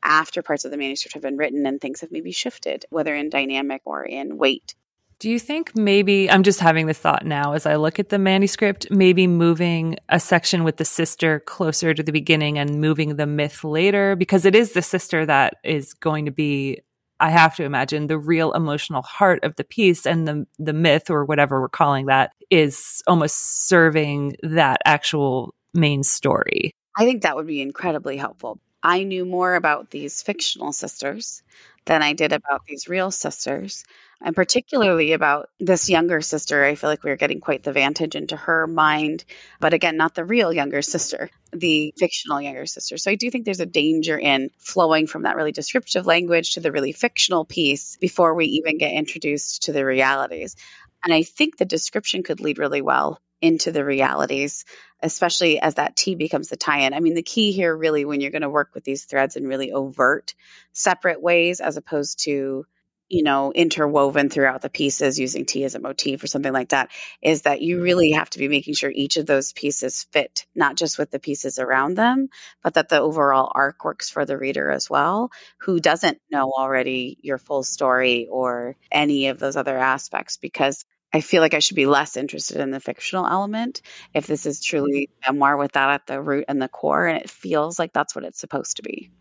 after 0.04 0.42
parts 0.42 0.66
of 0.66 0.72
the 0.72 0.78
manuscript 0.78 1.14
have 1.14 1.22
been 1.22 1.38
written 1.38 1.66
and 1.66 1.80
things 1.80 2.02
have 2.02 2.12
maybe 2.12 2.32
shifted, 2.32 2.86
whether 2.90 3.14
in 3.14 3.30
dynamic 3.30 3.82
or 3.86 4.04
in 4.04 4.38
weight. 4.38 4.74
Do 5.22 5.30
you 5.30 5.38
think 5.38 5.78
maybe 5.78 6.32
I'm 6.32 6.42
just 6.42 6.60
having 6.60 6.88
this 6.88 6.98
thought 6.98 7.28
now 7.28 7.54
as 7.54 7.68
I 7.68 7.76
look 7.76 8.00
at 8.00 8.10
the 8.10 8.18
manuscript, 8.18 8.88
maybe 8.90 9.28
moving 9.28 9.98
a 10.10 10.20
section 10.20 10.64
with 10.64 10.78
the 10.78 10.84
sister 10.84 11.42
closer 11.42 11.94
to 11.94 12.02
the 12.02 12.12
beginning 12.12 12.58
and 12.58 12.82
moving 12.82 13.18
the 13.18 13.28
myth 13.28 13.64
later? 13.64 14.16
Because 14.16 14.46
it 14.46 14.56
is 14.56 14.72
the 14.72 14.82
sister 14.82 15.24
that 15.28 15.58
is 15.64 15.94
going 15.94 16.26
to 16.26 16.32
be, 16.32 16.82
I 17.20 17.30
have 17.30 17.56
to 17.58 17.64
imagine, 17.64 18.08
the 18.08 18.18
real 18.18 18.52
emotional 18.54 19.04
heart 19.04 19.44
of 19.44 19.56
the 19.58 19.64
piece 19.64 20.08
and 20.08 20.28
the 20.28 20.48
the 20.58 20.74
myth 20.74 21.12
or 21.12 21.24
whatever 21.24 21.62
we're 21.62 21.70
calling 21.70 22.08
that 22.08 22.32
is 22.50 23.04
almost 23.06 23.68
serving 23.68 24.38
that 24.42 24.82
actual 24.86 25.54
main 25.76 26.02
story. 26.02 26.74
I 26.98 27.06
think 27.06 27.22
that 27.22 27.36
would 27.36 27.46
be 27.46 27.62
incredibly 27.62 28.18
helpful. 28.18 28.60
I 28.82 29.04
knew 29.04 29.26
more 29.26 29.54
about 29.54 29.92
these 29.92 30.24
fictional 30.24 30.74
sisters 30.74 31.44
than 31.86 32.02
I 32.02 32.14
did 32.14 32.34
about 32.34 32.66
these 32.66 32.88
real 32.88 33.12
sisters 33.12 33.84
and 34.24 34.36
particularly 34.36 35.14
about 35.14 35.50
this 35.60 35.90
younger 35.90 36.22
sister. 36.22 36.64
I 36.64 36.76
feel 36.76 36.90
like 36.90 37.04
we 37.04 37.12
are 37.12 37.18
getting 37.18 37.40
quite 37.40 37.64
the 37.64 37.72
vantage 37.72 38.16
into 38.16 38.36
her 38.36 38.68
mind, 38.68 39.26
but 39.60 39.74
again, 39.74 39.98
not 39.98 40.14
the 40.14 40.26
real 40.26 40.54
younger 40.54 40.82
sister, 40.82 41.30
the 41.52 41.94
fictional 41.98 42.42
younger 42.42 42.66
sister. 42.66 42.98
So 42.98 43.10
I 43.12 43.16
do 43.16 43.32
think 43.32 43.46
there's 43.46 43.60
a 43.60 43.66
danger 43.66 44.18
in 44.18 44.52
flowing 44.60 45.08
from 45.08 45.24
that 45.24 45.36
really 45.36 45.52
descriptive 45.52 46.06
language 46.06 46.54
to 46.54 46.60
the 46.60 46.72
really 46.72 46.92
fictional 46.92 47.46
piece 47.46 47.98
before 47.98 48.36
we 48.36 48.46
even 48.46 48.78
get 48.78 48.94
introduced 48.94 49.64
to 49.64 49.74
the 49.74 49.86
realities. 49.86 50.56
And 51.04 51.14
I 51.14 51.24
think 51.24 51.58
the 51.58 51.66
description 51.66 52.22
could 52.22 52.42
lead 52.42 52.60
really 52.60 52.82
well 52.82 53.20
into 53.42 53.72
the 53.72 53.84
realities, 53.84 54.66
especially 55.02 55.60
as 55.60 55.76
that 55.76 55.96
tea 55.96 56.14
becomes 56.14 56.50
the 56.50 56.56
tie 56.56 56.82
in. 56.82 56.94
I 56.94 57.00
mean, 57.00 57.16
the 57.16 57.24
key 57.24 57.52
here 57.52 57.76
really, 57.76 58.06
when 58.06 58.22
you're 58.22 58.30
going 58.30 58.44
to 58.44 58.50
work 58.50 58.70
with 58.76 58.84
these 58.84 59.06
threads 59.06 59.36
in 59.36 59.48
really 59.48 59.72
overt, 59.72 60.36
separate 60.74 61.20
ways, 61.20 61.60
as 61.60 61.76
opposed 61.76 62.24
to 62.26 62.68
you 63.12 63.24
know, 63.24 63.52
interwoven 63.52 64.30
throughout 64.30 64.62
the 64.62 64.70
pieces 64.70 65.20
using 65.20 65.46
tea 65.46 65.66
as 65.66 65.76
a 65.76 65.80
motif 65.80 66.24
or 66.24 66.28
something 66.28 66.54
like 66.54 66.70
that, 66.70 66.90
is 67.22 67.42
that 67.42 67.62
you 67.62 67.82
really 67.82 68.12
have 68.12 68.30
to 68.30 68.40
be 68.40 68.48
making 68.48 68.74
sure 68.74 68.90
each 68.90 69.18
of 69.18 69.26
those 69.26 69.52
pieces 69.52 70.06
fit, 70.14 70.46
not 70.56 70.78
just 70.78 70.98
with 70.98 71.12
the 71.12 71.20
pieces 71.20 71.60
around 71.60 71.96
them, 71.96 72.30
but 72.64 72.76
that 72.76 72.88
the 72.88 73.02
overall 73.02 73.52
arc 73.54 73.84
works 73.84 74.10
for 74.10 74.24
the 74.24 74.38
reader 74.38 74.72
as 74.72 74.90
well, 74.90 75.30
who 75.60 75.82
doesn't 75.82 76.20
know 76.32 76.54
already 76.58 77.18
your 77.22 77.38
full 77.38 77.64
story 77.64 78.30
or 78.32 78.78
any 78.90 79.28
of 79.28 79.40
those 79.40 79.58
other 79.58 79.78
aspects. 79.78 80.38
Because 80.38 80.86
I 81.12 81.20
feel 81.20 81.42
like 81.42 81.54
I 81.54 81.60
should 81.60 81.76
be 81.76 81.88
less 81.88 82.16
interested 82.16 82.62
in 82.62 82.72
the 82.72 82.80
fictional 82.80 83.28
element 83.28 83.82
if 84.14 84.26
this 84.26 84.46
is 84.46 84.64
truly 84.64 85.10
memoir 85.28 85.58
with 85.58 85.74
that 85.74 85.90
at 85.90 86.08
the 86.08 86.22
root 86.22 86.46
and 86.48 86.62
the 86.62 86.70
core. 86.70 87.08
And 87.08 87.18
it 87.18 87.30
feels 87.30 87.78
like 87.78 87.92
that's 87.92 88.16
what 88.16 88.24
it's 88.24 88.40
supposed 88.40 88.78
to 88.78 88.84
be. 88.84 89.12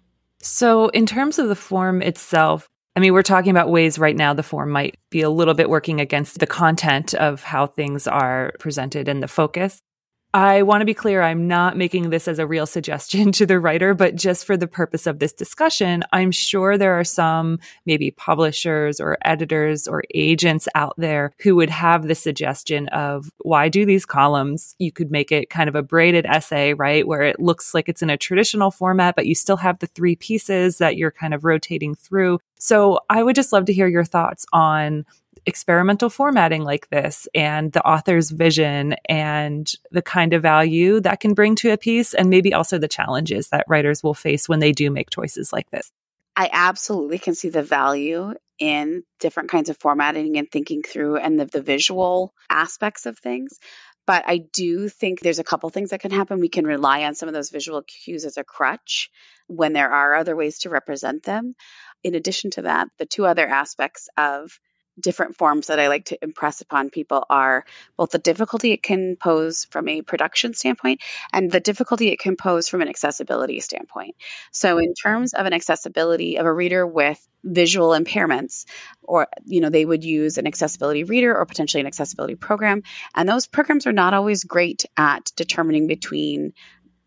So, 0.43 0.88
in 0.88 1.07
terms 1.07 1.41
of 1.41 1.49
the 1.49 1.57
form 1.57 2.01
itself, 2.03 2.70
I 2.97 3.01
mean, 3.01 3.12
we're 3.12 3.22
talking 3.22 3.51
about 3.51 3.70
ways 3.70 3.99
right 3.99 4.16
now 4.16 4.34
the 4.34 4.43
form 4.43 4.70
might 4.70 4.99
be 5.11 5.22
a 5.22 5.30
little 5.30 5.55
bit 5.55 5.70
working 5.70 6.01
against 6.01 6.38
the 6.38 6.47
content 6.47 7.14
of 7.14 7.43
how 7.43 7.66
things 7.66 8.07
are 8.07 8.53
presented 8.59 9.09
and 9.09 9.22
the 9.22 9.28
focus. 9.28 9.80
I 10.33 10.62
want 10.62 10.81
to 10.81 10.85
be 10.85 10.95
clear, 10.95 11.22
I'm 11.22 11.49
not 11.49 11.76
making 11.76 12.11
this 12.11 12.28
as 12.28 12.39
a 12.39 12.47
real 12.47 12.66
suggestion 12.66 13.33
to 13.41 13.47
the 13.47 13.59
writer, 13.59 13.95
but 13.95 14.14
just 14.14 14.45
for 14.45 14.57
the 14.57 14.68
purpose 14.68 15.07
of 15.09 15.18
this 15.18 15.33
discussion, 15.33 16.05
I'm 16.12 16.31
sure 16.31 16.78
there 16.78 16.99
are 16.99 17.05
some 17.05 17.59
maybe 17.85 18.12
publishers 18.12 19.01
or 19.01 19.18
editors 19.24 19.89
or 19.89 20.05
agents 20.14 20.68
out 20.76 20.95
there 20.97 21.33
who 21.41 21.57
would 21.57 21.70
have 21.70 22.07
the 22.07 22.14
suggestion 22.14 22.87
of 22.89 23.31
why 23.41 23.68
do 23.68 23.85
these 23.85 24.07
columns? 24.07 24.76
You 24.78 24.93
could 24.93 25.11
make 25.11 25.33
it 25.33 25.51
kind 25.51 25.68
of 25.68 25.74
a 25.74 25.83
braided 25.83 26.26
essay, 26.26 26.74
right? 26.74 27.09
Where 27.09 27.22
it 27.22 27.41
looks 27.41 27.74
like 27.74 27.89
it's 27.89 28.03
in 28.03 28.11
a 28.11 28.16
traditional 28.16 28.70
format, 28.70 29.16
but 29.16 29.26
you 29.26 29.35
still 29.35 29.57
have 29.57 29.81
the 29.81 29.89
three 29.89 30.14
pieces 30.14 30.78
that 30.78 30.97
you're 30.97 31.11
kind 31.11 31.35
of 31.35 31.45
rotating 31.45 31.97
through. 31.97 32.39
So 32.57 33.01
I 33.11 33.24
would 33.24 33.35
just 33.35 33.53
love 33.53 33.64
to 33.64 33.72
hear 33.72 33.89
your 33.89 34.05
thoughts 34.05 34.47
on 34.53 35.05
experimental 35.47 36.11
formatting 36.11 36.62
like 36.62 36.88
this 36.91 37.28
and 37.34 37.72
the 37.72 37.86
author's 37.86 38.30
vision 38.30 38.95
and 39.09 39.72
the 39.91 40.03
kind 40.03 40.32
of 40.32 40.43
value 40.43 41.01
that 41.01 41.20
can 41.20 41.34
bring 41.34 41.55
to 41.57 41.70
a 41.70 41.76
piece 41.76 42.14
and 42.14 42.30
maybe 42.30 42.55
also 42.55 42.78
the 42.78 42.88
challenges 42.88 43.49
that 43.49 43.66
writers 43.68 44.03
will 44.03 44.14
face 44.14 44.49
when 44.49 44.61
they 44.61 44.72
do 44.72 44.91
make 44.91 45.11
choices 45.11 45.53
like 45.53 45.70
this. 45.70 45.91
I 46.36 46.49
absolutely 46.53 47.18
can 47.18 47.34
see 47.34 47.49
the 47.49 47.62
value 47.62 48.34
in 48.59 49.03
different 49.18 49.51
kinds 49.51 49.70
of 49.70 49.78
formatting 49.78 50.36
and 50.36 50.51
thinking 50.51 50.82
through 50.82 51.16
and 51.16 51.41
the, 51.41 51.47
the 51.47 51.62
visual 51.62 52.34
aspects 52.49 53.07
of 53.07 53.18
things. 53.18 53.59
But 54.07 54.24
I 54.26 54.38
do 54.38 54.88
think 54.88 55.20
there's 55.20 55.38
a 55.38 55.45
couple 55.45 55.70
things 55.70 55.91
that 55.91 56.01
can 56.01 56.11
happen. 56.11 56.41
We 56.41 56.49
can 56.49 56.66
rely 56.66 57.05
on 57.05 57.14
some 57.14 57.28
of 57.28 57.34
those 57.34 57.51
visual 57.51 57.82
cues 57.82 58.24
as 58.24 58.36
a 58.36 58.45
crutch 58.45 59.11
when 59.47 59.72
there 59.72 59.91
are 59.91 60.14
other 60.14 60.36
ways 60.36 60.61
to 60.61 60.70
represent 60.70 61.22
them. 61.22 61.55
In 62.03 62.14
addition 62.14 62.51
to 62.53 62.62
that, 62.62 62.88
the 62.99 63.07
two 63.07 63.26
other 63.26 63.47
aspects 63.47 64.09
of 64.16 64.59
different 64.99 65.36
forms 65.36 65.68
that 65.68 65.78
I 65.78 65.88
like 65.88 66.07
to 66.07 66.18
impress 66.22 66.61
upon 66.61 66.91
people 66.91 67.24
are 67.30 67.64
both 67.97 68.11
the 68.11 68.18
difficulty 68.18 68.72
it 68.72 68.82
can 68.82 69.16
pose 69.16 69.64
from 69.64 69.88
a 69.88 70.03
production 70.03 70.55
standpoint 70.55 71.01
and 71.32 71.51
the 71.51 71.61
difficulty 71.61 72.09
it 72.09 72.18
can 72.18 72.36
pose 72.36 72.68
from 72.68 72.82
an 72.82 72.88
accessibility 72.88 73.61
standpoint. 73.61 74.16
So, 74.51 74.78
in 74.78 74.95
terms 74.95 75.34
of 75.34 75.47
an 75.47 75.53
accessibility 75.53 76.36
of 76.36 76.47
a 76.47 76.53
reader 76.53 76.86
with 76.86 77.18
visual 77.43 77.91
impairments, 77.91 78.66
or 79.03 79.28
you 79.45 79.61
know, 79.61 79.70
they 79.70 79.84
would 79.84 80.05
use 80.05 80.38
an 80.38 80.47
accessibility 80.47 81.05
reader 81.05 81.36
or 81.36 81.47
potentially 81.47 81.80
an 81.80 81.86
accessibility 81.86 82.34
program, 82.34 82.82
and 83.14 83.28
those 83.28 83.47
programs 83.47 83.86
are 83.86 83.93
not 83.93 84.14
always 84.14 84.45
great 84.45 84.84
at 84.97 85.30
determining 85.36 85.86
between 85.86 86.53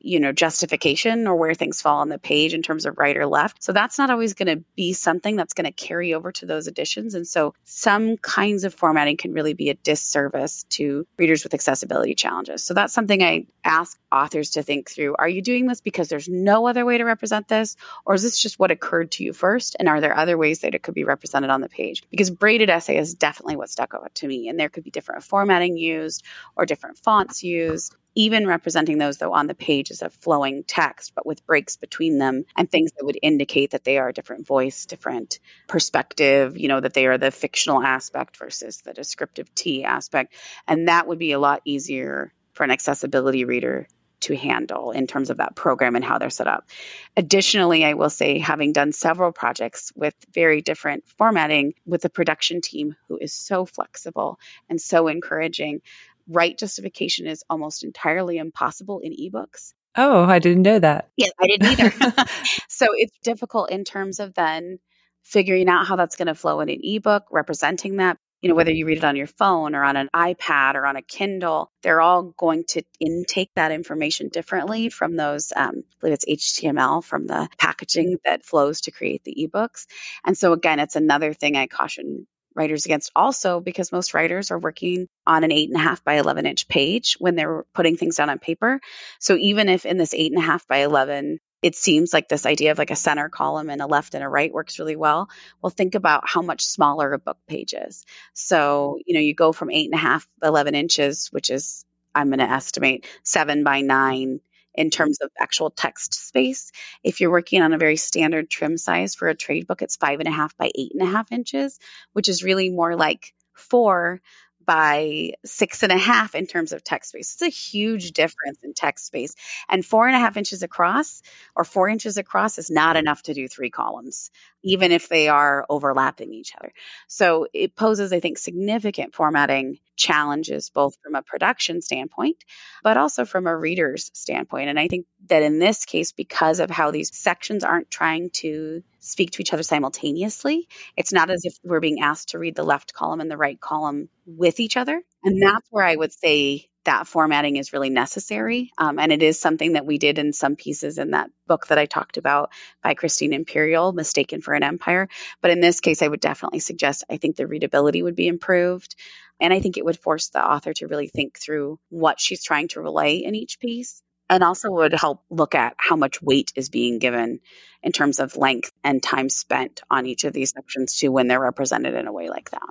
you 0.03 0.19
know, 0.19 0.33
justification 0.33 1.27
or 1.27 1.35
where 1.37 1.53
things 1.53 1.81
fall 1.81 2.01
on 2.01 2.09
the 2.09 2.19
page 2.19 2.53
in 2.53 2.61
terms 2.61 2.85
of 2.85 2.97
right 2.97 3.15
or 3.15 3.25
left. 3.25 3.63
So 3.63 3.71
that's 3.71 3.97
not 3.97 4.09
always 4.09 4.33
going 4.33 4.57
to 4.57 4.63
be 4.75 4.91
something 4.91 5.37
that's 5.37 5.53
going 5.53 5.65
to 5.65 5.71
carry 5.71 6.13
over 6.13 6.33
to 6.33 6.45
those 6.45 6.67
editions. 6.67 7.15
And 7.15 7.25
so 7.25 7.55
some 7.63 8.17
kinds 8.17 8.65
of 8.65 8.73
formatting 8.73 9.15
can 9.15 9.33
really 9.33 9.53
be 9.53 9.69
a 9.69 9.75
disservice 9.75 10.63
to 10.71 11.07
readers 11.17 11.43
with 11.43 11.53
accessibility 11.53 12.15
challenges. 12.15 12.65
So 12.65 12.73
that's 12.73 12.93
something 12.93 13.23
I 13.23 13.47
ask 13.63 13.97
authors 14.11 14.51
to 14.51 14.63
think 14.63 14.91
through. 14.91 15.15
Are 15.17 15.29
you 15.29 15.41
doing 15.41 15.67
this 15.67 15.79
because 15.79 16.09
there's 16.09 16.27
no 16.27 16.67
other 16.67 16.85
way 16.85 16.97
to 16.97 17.05
represent 17.05 17.47
this? 17.47 17.77
Or 18.05 18.13
is 18.13 18.23
this 18.23 18.37
just 18.37 18.59
what 18.59 18.71
occurred 18.71 19.11
to 19.11 19.23
you 19.23 19.31
first? 19.31 19.77
And 19.79 19.87
are 19.87 20.01
there 20.01 20.17
other 20.17 20.37
ways 20.37 20.59
that 20.59 20.75
it 20.75 20.83
could 20.83 20.95
be 20.95 21.05
represented 21.05 21.49
on 21.49 21.61
the 21.61 21.69
page? 21.69 22.03
Because 22.11 22.29
braided 22.29 22.69
essay 22.69 22.97
is 22.97 23.13
definitely 23.13 23.55
what 23.55 23.69
stuck 23.69 23.93
out 23.93 24.13
to 24.15 24.27
me. 24.27 24.49
And 24.49 24.59
there 24.59 24.69
could 24.69 24.83
be 24.83 24.91
different 24.91 25.23
formatting 25.23 25.77
used 25.77 26.25
or 26.57 26.65
different 26.65 26.97
fonts 26.97 27.41
used 27.41 27.95
even 28.15 28.47
representing 28.47 28.97
those 28.97 29.17
though 29.17 29.33
on 29.33 29.47
the 29.47 29.55
page 29.55 29.91
as 29.91 30.01
a 30.01 30.09
flowing 30.09 30.63
text 30.63 31.13
but 31.15 31.25
with 31.25 31.45
breaks 31.45 31.77
between 31.77 32.17
them 32.17 32.45
and 32.55 32.69
things 32.69 32.91
that 32.91 33.05
would 33.05 33.17
indicate 33.21 33.71
that 33.71 33.83
they 33.83 33.97
are 33.97 34.09
a 34.09 34.13
different 34.13 34.45
voice 34.45 34.85
different 34.85 35.39
perspective 35.67 36.57
you 36.57 36.67
know 36.67 36.79
that 36.79 36.93
they 36.93 37.05
are 37.05 37.17
the 37.17 37.31
fictional 37.31 37.81
aspect 37.81 38.37
versus 38.37 38.81
the 38.81 38.93
descriptive 38.93 39.53
tea 39.55 39.83
aspect 39.83 40.33
and 40.67 40.87
that 40.87 41.07
would 41.07 41.19
be 41.19 41.31
a 41.31 41.39
lot 41.39 41.61
easier 41.65 42.33
for 42.53 42.63
an 42.63 42.71
accessibility 42.71 43.45
reader 43.45 43.87
to 44.23 44.35
handle 44.37 44.91
in 44.91 45.05
terms 45.05 45.29
of 45.29 45.37
that 45.37 45.53
program 45.53 45.97
and 45.97 46.05
how 46.05 46.17
they're 46.17 46.29
set 46.29 46.47
up. 46.47 46.69
Additionally, 47.17 47.83
I 47.83 47.93
will 47.93 48.09
say, 48.09 48.39
having 48.39 48.71
done 48.71 48.93
several 48.93 49.33
projects 49.33 49.91
with 49.95 50.15
very 50.33 50.61
different 50.61 51.03
formatting 51.17 51.73
with 51.85 52.05
a 52.05 52.09
production 52.09 52.61
team 52.61 52.95
who 53.07 53.17
is 53.17 53.33
so 53.33 53.65
flexible 53.65 54.39
and 54.69 54.79
so 54.79 55.09
encouraging, 55.09 55.81
right 56.27 56.57
justification 56.57 57.27
is 57.27 57.43
almost 57.49 57.83
entirely 57.83 58.37
impossible 58.37 58.99
in 58.99 59.11
ebooks. 59.13 59.73
Oh, 59.95 60.23
I 60.23 60.39
didn't 60.39 60.63
know 60.63 60.79
that. 60.79 61.09
Yeah, 61.17 61.29
I 61.39 61.47
didn't 61.47 61.79
either. 61.79 61.91
so 62.69 62.87
it's 62.91 63.17
difficult 63.23 63.69
in 63.69 63.83
terms 63.83 64.19
of 64.19 64.33
then 64.33 64.79
figuring 65.23 65.69
out 65.69 65.85
how 65.85 65.95
that's 65.95 66.15
going 66.15 66.27
to 66.27 66.35
flow 66.35 66.59
in 66.61 66.69
an 66.69 66.79
ebook, 66.83 67.25
representing 67.31 67.97
that. 67.97 68.17
You 68.41 68.49
know, 68.49 68.55
whether 68.55 68.73
you 68.73 68.85
read 68.85 68.97
it 68.97 69.05
on 69.05 69.15
your 69.15 69.27
phone 69.27 69.73
or 69.73 69.85
on 69.85 69.95
an 69.95 70.09
iPad 70.13 70.75
or 70.75 70.85
on 70.85 70.97
a 70.97 71.01
Kindle, 71.01 71.71
they're 71.81 72.01
all 72.01 72.23
going 72.23 72.65
to 72.69 72.83
intake 72.99 73.51
that 73.55 73.71
information 73.71 74.27
differently 74.27 74.89
from 74.89 75.15
those, 75.15 75.53
um, 75.55 75.75
I 75.77 75.95
believe 76.01 76.13
it's 76.15 76.59
HTML 76.59 77.01
from 77.01 77.25
the 77.25 77.47
packaging 77.57 78.17
that 78.25 78.43
flows 78.43 78.81
to 78.81 78.91
create 78.91 79.23
the 79.23 79.47
ebooks. 79.47 79.85
And 80.25 80.37
so, 80.37 80.51
again, 80.51 80.81
it's 80.81 80.97
another 80.97 81.33
thing 81.33 81.55
I 81.55 81.67
caution 81.67 82.27
Writers 82.55 82.85
Against 82.85 83.11
also 83.15 83.59
because 83.59 83.91
most 83.91 84.13
writers 84.13 84.51
are 84.51 84.59
working 84.59 85.07
on 85.25 85.43
an 85.43 85.51
eight 85.51 85.69
and 85.69 85.77
a 85.77 85.83
half 85.83 86.03
by 86.03 86.15
11 86.15 86.45
inch 86.45 86.67
page 86.67 87.15
when 87.19 87.35
they're 87.35 87.65
putting 87.73 87.97
things 87.97 88.15
down 88.15 88.29
on 88.29 88.39
paper. 88.39 88.79
So 89.19 89.35
even 89.37 89.69
if 89.69 89.85
in 89.85 89.97
this 89.97 90.13
eight 90.13 90.31
and 90.31 90.41
a 90.41 90.45
half 90.45 90.67
by 90.67 90.77
11, 90.77 91.39
it 91.61 91.75
seems 91.75 92.13
like 92.13 92.27
this 92.27 92.45
idea 92.45 92.71
of 92.71 92.77
like 92.77 92.91
a 92.91 92.95
center 92.95 93.29
column 93.29 93.69
and 93.69 93.81
a 93.81 93.87
left 93.87 94.15
and 94.15 94.23
a 94.23 94.27
right 94.27 94.53
works 94.53 94.79
really 94.79 94.97
well. 94.97 95.29
Well, 95.61 95.69
think 95.69 95.95
about 95.95 96.27
how 96.27 96.41
much 96.41 96.65
smaller 96.65 97.13
a 97.13 97.19
book 97.19 97.37
page 97.47 97.73
is. 97.73 98.05
So, 98.33 98.99
you 99.05 99.13
know, 99.13 99.21
you 99.21 99.33
go 99.33 99.53
from 99.53 99.71
eight 99.71 99.85
and 99.85 99.93
a 99.93 99.97
half, 99.97 100.27
11 100.43 100.75
inches, 100.75 101.29
which 101.31 101.49
is, 101.49 101.85
I'm 102.13 102.27
going 102.27 102.39
to 102.39 102.49
estimate 102.49 103.07
seven 103.23 103.63
by 103.63 103.81
nine 103.81 104.41
in 104.75 104.89
terms 104.89 105.19
of 105.21 105.31
actual 105.39 105.69
text 105.69 106.13
space. 106.13 106.71
If 107.03 107.21
you're 107.21 107.31
working 107.31 107.61
on 107.61 107.73
a 107.73 107.77
very 107.77 107.97
standard 107.97 108.49
trim 108.49 108.77
size 108.77 109.15
for 109.15 109.27
a 109.27 109.35
trade 109.35 109.67
book, 109.67 109.81
it's 109.81 109.97
five 109.97 110.19
and 110.19 110.27
a 110.27 110.31
half 110.31 110.55
by 110.57 110.71
eight 110.73 110.91
and 110.93 111.01
a 111.01 111.11
half 111.11 111.31
inches, 111.31 111.79
which 112.13 112.29
is 112.29 112.43
really 112.43 112.69
more 112.69 112.95
like 112.95 113.33
four 113.53 114.21
by 114.65 115.33
six 115.45 115.83
and 115.83 115.91
a 115.91 115.97
half 115.97 116.35
in 116.35 116.47
terms 116.47 116.71
of 116.71 116.83
text 116.83 117.09
space. 117.09 117.33
It's 117.33 117.41
a 117.41 117.49
huge 117.49 118.11
difference 118.11 118.59
in 118.63 118.73
text 118.73 119.05
space. 119.05 119.35
And 119.69 119.85
four 119.85 120.07
and 120.07 120.15
a 120.15 120.19
half 120.19 120.37
inches 120.37 120.63
across 120.63 121.21
or 121.55 121.63
four 121.63 121.89
inches 121.89 122.17
across 122.17 122.57
is 122.57 122.69
not 122.69 122.95
enough 122.95 123.23
to 123.23 123.33
do 123.33 123.47
three 123.47 123.69
columns, 123.69 124.31
even 124.63 124.91
if 124.91 125.09
they 125.09 125.27
are 125.29 125.65
overlapping 125.69 126.33
each 126.33 126.53
other. 126.57 126.73
So 127.07 127.47
it 127.53 127.75
poses, 127.75 128.13
I 128.13 128.19
think, 128.19 128.37
significant 128.37 129.13
formatting 129.13 129.79
challenges, 129.95 130.69
both 130.69 130.97
from 131.03 131.15
a 131.15 131.21
production 131.21 131.81
standpoint, 131.81 132.43
but 132.83 132.97
also 132.97 133.25
from 133.25 133.47
a 133.47 133.55
reader's 133.55 134.11
standpoint. 134.13 134.69
And 134.69 134.79
I 134.79 134.87
think 134.87 135.05
that 135.27 135.43
in 135.43 135.59
this 135.59 135.85
case, 135.85 136.11
because 136.11 136.59
of 136.59 136.69
how 136.69 136.91
these 136.91 137.15
sections 137.15 137.63
aren't 137.63 137.91
trying 137.91 138.29
to 138.31 138.83
speak 139.03 139.31
to 139.31 139.41
each 139.41 139.53
other 139.53 139.63
simultaneously. 139.63 140.67
It's 140.95 141.11
not 141.11 141.29
as 141.29 141.43
if 141.43 141.57
we're 141.63 141.81
being 141.81 142.01
asked 142.01 142.29
to 142.29 142.39
read 142.39 142.55
the 142.55 142.63
left 142.63 142.93
column 142.93 143.19
and 143.19 143.29
the 143.29 143.37
right 143.37 143.59
column 143.59 144.09
with 144.25 144.59
each 144.59 144.77
other. 144.77 145.01
And 145.23 145.41
that's 145.41 145.67
where 145.69 145.85
I 145.85 145.95
would 145.95 146.13
say 146.13 146.69
that 146.85 147.07
formatting 147.07 147.57
is 147.57 147.73
really 147.73 147.89
necessary. 147.89 148.71
Um, 148.77 148.99
and 148.99 149.11
it 149.11 149.21
is 149.21 149.39
something 149.39 149.73
that 149.73 149.85
we 149.85 149.97
did 149.97 150.19
in 150.19 150.33
some 150.33 150.55
pieces 150.55 150.97
in 150.97 151.11
that 151.11 151.29
book 151.47 151.67
that 151.67 151.77
I 151.77 151.85
talked 151.85 152.17
about 152.17 152.51
by 152.81 152.93
Christine 152.93 153.33
Imperial, 153.33 153.91
Mistaken 153.91 154.41
for 154.41 154.53
an 154.53 154.63
Empire. 154.63 155.07
But 155.41 155.51
in 155.51 155.59
this 155.59 155.79
case, 155.79 156.01
I 156.01 156.07
would 156.07 156.19
definitely 156.19 156.59
suggest 156.59 157.03
I 157.09 157.17
think 157.17 157.35
the 157.35 157.47
readability 157.47 158.03
would 158.03 158.15
be 158.15 158.27
improved. 158.27 158.95
And 159.39 159.53
I 159.53 159.59
think 159.59 159.77
it 159.77 159.85
would 159.85 159.99
force 159.99 160.29
the 160.29 160.45
author 160.45 160.73
to 160.73 160.87
really 160.87 161.07
think 161.07 161.37
through 161.37 161.79
what 161.89 162.19
she's 162.19 162.43
trying 162.43 162.69
to 162.69 162.81
relay 162.81 163.17
in 163.17 163.35
each 163.35 163.59
piece 163.59 164.01
and 164.33 164.43
also 164.43 164.71
would 164.71 164.93
help 164.93 165.23
look 165.29 165.53
at 165.53 165.75
how 165.77 165.95
much 165.95 166.19
weight 166.19 166.51
is 166.55 166.69
being 166.69 166.97
given 166.97 167.39
in 167.83 167.91
terms 167.91 168.19
of 168.19 168.35
length 168.35 168.71
and 168.83 169.01
time 169.01 169.29
spent 169.29 169.81
on 169.91 170.07
each 170.07 170.23
of 170.23 170.33
these 170.33 170.51
sections 170.51 170.97
too 170.97 171.11
when 171.11 171.27
they're 171.27 171.39
represented 171.39 171.93
in 171.93 172.07
a 172.07 172.11
way 172.11 172.29
like 172.29 172.49
that. 172.49 172.67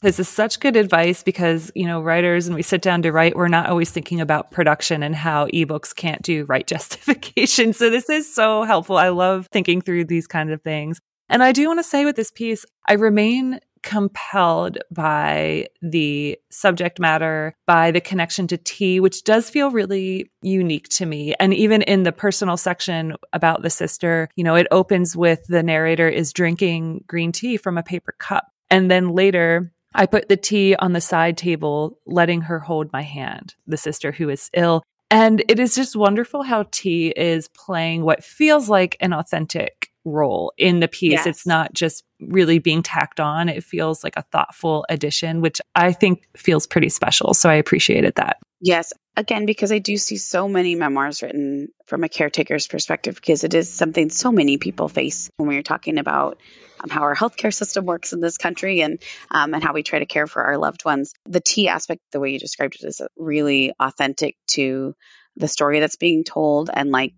This 0.00 0.18
is 0.18 0.26
such 0.26 0.58
good 0.58 0.74
advice 0.74 1.22
because, 1.22 1.70
you 1.74 1.86
know, 1.86 2.00
writers 2.00 2.46
and 2.46 2.56
we 2.56 2.62
sit 2.62 2.80
down 2.80 3.02
to 3.02 3.12
write, 3.12 3.36
we're 3.36 3.48
not 3.48 3.68
always 3.68 3.90
thinking 3.90 4.22
about 4.22 4.50
production 4.50 5.02
and 5.02 5.14
how 5.14 5.48
ebooks 5.48 5.94
can't 5.94 6.22
do 6.22 6.46
right 6.46 6.66
justification. 6.76 7.74
So 7.74 7.90
this 7.90 8.08
is 8.08 8.34
so 8.34 8.62
helpful. 8.62 8.96
I 8.96 9.10
love 9.10 9.48
thinking 9.52 9.82
through 9.82 10.06
these 10.06 10.26
kinds 10.26 10.50
of 10.50 10.62
things. 10.62 10.98
And 11.28 11.42
I 11.42 11.52
do 11.52 11.66
want 11.66 11.78
to 11.78 11.84
say 11.84 12.06
with 12.06 12.16
this 12.16 12.30
piece, 12.30 12.64
I 12.88 12.94
remain 12.94 13.60
compelled 13.82 14.78
by 14.90 15.66
the 15.80 16.38
subject 16.50 16.98
matter, 16.98 17.54
by 17.66 17.90
the 17.90 18.00
connection 18.00 18.46
to 18.48 18.56
tea, 18.56 19.00
which 19.00 19.24
does 19.24 19.50
feel 19.50 19.70
really 19.70 20.30
unique 20.42 20.88
to 20.90 21.06
me. 21.06 21.34
And 21.40 21.52
even 21.54 21.82
in 21.82 22.02
the 22.02 22.12
personal 22.12 22.56
section 22.56 23.14
about 23.32 23.62
the 23.62 23.70
sister, 23.70 24.28
you 24.36 24.44
know, 24.44 24.54
it 24.54 24.66
opens 24.70 25.16
with 25.16 25.44
the 25.46 25.62
narrator 25.62 26.08
is 26.08 26.32
drinking 26.32 27.04
green 27.06 27.32
tea 27.32 27.56
from 27.56 27.78
a 27.78 27.82
paper 27.82 28.14
cup. 28.18 28.48
And 28.70 28.90
then 28.90 29.10
later, 29.10 29.72
I 29.94 30.06
put 30.06 30.28
the 30.28 30.36
tea 30.36 30.74
on 30.76 30.92
the 30.92 31.00
side 31.00 31.36
table, 31.36 31.98
letting 32.06 32.42
her 32.42 32.58
hold 32.58 32.92
my 32.92 33.02
hand, 33.02 33.54
the 33.66 33.76
sister 33.76 34.12
who 34.12 34.28
is 34.28 34.50
ill. 34.54 34.82
And 35.10 35.44
it 35.48 35.60
is 35.60 35.74
just 35.74 35.94
wonderful 35.94 36.42
how 36.42 36.64
tea 36.70 37.08
is 37.08 37.48
playing 37.48 38.02
what 38.02 38.24
feels 38.24 38.70
like 38.70 38.96
an 39.00 39.12
authentic 39.12 39.81
role 40.04 40.52
in 40.58 40.80
the 40.80 40.88
piece. 40.88 41.12
Yes. 41.12 41.26
It's 41.26 41.46
not 41.46 41.72
just 41.72 42.04
really 42.20 42.58
being 42.58 42.82
tacked 42.82 43.20
on. 43.20 43.48
It 43.48 43.64
feels 43.64 44.02
like 44.02 44.16
a 44.16 44.22
thoughtful 44.22 44.84
addition, 44.88 45.40
which 45.40 45.60
I 45.74 45.92
think 45.92 46.28
feels 46.36 46.66
pretty 46.66 46.88
special. 46.88 47.34
So 47.34 47.48
I 47.48 47.54
appreciated 47.54 48.14
that. 48.16 48.38
Yes. 48.60 48.92
Again, 49.16 49.44
because 49.44 49.72
I 49.72 49.78
do 49.78 49.96
see 49.96 50.16
so 50.16 50.48
many 50.48 50.74
memoirs 50.74 51.22
written 51.22 51.68
from 51.86 52.02
a 52.02 52.08
caretaker's 52.08 52.66
perspective, 52.66 53.16
because 53.16 53.44
it 53.44 53.54
is 53.54 53.70
something 53.70 54.08
so 54.08 54.32
many 54.32 54.56
people 54.56 54.88
face 54.88 55.30
when 55.36 55.48
we're 55.48 55.62
talking 55.62 55.98
about 55.98 56.38
um, 56.80 56.88
how 56.88 57.02
our 57.02 57.14
healthcare 57.14 57.52
system 57.52 57.84
works 57.84 58.12
in 58.12 58.20
this 58.20 58.38
country 58.38 58.80
and 58.80 59.02
um, 59.30 59.52
and 59.52 59.62
how 59.62 59.74
we 59.74 59.82
try 59.82 59.98
to 59.98 60.06
care 60.06 60.26
for 60.26 60.42
our 60.44 60.56
loved 60.56 60.84
ones. 60.84 61.12
The 61.26 61.40
tea 61.40 61.68
aspect, 61.68 62.00
the 62.12 62.20
way 62.20 62.30
you 62.30 62.38
described 62.38 62.76
it, 62.76 62.86
is 62.86 63.02
really 63.16 63.74
authentic 63.78 64.36
to 64.52 64.94
the 65.36 65.48
story 65.48 65.80
that's 65.80 65.96
being 65.96 66.24
told, 66.24 66.70
and 66.72 66.90
like 66.90 67.14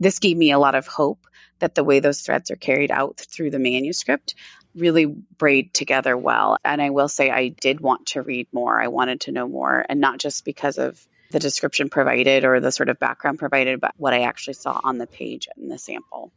this 0.00 0.20
gave 0.20 0.36
me 0.36 0.52
a 0.52 0.58
lot 0.58 0.74
of 0.74 0.86
hope 0.86 1.26
that 1.64 1.74
the 1.74 1.82
way 1.82 2.00
those 2.00 2.20
threads 2.20 2.50
are 2.50 2.56
carried 2.56 2.90
out 2.90 3.16
through 3.16 3.50
the 3.50 3.58
manuscript 3.58 4.34
really 4.74 5.06
braid 5.06 5.72
together 5.72 6.14
well. 6.14 6.58
And 6.62 6.82
I 6.82 6.90
will 6.90 7.08
say, 7.08 7.30
I 7.30 7.48
did 7.48 7.80
want 7.80 8.08
to 8.08 8.20
read 8.20 8.48
more. 8.52 8.78
I 8.78 8.88
wanted 8.88 9.22
to 9.22 9.32
know 9.32 9.48
more, 9.48 9.82
and 9.88 9.98
not 9.98 10.18
just 10.18 10.44
because 10.44 10.76
of 10.76 11.00
the 11.30 11.38
description 11.38 11.88
provided 11.88 12.44
or 12.44 12.60
the 12.60 12.70
sort 12.70 12.90
of 12.90 12.98
background 12.98 13.38
provided, 13.38 13.80
but 13.80 13.94
what 13.96 14.12
I 14.12 14.24
actually 14.24 14.54
saw 14.54 14.78
on 14.84 14.98
the 14.98 15.06
page 15.06 15.48
in 15.56 15.68
the 15.68 15.78
sample. 15.78 16.32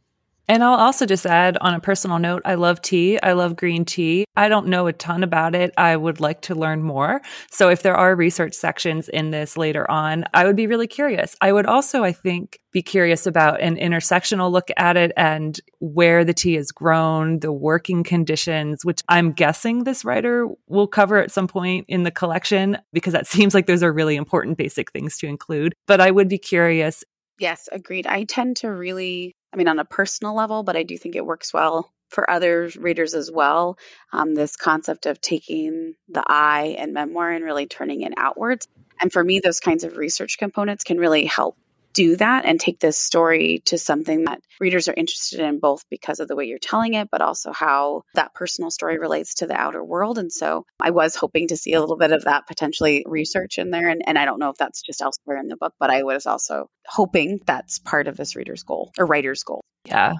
And 0.48 0.64
I'll 0.64 0.74
also 0.74 1.04
just 1.04 1.26
add 1.26 1.58
on 1.58 1.74
a 1.74 1.80
personal 1.80 2.18
note, 2.18 2.40
I 2.46 2.54
love 2.54 2.80
tea. 2.80 3.20
I 3.22 3.32
love 3.32 3.54
green 3.54 3.84
tea. 3.84 4.24
I 4.34 4.48
don't 4.48 4.68
know 4.68 4.86
a 4.86 4.94
ton 4.94 5.22
about 5.22 5.54
it. 5.54 5.74
I 5.76 5.94
would 5.94 6.20
like 6.20 6.40
to 6.42 6.54
learn 6.54 6.82
more. 6.82 7.20
So 7.50 7.68
if 7.68 7.82
there 7.82 7.94
are 7.94 8.16
research 8.16 8.54
sections 8.54 9.10
in 9.10 9.30
this 9.30 9.58
later 9.58 9.88
on, 9.90 10.24
I 10.32 10.46
would 10.46 10.56
be 10.56 10.66
really 10.66 10.86
curious. 10.86 11.36
I 11.42 11.52
would 11.52 11.66
also, 11.66 12.02
I 12.02 12.12
think, 12.12 12.60
be 12.72 12.80
curious 12.80 13.26
about 13.26 13.60
an 13.60 13.76
intersectional 13.76 14.50
look 14.50 14.68
at 14.78 14.96
it 14.96 15.12
and 15.18 15.60
where 15.80 16.24
the 16.24 16.34
tea 16.34 16.56
is 16.56 16.72
grown, 16.72 17.40
the 17.40 17.52
working 17.52 18.02
conditions, 18.02 18.86
which 18.86 19.02
I'm 19.08 19.32
guessing 19.32 19.84
this 19.84 20.04
writer 20.04 20.48
will 20.66 20.86
cover 20.86 21.18
at 21.18 21.30
some 21.30 21.48
point 21.48 21.84
in 21.88 22.04
the 22.04 22.10
collection 22.10 22.78
because 22.94 23.12
that 23.12 23.26
seems 23.28 23.52
like 23.52 23.66
those 23.66 23.82
are 23.82 23.92
really 23.92 24.16
important 24.16 24.56
basic 24.56 24.92
things 24.92 25.18
to 25.18 25.26
include. 25.26 25.74
But 25.86 26.00
I 26.00 26.10
would 26.10 26.28
be 26.28 26.38
curious 26.38 27.04
Yes, 27.38 27.68
agreed. 27.70 28.06
I 28.06 28.24
tend 28.24 28.56
to 28.58 28.72
really 28.72 29.36
I 29.52 29.56
mean, 29.56 29.68
on 29.68 29.78
a 29.78 29.84
personal 29.84 30.34
level, 30.34 30.62
but 30.62 30.76
I 30.76 30.82
do 30.82 30.98
think 30.98 31.16
it 31.16 31.24
works 31.24 31.52
well 31.52 31.92
for 32.08 32.30
other 32.30 32.70
readers 32.78 33.14
as 33.14 33.30
well. 33.30 33.78
Um, 34.12 34.34
this 34.34 34.56
concept 34.56 35.06
of 35.06 35.20
taking 35.20 35.94
the 36.08 36.22
I 36.26 36.76
and 36.78 36.92
memoir 36.92 37.30
and 37.30 37.44
really 37.44 37.66
turning 37.66 38.02
it 38.02 38.14
outwards. 38.16 38.66
And 39.00 39.12
for 39.12 39.22
me, 39.22 39.40
those 39.40 39.60
kinds 39.60 39.84
of 39.84 39.96
research 39.96 40.38
components 40.38 40.84
can 40.84 40.98
really 40.98 41.26
help 41.26 41.56
do 41.98 42.14
that 42.14 42.44
and 42.44 42.60
take 42.60 42.78
this 42.78 42.96
story 42.96 43.60
to 43.64 43.76
something 43.76 44.26
that 44.26 44.40
readers 44.60 44.86
are 44.86 44.94
interested 44.94 45.40
in 45.40 45.58
both 45.58 45.84
because 45.90 46.20
of 46.20 46.28
the 46.28 46.36
way 46.36 46.44
you're 46.44 46.60
telling 46.60 46.94
it, 46.94 47.08
but 47.10 47.20
also 47.20 47.52
how 47.52 48.02
that 48.14 48.32
personal 48.34 48.70
story 48.70 49.00
relates 49.00 49.34
to 49.34 49.48
the 49.48 49.56
outer 49.56 49.82
world. 49.82 50.16
And 50.16 50.32
so 50.32 50.64
I 50.80 50.90
was 50.90 51.16
hoping 51.16 51.48
to 51.48 51.56
see 51.56 51.72
a 51.72 51.80
little 51.80 51.96
bit 51.96 52.12
of 52.12 52.22
that 52.24 52.46
potentially 52.46 53.04
research 53.04 53.58
in 53.58 53.72
there. 53.72 53.88
And, 53.88 54.02
and 54.06 54.16
I 54.16 54.26
don't 54.26 54.38
know 54.38 54.50
if 54.50 54.56
that's 54.58 54.80
just 54.80 55.02
elsewhere 55.02 55.38
in 55.38 55.48
the 55.48 55.56
book, 55.56 55.74
but 55.80 55.90
I 55.90 56.04
was 56.04 56.26
also 56.26 56.68
hoping 56.86 57.40
that's 57.44 57.80
part 57.80 58.06
of 58.06 58.16
this 58.16 58.36
reader's 58.36 58.62
goal 58.62 58.92
or 58.96 59.04
writer's 59.04 59.42
goal. 59.42 59.64
Yeah. 59.84 60.12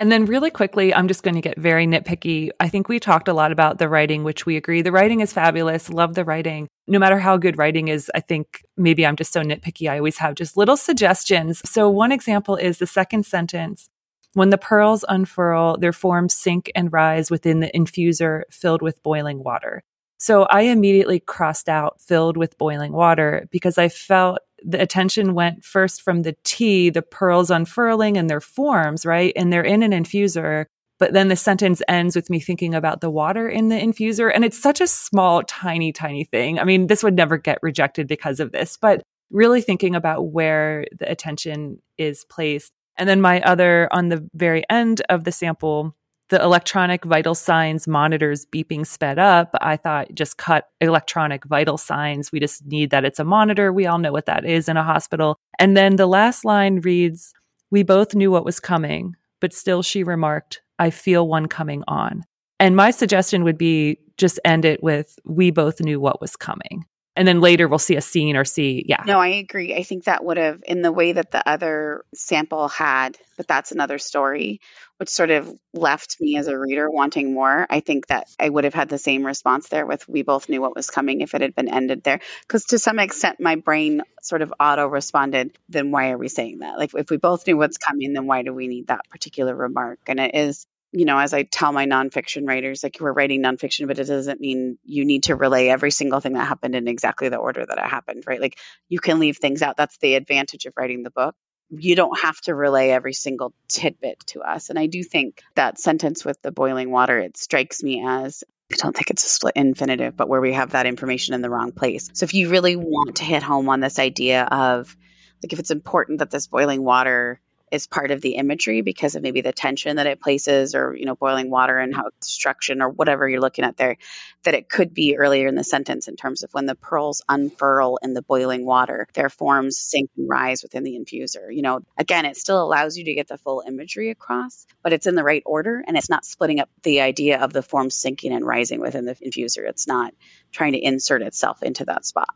And 0.00 0.10
then, 0.10 0.24
really 0.24 0.50
quickly, 0.50 0.92
I'm 0.92 1.06
just 1.06 1.22
going 1.22 1.36
to 1.36 1.40
get 1.40 1.58
very 1.58 1.86
nitpicky. 1.86 2.50
I 2.58 2.68
think 2.68 2.88
we 2.88 2.98
talked 2.98 3.28
a 3.28 3.32
lot 3.32 3.52
about 3.52 3.78
the 3.78 3.88
writing, 3.88 4.24
which 4.24 4.44
we 4.44 4.56
agree. 4.56 4.82
The 4.82 4.90
writing 4.90 5.20
is 5.20 5.32
fabulous. 5.32 5.90
Love 5.90 6.14
the 6.14 6.24
writing. 6.24 6.66
No 6.88 6.98
matter 6.98 7.18
how 7.18 7.36
good 7.36 7.56
writing 7.56 7.86
is, 7.88 8.10
I 8.14 8.20
think 8.20 8.64
maybe 8.76 9.06
I'm 9.06 9.14
just 9.14 9.32
so 9.32 9.42
nitpicky. 9.42 9.88
I 9.88 9.98
always 9.98 10.18
have 10.18 10.34
just 10.34 10.56
little 10.56 10.76
suggestions. 10.76 11.62
So, 11.64 11.88
one 11.88 12.10
example 12.10 12.56
is 12.56 12.78
the 12.78 12.86
second 12.86 13.26
sentence. 13.26 13.88
When 14.34 14.50
the 14.50 14.58
pearls 14.58 15.04
unfurl, 15.08 15.76
their 15.76 15.92
forms 15.92 16.34
sink 16.34 16.72
and 16.74 16.92
rise 16.92 17.30
within 17.30 17.60
the 17.60 17.70
infuser 17.72 18.42
filled 18.50 18.82
with 18.82 19.02
boiling 19.02 19.44
water. 19.44 19.84
So 20.22 20.44
I 20.44 20.62
immediately 20.62 21.18
crossed 21.18 21.68
out 21.68 22.00
filled 22.00 22.36
with 22.36 22.56
boiling 22.56 22.92
water 22.92 23.48
because 23.50 23.76
I 23.76 23.88
felt 23.88 24.38
the 24.64 24.80
attention 24.80 25.34
went 25.34 25.64
first 25.64 26.02
from 26.02 26.22
the 26.22 26.36
tea, 26.44 26.90
the 26.90 27.02
pearls 27.02 27.50
unfurling 27.50 28.16
and 28.16 28.28
their 28.28 28.40
forms, 28.40 29.04
right? 29.06 29.32
And 29.36 29.52
they're 29.52 29.62
in 29.62 29.82
an 29.82 29.92
infuser. 29.92 30.66
But 30.98 31.12
then 31.12 31.28
the 31.28 31.36
sentence 31.36 31.82
ends 31.88 32.14
with 32.14 32.30
me 32.30 32.38
thinking 32.38 32.74
about 32.74 33.00
the 33.00 33.10
water 33.10 33.48
in 33.48 33.68
the 33.68 33.76
infuser. 33.76 34.30
And 34.32 34.44
it's 34.44 34.58
such 34.58 34.80
a 34.80 34.86
small, 34.86 35.42
tiny, 35.42 35.92
tiny 35.92 36.24
thing. 36.24 36.60
I 36.60 36.64
mean, 36.64 36.86
this 36.86 37.02
would 37.02 37.16
never 37.16 37.38
get 37.38 37.58
rejected 37.60 38.06
because 38.06 38.38
of 38.38 38.52
this, 38.52 38.76
but 38.80 39.02
really 39.30 39.62
thinking 39.62 39.96
about 39.96 40.30
where 40.30 40.86
the 40.96 41.10
attention 41.10 41.78
is 41.98 42.24
placed. 42.24 42.70
And 42.96 43.08
then 43.08 43.20
my 43.20 43.40
other, 43.40 43.88
on 43.90 44.10
the 44.10 44.28
very 44.34 44.62
end 44.70 45.02
of 45.08 45.24
the 45.24 45.32
sample, 45.32 45.96
the 46.32 46.42
electronic 46.42 47.04
vital 47.04 47.34
signs 47.34 47.86
monitors 47.86 48.46
beeping 48.46 48.86
sped 48.86 49.18
up. 49.18 49.54
I 49.60 49.76
thought 49.76 50.14
just 50.14 50.38
cut 50.38 50.70
electronic 50.80 51.44
vital 51.44 51.76
signs. 51.76 52.32
We 52.32 52.40
just 52.40 52.64
need 52.64 52.88
that 52.88 53.04
it's 53.04 53.18
a 53.18 53.24
monitor. 53.24 53.70
We 53.70 53.84
all 53.84 53.98
know 53.98 54.12
what 54.12 54.24
that 54.24 54.46
is 54.46 54.66
in 54.66 54.78
a 54.78 54.82
hospital. 54.82 55.38
And 55.58 55.76
then 55.76 55.96
the 55.96 56.06
last 56.06 56.46
line 56.46 56.80
reads, 56.80 57.34
We 57.70 57.82
both 57.82 58.14
knew 58.14 58.30
what 58.30 58.46
was 58.46 58.60
coming, 58.60 59.14
but 59.42 59.52
still 59.52 59.82
she 59.82 60.02
remarked, 60.02 60.62
I 60.78 60.88
feel 60.88 61.28
one 61.28 61.48
coming 61.48 61.84
on. 61.86 62.24
And 62.58 62.76
my 62.76 62.92
suggestion 62.92 63.44
would 63.44 63.58
be 63.58 63.98
just 64.16 64.40
end 64.42 64.64
it 64.64 64.82
with, 64.82 65.18
We 65.26 65.50
both 65.50 65.82
knew 65.82 66.00
what 66.00 66.18
was 66.18 66.34
coming 66.34 66.86
and 67.16 67.28
then 67.28 67.40
later 67.40 67.68
we'll 67.68 67.78
see 67.78 67.96
a 67.96 68.00
scene 68.00 68.36
or 68.36 68.44
see 68.44 68.84
yeah. 68.88 69.02
No 69.06 69.18
i 69.18 69.28
agree. 69.28 69.74
I 69.74 69.82
think 69.82 70.04
that 70.04 70.24
would 70.24 70.36
have 70.36 70.62
in 70.66 70.82
the 70.82 70.92
way 70.92 71.12
that 71.12 71.30
the 71.30 71.46
other 71.48 72.04
sample 72.14 72.68
had 72.68 73.18
but 73.36 73.46
that's 73.46 73.72
another 73.72 73.98
story 73.98 74.60
which 74.98 75.08
sort 75.08 75.30
of 75.30 75.52
left 75.74 76.20
me 76.20 76.36
as 76.36 76.46
a 76.46 76.56
reader 76.56 76.88
wanting 76.88 77.34
more. 77.34 77.66
I 77.68 77.80
think 77.80 78.06
that 78.06 78.28
i 78.38 78.48
would 78.48 78.64
have 78.64 78.74
had 78.74 78.88
the 78.88 78.98
same 78.98 79.26
response 79.26 79.68
there 79.68 79.84
with 79.84 80.08
we 80.08 80.22
both 80.22 80.48
knew 80.48 80.60
what 80.60 80.76
was 80.76 80.90
coming 80.90 81.22
if 81.22 81.34
it 81.34 81.40
had 81.40 81.54
been 81.54 81.72
ended 81.72 82.02
there. 82.04 82.20
Because 82.42 82.66
to 82.66 82.78
some 82.78 82.98
extent 82.98 83.40
my 83.40 83.56
brain 83.56 84.02
sort 84.22 84.42
of 84.42 84.54
auto 84.60 84.86
responded 84.86 85.58
then 85.68 85.90
why 85.90 86.10
are 86.10 86.18
we 86.18 86.28
saying 86.28 86.60
that? 86.60 86.78
Like 86.78 86.94
if 86.94 87.10
we 87.10 87.16
both 87.16 87.46
knew 87.46 87.56
what's 87.56 87.78
coming 87.78 88.12
then 88.12 88.26
why 88.26 88.42
do 88.42 88.52
we 88.52 88.68
need 88.68 88.88
that 88.88 89.08
particular 89.10 89.54
remark? 89.54 89.98
And 90.06 90.20
it 90.20 90.34
is 90.34 90.66
you 90.92 91.06
know, 91.06 91.18
as 91.18 91.32
I 91.32 91.42
tell 91.42 91.72
my 91.72 91.86
nonfiction 91.86 92.46
writers, 92.46 92.82
like 92.82 92.98
we're 93.00 93.12
writing 93.12 93.42
nonfiction, 93.42 93.86
but 93.86 93.98
it 93.98 94.04
doesn't 94.04 94.40
mean 94.40 94.78
you 94.84 95.04
need 95.04 95.24
to 95.24 95.36
relay 95.36 95.68
every 95.68 95.90
single 95.90 96.20
thing 96.20 96.34
that 96.34 96.46
happened 96.46 96.74
in 96.74 96.86
exactly 96.86 97.30
the 97.30 97.38
order 97.38 97.64
that 97.64 97.78
it 97.78 97.84
happened, 97.84 98.24
right? 98.26 98.40
Like 98.40 98.58
you 98.88 99.00
can 99.00 99.18
leave 99.18 99.38
things 99.38 99.62
out. 99.62 99.76
That's 99.76 99.96
the 99.98 100.14
advantage 100.14 100.66
of 100.66 100.74
writing 100.76 101.02
the 101.02 101.10
book. 101.10 101.34
You 101.70 101.96
don't 101.96 102.20
have 102.20 102.38
to 102.42 102.54
relay 102.54 102.90
every 102.90 103.14
single 103.14 103.54
tidbit 103.68 104.20
to 104.28 104.42
us. 104.42 104.68
And 104.68 104.78
I 104.78 104.86
do 104.86 105.02
think 105.02 105.42
that 105.54 105.78
sentence 105.80 106.24
with 106.24 106.40
the 106.42 106.52
boiling 106.52 106.90
water, 106.90 107.18
it 107.18 107.38
strikes 107.38 107.82
me 107.82 108.04
as 108.06 108.44
I 108.70 108.76
don't 108.76 108.94
think 108.94 109.10
it's 109.10 109.24
a 109.24 109.28
split 109.28 109.54
infinitive, 109.56 110.16
but 110.16 110.28
where 110.28 110.40
we 110.40 110.52
have 110.52 110.70
that 110.72 110.86
information 110.86 111.34
in 111.34 111.40
the 111.40 111.50
wrong 111.50 111.72
place. 111.72 112.10
So 112.12 112.24
if 112.24 112.34
you 112.34 112.50
really 112.50 112.76
want 112.76 113.16
to 113.16 113.24
hit 113.24 113.42
home 113.42 113.70
on 113.70 113.80
this 113.80 113.98
idea 113.98 114.44
of 114.44 114.94
like 115.42 115.54
if 115.54 115.58
it's 115.58 115.70
important 115.70 116.18
that 116.18 116.30
this 116.30 116.46
boiling 116.46 116.82
water 116.82 117.40
is 117.72 117.86
part 117.86 118.10
of 118.10 118.20
the 118.20 118.34
imagery 118.34 118.82
because 118.82 119.14
of 119.16 119.22
maybe 119.22 119.40
the 119.40 119.52
tension 119.52 119.96
that 119.96 120.06
it 120.06 120.20
places 120.20 120.74
or 120.74 120.94
you 120.94 121.06
know 121.06 121.16
boiling 121.16 121.50
water 121.50 121.78
and 121.78 121.94
how 121.94 122.10
destruction 122.20 122.82
or 122.82 122.90
whatever 122.90 123.26
you're 123.26 123.40
looking 123.40 123.64
at 123.64 123.78
there 123.78 123.96
that 124.44 124.54
it 124.54 124.68
could 124.68 124.92
be 124.92 125.16
earlier 125.16 125.48
in 125.48 125.54
the 125.54 125.64
sentence 125.64 126.06
in 126.06 126.14
terms 126.14 126.42
of 126.42 126.52
when 126.52 126.66
the 126.66 126.74
pearls 126.74 127.22
unfurl 127.28 127.98
in 128.02 128.12
the 128.12 128.20
boiling 128.20 128.66
water 128.66 129.08
their 129.14 129.30
forms 129.30 129.78
sink 129.78 130.10
and 130.16 130.28
rise 130.28 130.62
within 130.62 130.84
the 130.84 130.98
infuser. 130.98 131.52
You 131.52 131.62
know 131.62 131.80
again 131.96 132.26
it 132.26 132.36
still 132.36 132.62
allows 132.62 132.96
you 132.96 133.04
to 133.04 133.14
get 133.14 133.26
the 133.26 133.38
full 133.38 133.64
imagery 133.66 134.10
across 134.10 134.66
but 134.82 134.92
it's 134.92 135.06
in 135.06 135.14
the 135.14 135.24
right 135.24 135.42
order 135.46 135.82
and 135.84 135.96
it's 135.96 136.10
not 136.10 136.26
splitting 136.26 136.60
up 136.60 136.68
the 136.82 137.00
idea 137.00 137.40
of 137.40 137.54
the 137.54 137.62
forms 137.62 137.94
sinking 137.94 138.32
and 138.32 138.46
rising 138.46 138.80
within 138.80 139.06
the 139.06 139.14
infuser. 139.14 139.66
It's 139.66 139.88
not 139.88 140.12
trying 140.52 140.72
to 140.72 140.78
insert 140.78 141.22
itself 141.22 141.62
into 141.62 141.86
that 141.86 142.04
spot. 142.04 142.34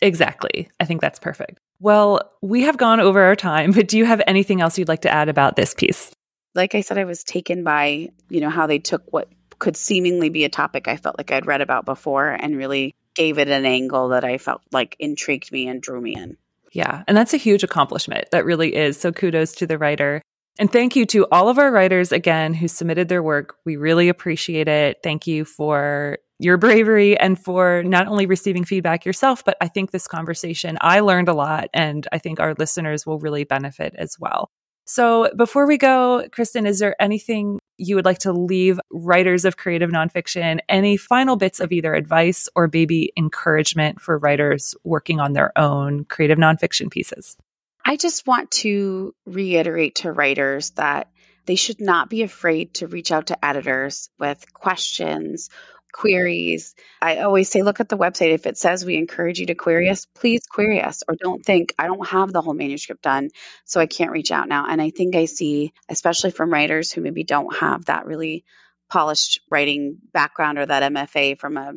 Exactly. 0.00 0.70
I 0.80 0.86
think 0.86 1.02
that's 1.02 1.18
perfect 1.18 1.60
well, 1.80 2.30
we 2.42 2.62
have 2.62 2.76
gone 2.76 3.00
over 3.00 3.22
our 3.22 3.36
time, 3.36 3.72
but 3.72 3.88
do 3.88 3.98
you 3.98 4.04
have 4.04 4.22
anything 4.26 4.60
else 4.60 4.78
you'd 4.78 4.88
like 4.88 5.02
to 5.02 5.12
add 5.12 5.28
about 5.28 5.56
this 5.56 5.74
piece? 5.74 6.12
Like 6.54 6.74
I 6.74 6.82
said, 6.82 6.98
I 6.98 7.04
was 7.04 7.24
taken 7.24 7.64
by, 7.64 8.10
you 8.28 8.40
know, 8.40 8.50
how 8.50 8.66
they 8.66 8.78
took 8.78 9.02
what 9.10 9.28
could 9.58 9.76
seemingly 9.76 10.30
be 10.30 10.44
a 10.44 10.48
topic 10.48 10.88
I 10.88 10.96
felt 10.96 11.16
like 11.18 11.30
I'd 11.30 11.46
read 11.46 11.60
about 11.60 11.84
before 11.84 12.28
and 12.28 12.56
really 12.56 12.94
gave 13.14 13.38
it 13.38 13.48
an 13.48 13.66
angle 13.66 14.08
that 14.08 14.24
I 14.24 14.38
felt 14.38 14.62
like 14.72 14.96
intrigued 14.98 15.52
me 15.52 15.68
and 15.68 15.82
drew 15.82 16.00
me 16.00 16.16
in. 16.16 16.36
Yeah. 16.72 17.02
And 17.06 17.16
that's 17.16 17.34
a 17.34 17.38
huge 17.38 17.62
accomplishment. 17.62 18.30
That 18.30 18.44
really 18.44 18.74
is. 18.74 18.98
So 18.98 19.12
kudos 19.12 19.54
to 19.56 19.66
the 19.66 19.78
writer. 19.78 20.22
And 20.58 20.70
thank 20.70 20.96
you 20.96 21.06
to 21.06 21.26
all 21.30 21.48
of 21.48 21.58
our 21.58 21.70
writers 21.70 22.12
again 22.12 22.54
who 22.54 22.68
submitted 22.68 23.08
their 23.08 23.22
work. 23.22 23.56
We 23.64 23.76
really 23.76 24.08
appreciate 24.08 24.68
it. 24.68 24.98
Thank 25.02 25.26
you 25.26 25.44
for 25.44 26.18
your 26.40 26.56
bravery 26.56 27.18
and 27.18 27.38
for 27.38 27.82
not 27.84 28.08
only 28.08 28.24
receiving 28.24 28.64
feedback 28.64 29.04
yourself, 29.04 29.44
but 29.44 29.58
I 29.60 29.68
think 29.68 29.90
this 29.90 30.08
conversation, 30.08 30.78
I 30.80 31.00
learned 31.00 31.28
a 31.28 31.34
lot 31.34 31.68
and 31.74 32.08
I 32.12 32.18
think 32.18 32.40
our 32.40 32.54
listeners 32.54 33.04
will 33.04 33.18
really 33.18 33.44
benefit 33.44 33.94
as 33.98 34.16
well. 34.18 34.50
So 34.86 35.30
before 35.36 35.66
we 35.66 35.76
go, 35.76 36.26
Kristen, 36.32 36.66
is 36.66 36.78
there 36.78 37.00
anything 37.00 37.60
you 37.76 37.94
would 37.94 38.06
like 38.06 38.20
to 38.20 38.32
leave 38.32 38.80
writers 38.90 39.44
of 39.44 39.58
creative 39.58 39.90
nonfiction? 39.90 40.60
Any 40.66 40.96
final 40.96 41.36
bits 41.36 41.60
of 41.60 41.72
either 41.72 41.94
advice 41.94 42.48
or 42.56 42.70
maybe 42.72 43.12
encouragement 43.18 44.00
for 44.00 44.18
writers 44.18 44.74
working 44.82 45.20
on 45.20 45.34
their 45.34 45.56
own 45.56 46.04
creative 46.06 46.38
nonfiction 46.38 46.90
pieces? 46.90 47.36
I 47.84 47.96
just 47.96 48.26
want 48.26 48.50
to 48.52 49.14
reiterate 49.26 49.96
to 49.96 50.10
writers 50.10 50.70
that 50.70 51.10
they 51.44 51.54
should 51.54 51.80
not 51.80 52.08
be 52.08 52.22
afraid 52.22 52.74
to 52.74 52.86
reach 52.86 53.12
out 53.12 53.28
to 53.28 53.44
editors 53.44 54.08
with 54.18 54.52
questions 54.52 55.50
queries. 55.92 56.74
I 57.00 57.18
always 57.18 57.48
say, 57.48 57.62
look 57.62 57.80
at 57.80 57.88
the 57.88 57.98
website. 57.98 58.32
If 58.32 58.46
it 58.46 58.58
says 58.58 58.84
we 58.84 58.96
encourage 58.96 59.38
you 59.38 59.46
to 59.46 59.54
query 59.54 59.88
us, 59.88 60.06
please 60.06 60.42
query 60.46 60.80
us 60.80 61.02
or 61.06 61.16
don't 61.16 61.44
think 61.44 61.74
I 61.78 61.86
don't 61.86 62.06
have 62.08 62.32
the 62.32 62.42
whole 62.42 62.54
manuscript 62.54 63.02
done, 63.02 63.30
so 63.64 63.80
I 63.80 63.86
can't 63.86 64.12
reach 64.12 64.30
out 64.30 64.48
now. 64.48 64.66
And 64.68 64.80
I 64.80 64.90
think 64.90 65.16
I 65.16 65.24
see, 65.24 65.72
especially 65.88 66.30
from 66.30 66.52
writers 66.52 66.92
who 66.92 67.00
maybe 67.00 67.24
don't 67.24 67.54
have 67.56 67.86
that 67.86 68.06
really 68.06 68.44
polished 68.88 69.40
writing 69.50 69.98
background 70.12 70.58
or 70.58 70.66
that 70.66 70.92
MFA 70.92 71.38
from 71.38 71.56
a 71.56 71.74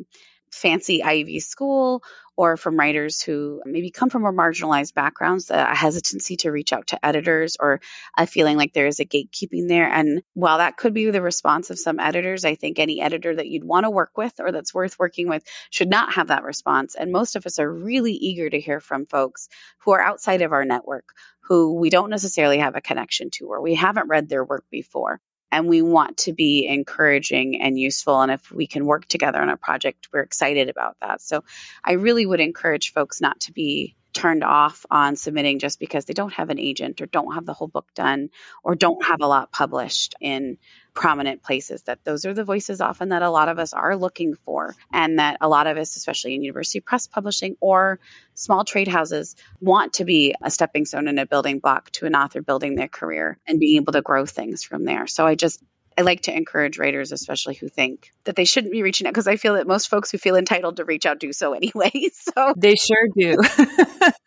fancy 0.54 1.02
Ivy 1.02 1.40
school 1.40 2.02
or 2.36 2.56
from 2.56 2.78
writers 2.78 3.22
who 3.22 3.60
maybe 3.64 3.90
come 3.90 4.10
from 4.10 4.22
more 4.22 4.32
marginalized 4.32 4.94
backgrounds, 4.94 5.50
a 5.50 5.74
hesitancy 5.74 6.36
to 6.38 6.50
reach 6.50 6.72
out 6.72 6.88
to 6.88 7.04
editors 7.04 7.56
or 7.60 7.80
a 8.16 8.26
feeling 8.26 8.56
like 8.56 8.72
there 8.72 8.86
is 8.86 9.00
a 9.00 9.04
gatekeeping 9.04 9.68
there. 9.68 9.88
And 9.88 10.22
while 10.32 10.58
that 10.58 10.76
could 10.76 10.94
be 10.94 11.10
the 11.10 11.22
response 11.22 11.70
of 11.70 11.78
some 11.78 12.00
editors, 12.00 12.44
I 12.44 12.54
think 12.54 12.78
any 12.78 13.00
editor 13.00 13.34
that 13.34 13.48
you'd 13.48 13.64
want 13.64 13.84
to 13.84 13.90
work 13.90 14.16
with 14.16 14.34
or 14.40 14.52
that's 14.52 14.74
worth 14.74 14.98
working 14.98 15.28
with 15.28 15.44
should 15.70 15.90
not 15.90 16.14
have 16.14 16.28
that 16.28 16.44
response. 16.44 16.94
And 16.94 17.12
most 17.12 17.36
of 17.36 17.46
us 17.46 17.58
are 17.58 17.72
really 17.72 18.14
eager 18.14 18.48
to 18.48 18.60
hear 18.60 18.80
from 18.80 19.06
folks 19.06 19.48
who 19.84 19.92
are 19.92 20.02
outside 20.02 20.42
of 20.42 20.52
our 20.52 20.64
network, 20.64 21.10
who 21.40 21.74
we 21.74 21.90
don't 21.90 22.10
necessarily 22.10 22.58
have 22.58 22.74
a 22.74 22.80
connection 22.80 23.30
to 23.34 23.46
or 23.46 23.60
we 23.60 23.74
haven't 23.74 24.08
read 24.08 24.28
their 24.28 24.44
work 24.44 24.64
before 24.70 25.20
and 25.54 25.68
we 25.68 25.82
want 25.82 26.16
to 26.16 26.32
be 26.32 26.66
encouraging 26.66 27.62
and 27.62 27.78
useful. 27.78 28.20
And 28.20 28.32
if 28.32 28.50
we 28.50 28.66
can 28.66 28.86
work 28.86 29.06
together 29.06 29.40
on 29.40 29.48
a 29.48 29.56
project, 29.56 30.08
we're 30.12 30.22
excited 30.22 30.68
about 30.68 30.96
that. 31.00 31.22
So 31.22 31.44
I 31.84 31.92
really 31.92 32.26
would 32.26 32.40
encourage 32.40 32.92
folks 32.92 33.20
not 33.20 33.38
to 33.42 33.52
be 33.52 33.94
turned 34.12 34.42
off 34.42 34.84
on 34.90 35.14
submitting 35.14 35.60
just 35.60 35.78
because 35.78 36.06
they 36.06 36.12
don't 36.12 36.32
have 36.32 36.50
an 36.50 36.58
agent 36.58 37.00
or 37.00 37.06
don't 37.06 37.34
have 37.34 37.46
the 37.46 37.52
whole 37.52 37.68
book 37.68 37.86
done 37.94 38.30
or 38.64 38.74
don't 38.74 39.04
have 39.04 39.20
a 39.20 39.28
lot 39.28 39.52
published 39.52 40.16
in 40.20 40.58
prominent 40.94 41.42
places 41.42 41.82
that 41.82 42.04
those 42.04 42.24
are 42.24 42.34
the 42.34 42.44
voices 42.44 42.80
often 42.80 43.08
that 43.08 43.22
a 43.22 43.30
lot 43.30 43.48
of 43.48 43.58
us 43.58 43.72
are 43.72 43.96
looking 43.96 44.34
for 44.44 44.76
and 44.92 45.18
that 45.18 45.36
a 45.40 45.48
lot 45.48 45.66
of 45.66 45.76
us 45.76 45.96
especially 45.96 46.34
in 46.34 46.42
university 46.42 46.80
press 46.80 47.08
publishing 47.08 47.56
or 47.60 47.98
small 48.34 48.64
trade 48.64 48.88
houses 48.88 49.34
want 49.60 49.94
to 49.94 50.04
be 50.04 50.34
a 50.40 50.50
stepping 50.50 50.84
stone 50.84 51.08
and 51.08 51.18
a 51.18 51.26
building 51.26 51.58
block 51.58 51.90
to 51.90 52.06
an 52.06 52.14
author 52.14 52.42
building 52.42 52.76
their 52.76 52.88
career 52.88 53.38
and 53.46 53.58
being 53.58 53.76
able 53.76 53.92
to 53.92 54.02
grow 54.02 54.24
things 54.24 54.62
from 54.62 54.84
there. 54.84 55.06
So 55.08 55.26
i 55.26 55.34
just 55.34 55.60
I 55.96 56.02
like 56.02 56.22
to 56.22 56.36
encourage 56.36 56.78
writers, 56.78 57.12
especially 57.12 57.54
who 57.54 57.68
think 57.68 58.12
that 58.24 58.36
they 58.36 58.44
shouldn't 58.44 58.72
be 58.72 58.82
reaching 58.82 59.06
out, 59.06 59.12
because 59.12 59.26
I 59.26 59.36
feel 59.36 59.54
that 59.54 59.66
most 59.66 59.88
folks 59.88 60.10
who 60.10 60.18
feel 60.18 60.36
entitled 60.36 60.76
to 60.76 60.84
reach 60.84 61.06
out 61.06 61.20
do 61.20 61.32
so 61.32 61.52
anyway. 61.54 61.90
So 62.12 62.54
they 62.56 62.74
sure 62.74 63.08
do. 63.16 63.36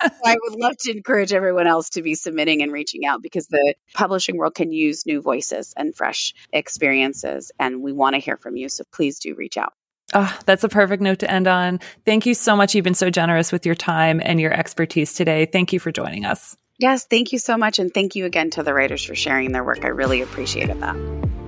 I 0.02 0.38
would 0.42 0.60
love 0.60 0.78
to 0.80 0.92
encourage 0.92 1.34
everyone 1.34 1.68
else 1.68 1.92
to 1.92 2.02
be 2.02 2.16
submitting 2.16 2.62
and 2.64 2.72
reaching 2.72 3.06
out 3.06 3.22
because 3.22 3.48
the 3.48 3.76
publishing 3.94 4.38
world 4.38 4.56
can 4.56 4.72
use 4.72 5.06
new 5.06 5.22
voices 5.22 5.74
and 5.76 5.96
fresh 5.96 6.34
experiences, 6.52 7.52
and 7.60 7.82
we 7.82 7.94
want 7.94 8.16
to 8.16 8.20
hear 8.20 8.38
from 8.38 8.56
you. 8.56 8.70
So 8.70 8.84
please 8.92 9.20
do 9.20 9.36
reach 9.36 9.58
out. 9.58 9.74
Oh, 10.14 10.38
that's 10.46 10.64
a 10.64 10.70
perfect 10.70 11.02
note 11.02 11.20
to 11.20 11.30
end 11.30 11.48
on. 11.48 11.80
Thank 12.06 12.26
you 12.26 12.34
so 12.34 12.56
much. 12.56 12.74
You've 12.74 12.84
been 12.84 12.94
so 12.94 13.10
generous 13.10 13.52
with 13.52 13.66
your 13.66 13.76
time 13.76 14.22
and 14.24 14.40
your 14.40 14.54
expertise 14.54 15.14
today. 15.14 15.46
Thank 15.46 15.74
you 15.74 15.80
for 15.80 15.92
joining 15.92 16.26
us. 16.26 16.56
Yes, 16.80 17.06
thank 17.06 17.34
you 17.34 17.40
so 17.40 17.58
much. 17.58 17.80
And 17.80 17.94
thank 17.94 18.16
you 18.16 18.26
again 18.26 18.52
to 18.52 18.64
the 18.64 18.74
writers 18.74 19.04
for 19.04 19.16
sharing 19.16 19.52
their 19.52 19.64
work. 19.64 19.84
I 19.84 19.90
really 19.90 20.22
appreciated 20.22 20.80
that. 20.82 21.47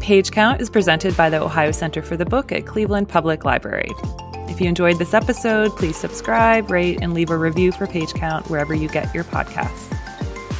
Page 0.00 0.30
Count 0.30 0.62
is 0.62 0.70
presented 0.70 1.14
by 1.14 1.28
the 1.28 1.40
Ohio 1.40 1.70
Center 1.70 2.00
for 2.00 2.16
the 2.16 2.24
Book 2.24 2.50
at 2.52 2.66
Cleveland 2.66 3.08
Public 3.08 3.44
Library. 3.44 3.90
If 4.48 4.60
you 4.60 4.66
enjoyed 4.66 4.98
this 4.98 5.12
episode, 5.12 5.76
please 5.76 5.96
subscribe, 5.96 6.70
rate, 6.70 6.98
and 7.02 7.12
leave 7.12 7.30
a 7.30 7.36
review 7.36 7.70
for 7.70 7.86
Page 7.86 8.14
Count 8.14 8.48
wherever 8.48 8.74
you 8.74 8.88
get 8.88 9.14
your 9.14 9.24
podcasts. 9.24 9.96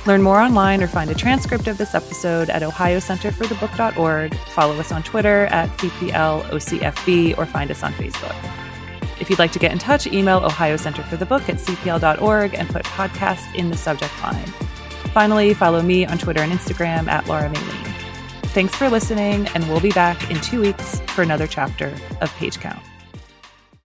Learn 0.07 0.22
more 0.22 0.41
online 0.41 0.82
or 0.82 0.86
find 0.86 1.11
a 1.11 1.14
transcript 1.14 1.66
of 1.66 1.78
this 1.78 1.95
episode 1.95 2.51
at 2.51 2.62
ohiocenterforthebook.org. 2.62 4.34
Follow 4.55 4.78
us 4.78 4.93
on 4.93 5.03
Twitter 5.03 5.47
at 5.47 5.70
CPLOCFB 5.78 7.38
or 7.38 7.47
find 7.47 7.70
us 7.70 7.82
on 7.82 7.93
Facebook. 7.95 8.36
If 9.20 9.30
you'd 9.30 9.38
like 9.38 9.53
to 9.53 9.59
get 9.59 9.72
in 9.72 9.78
touch, 9.78 10.07
email 10.07 10.38
Ohio 10.38 10.76
Center 10.76 11.03
for 11.03 11.16
the 11.16 11.26
Book 11.26 11.49
at 11.49 11.57
cpl.org 11.57 12.55
and 12.55 12.68
put 12.68 12.84
podcast 12.84 13.55
in 13.55 13.70
the 13.70 13.76
subject 13.76 14.12
line. 14.22 14.47
Finally, 15.12 15.55
follow 15.55 15.82
me 15.82 16.05
on 16.07 16.18
Twitter 16.18 16.41
and 16.41 16.53
Instagram 16.53 17.09
at 17.09 17.26
Laura 17.26 17.49
Maylene. 17.49 17.89
Thanks 18.53 18.74
for 18.74 18.90
listening, 18.90 19.46
and 19.55 19.68
we'll 19.68 19.78
be 19.80 19.92
back 19.92 20.28
in 20.28 20.40
two 20.40 20.61
weeks 20.61 20.98
for 21.14 21.22
another 21.22 21.46
chapter 21.46 21.94
of 22.20 22.34
Page 22.34 22.59
Count. 22.59 22.89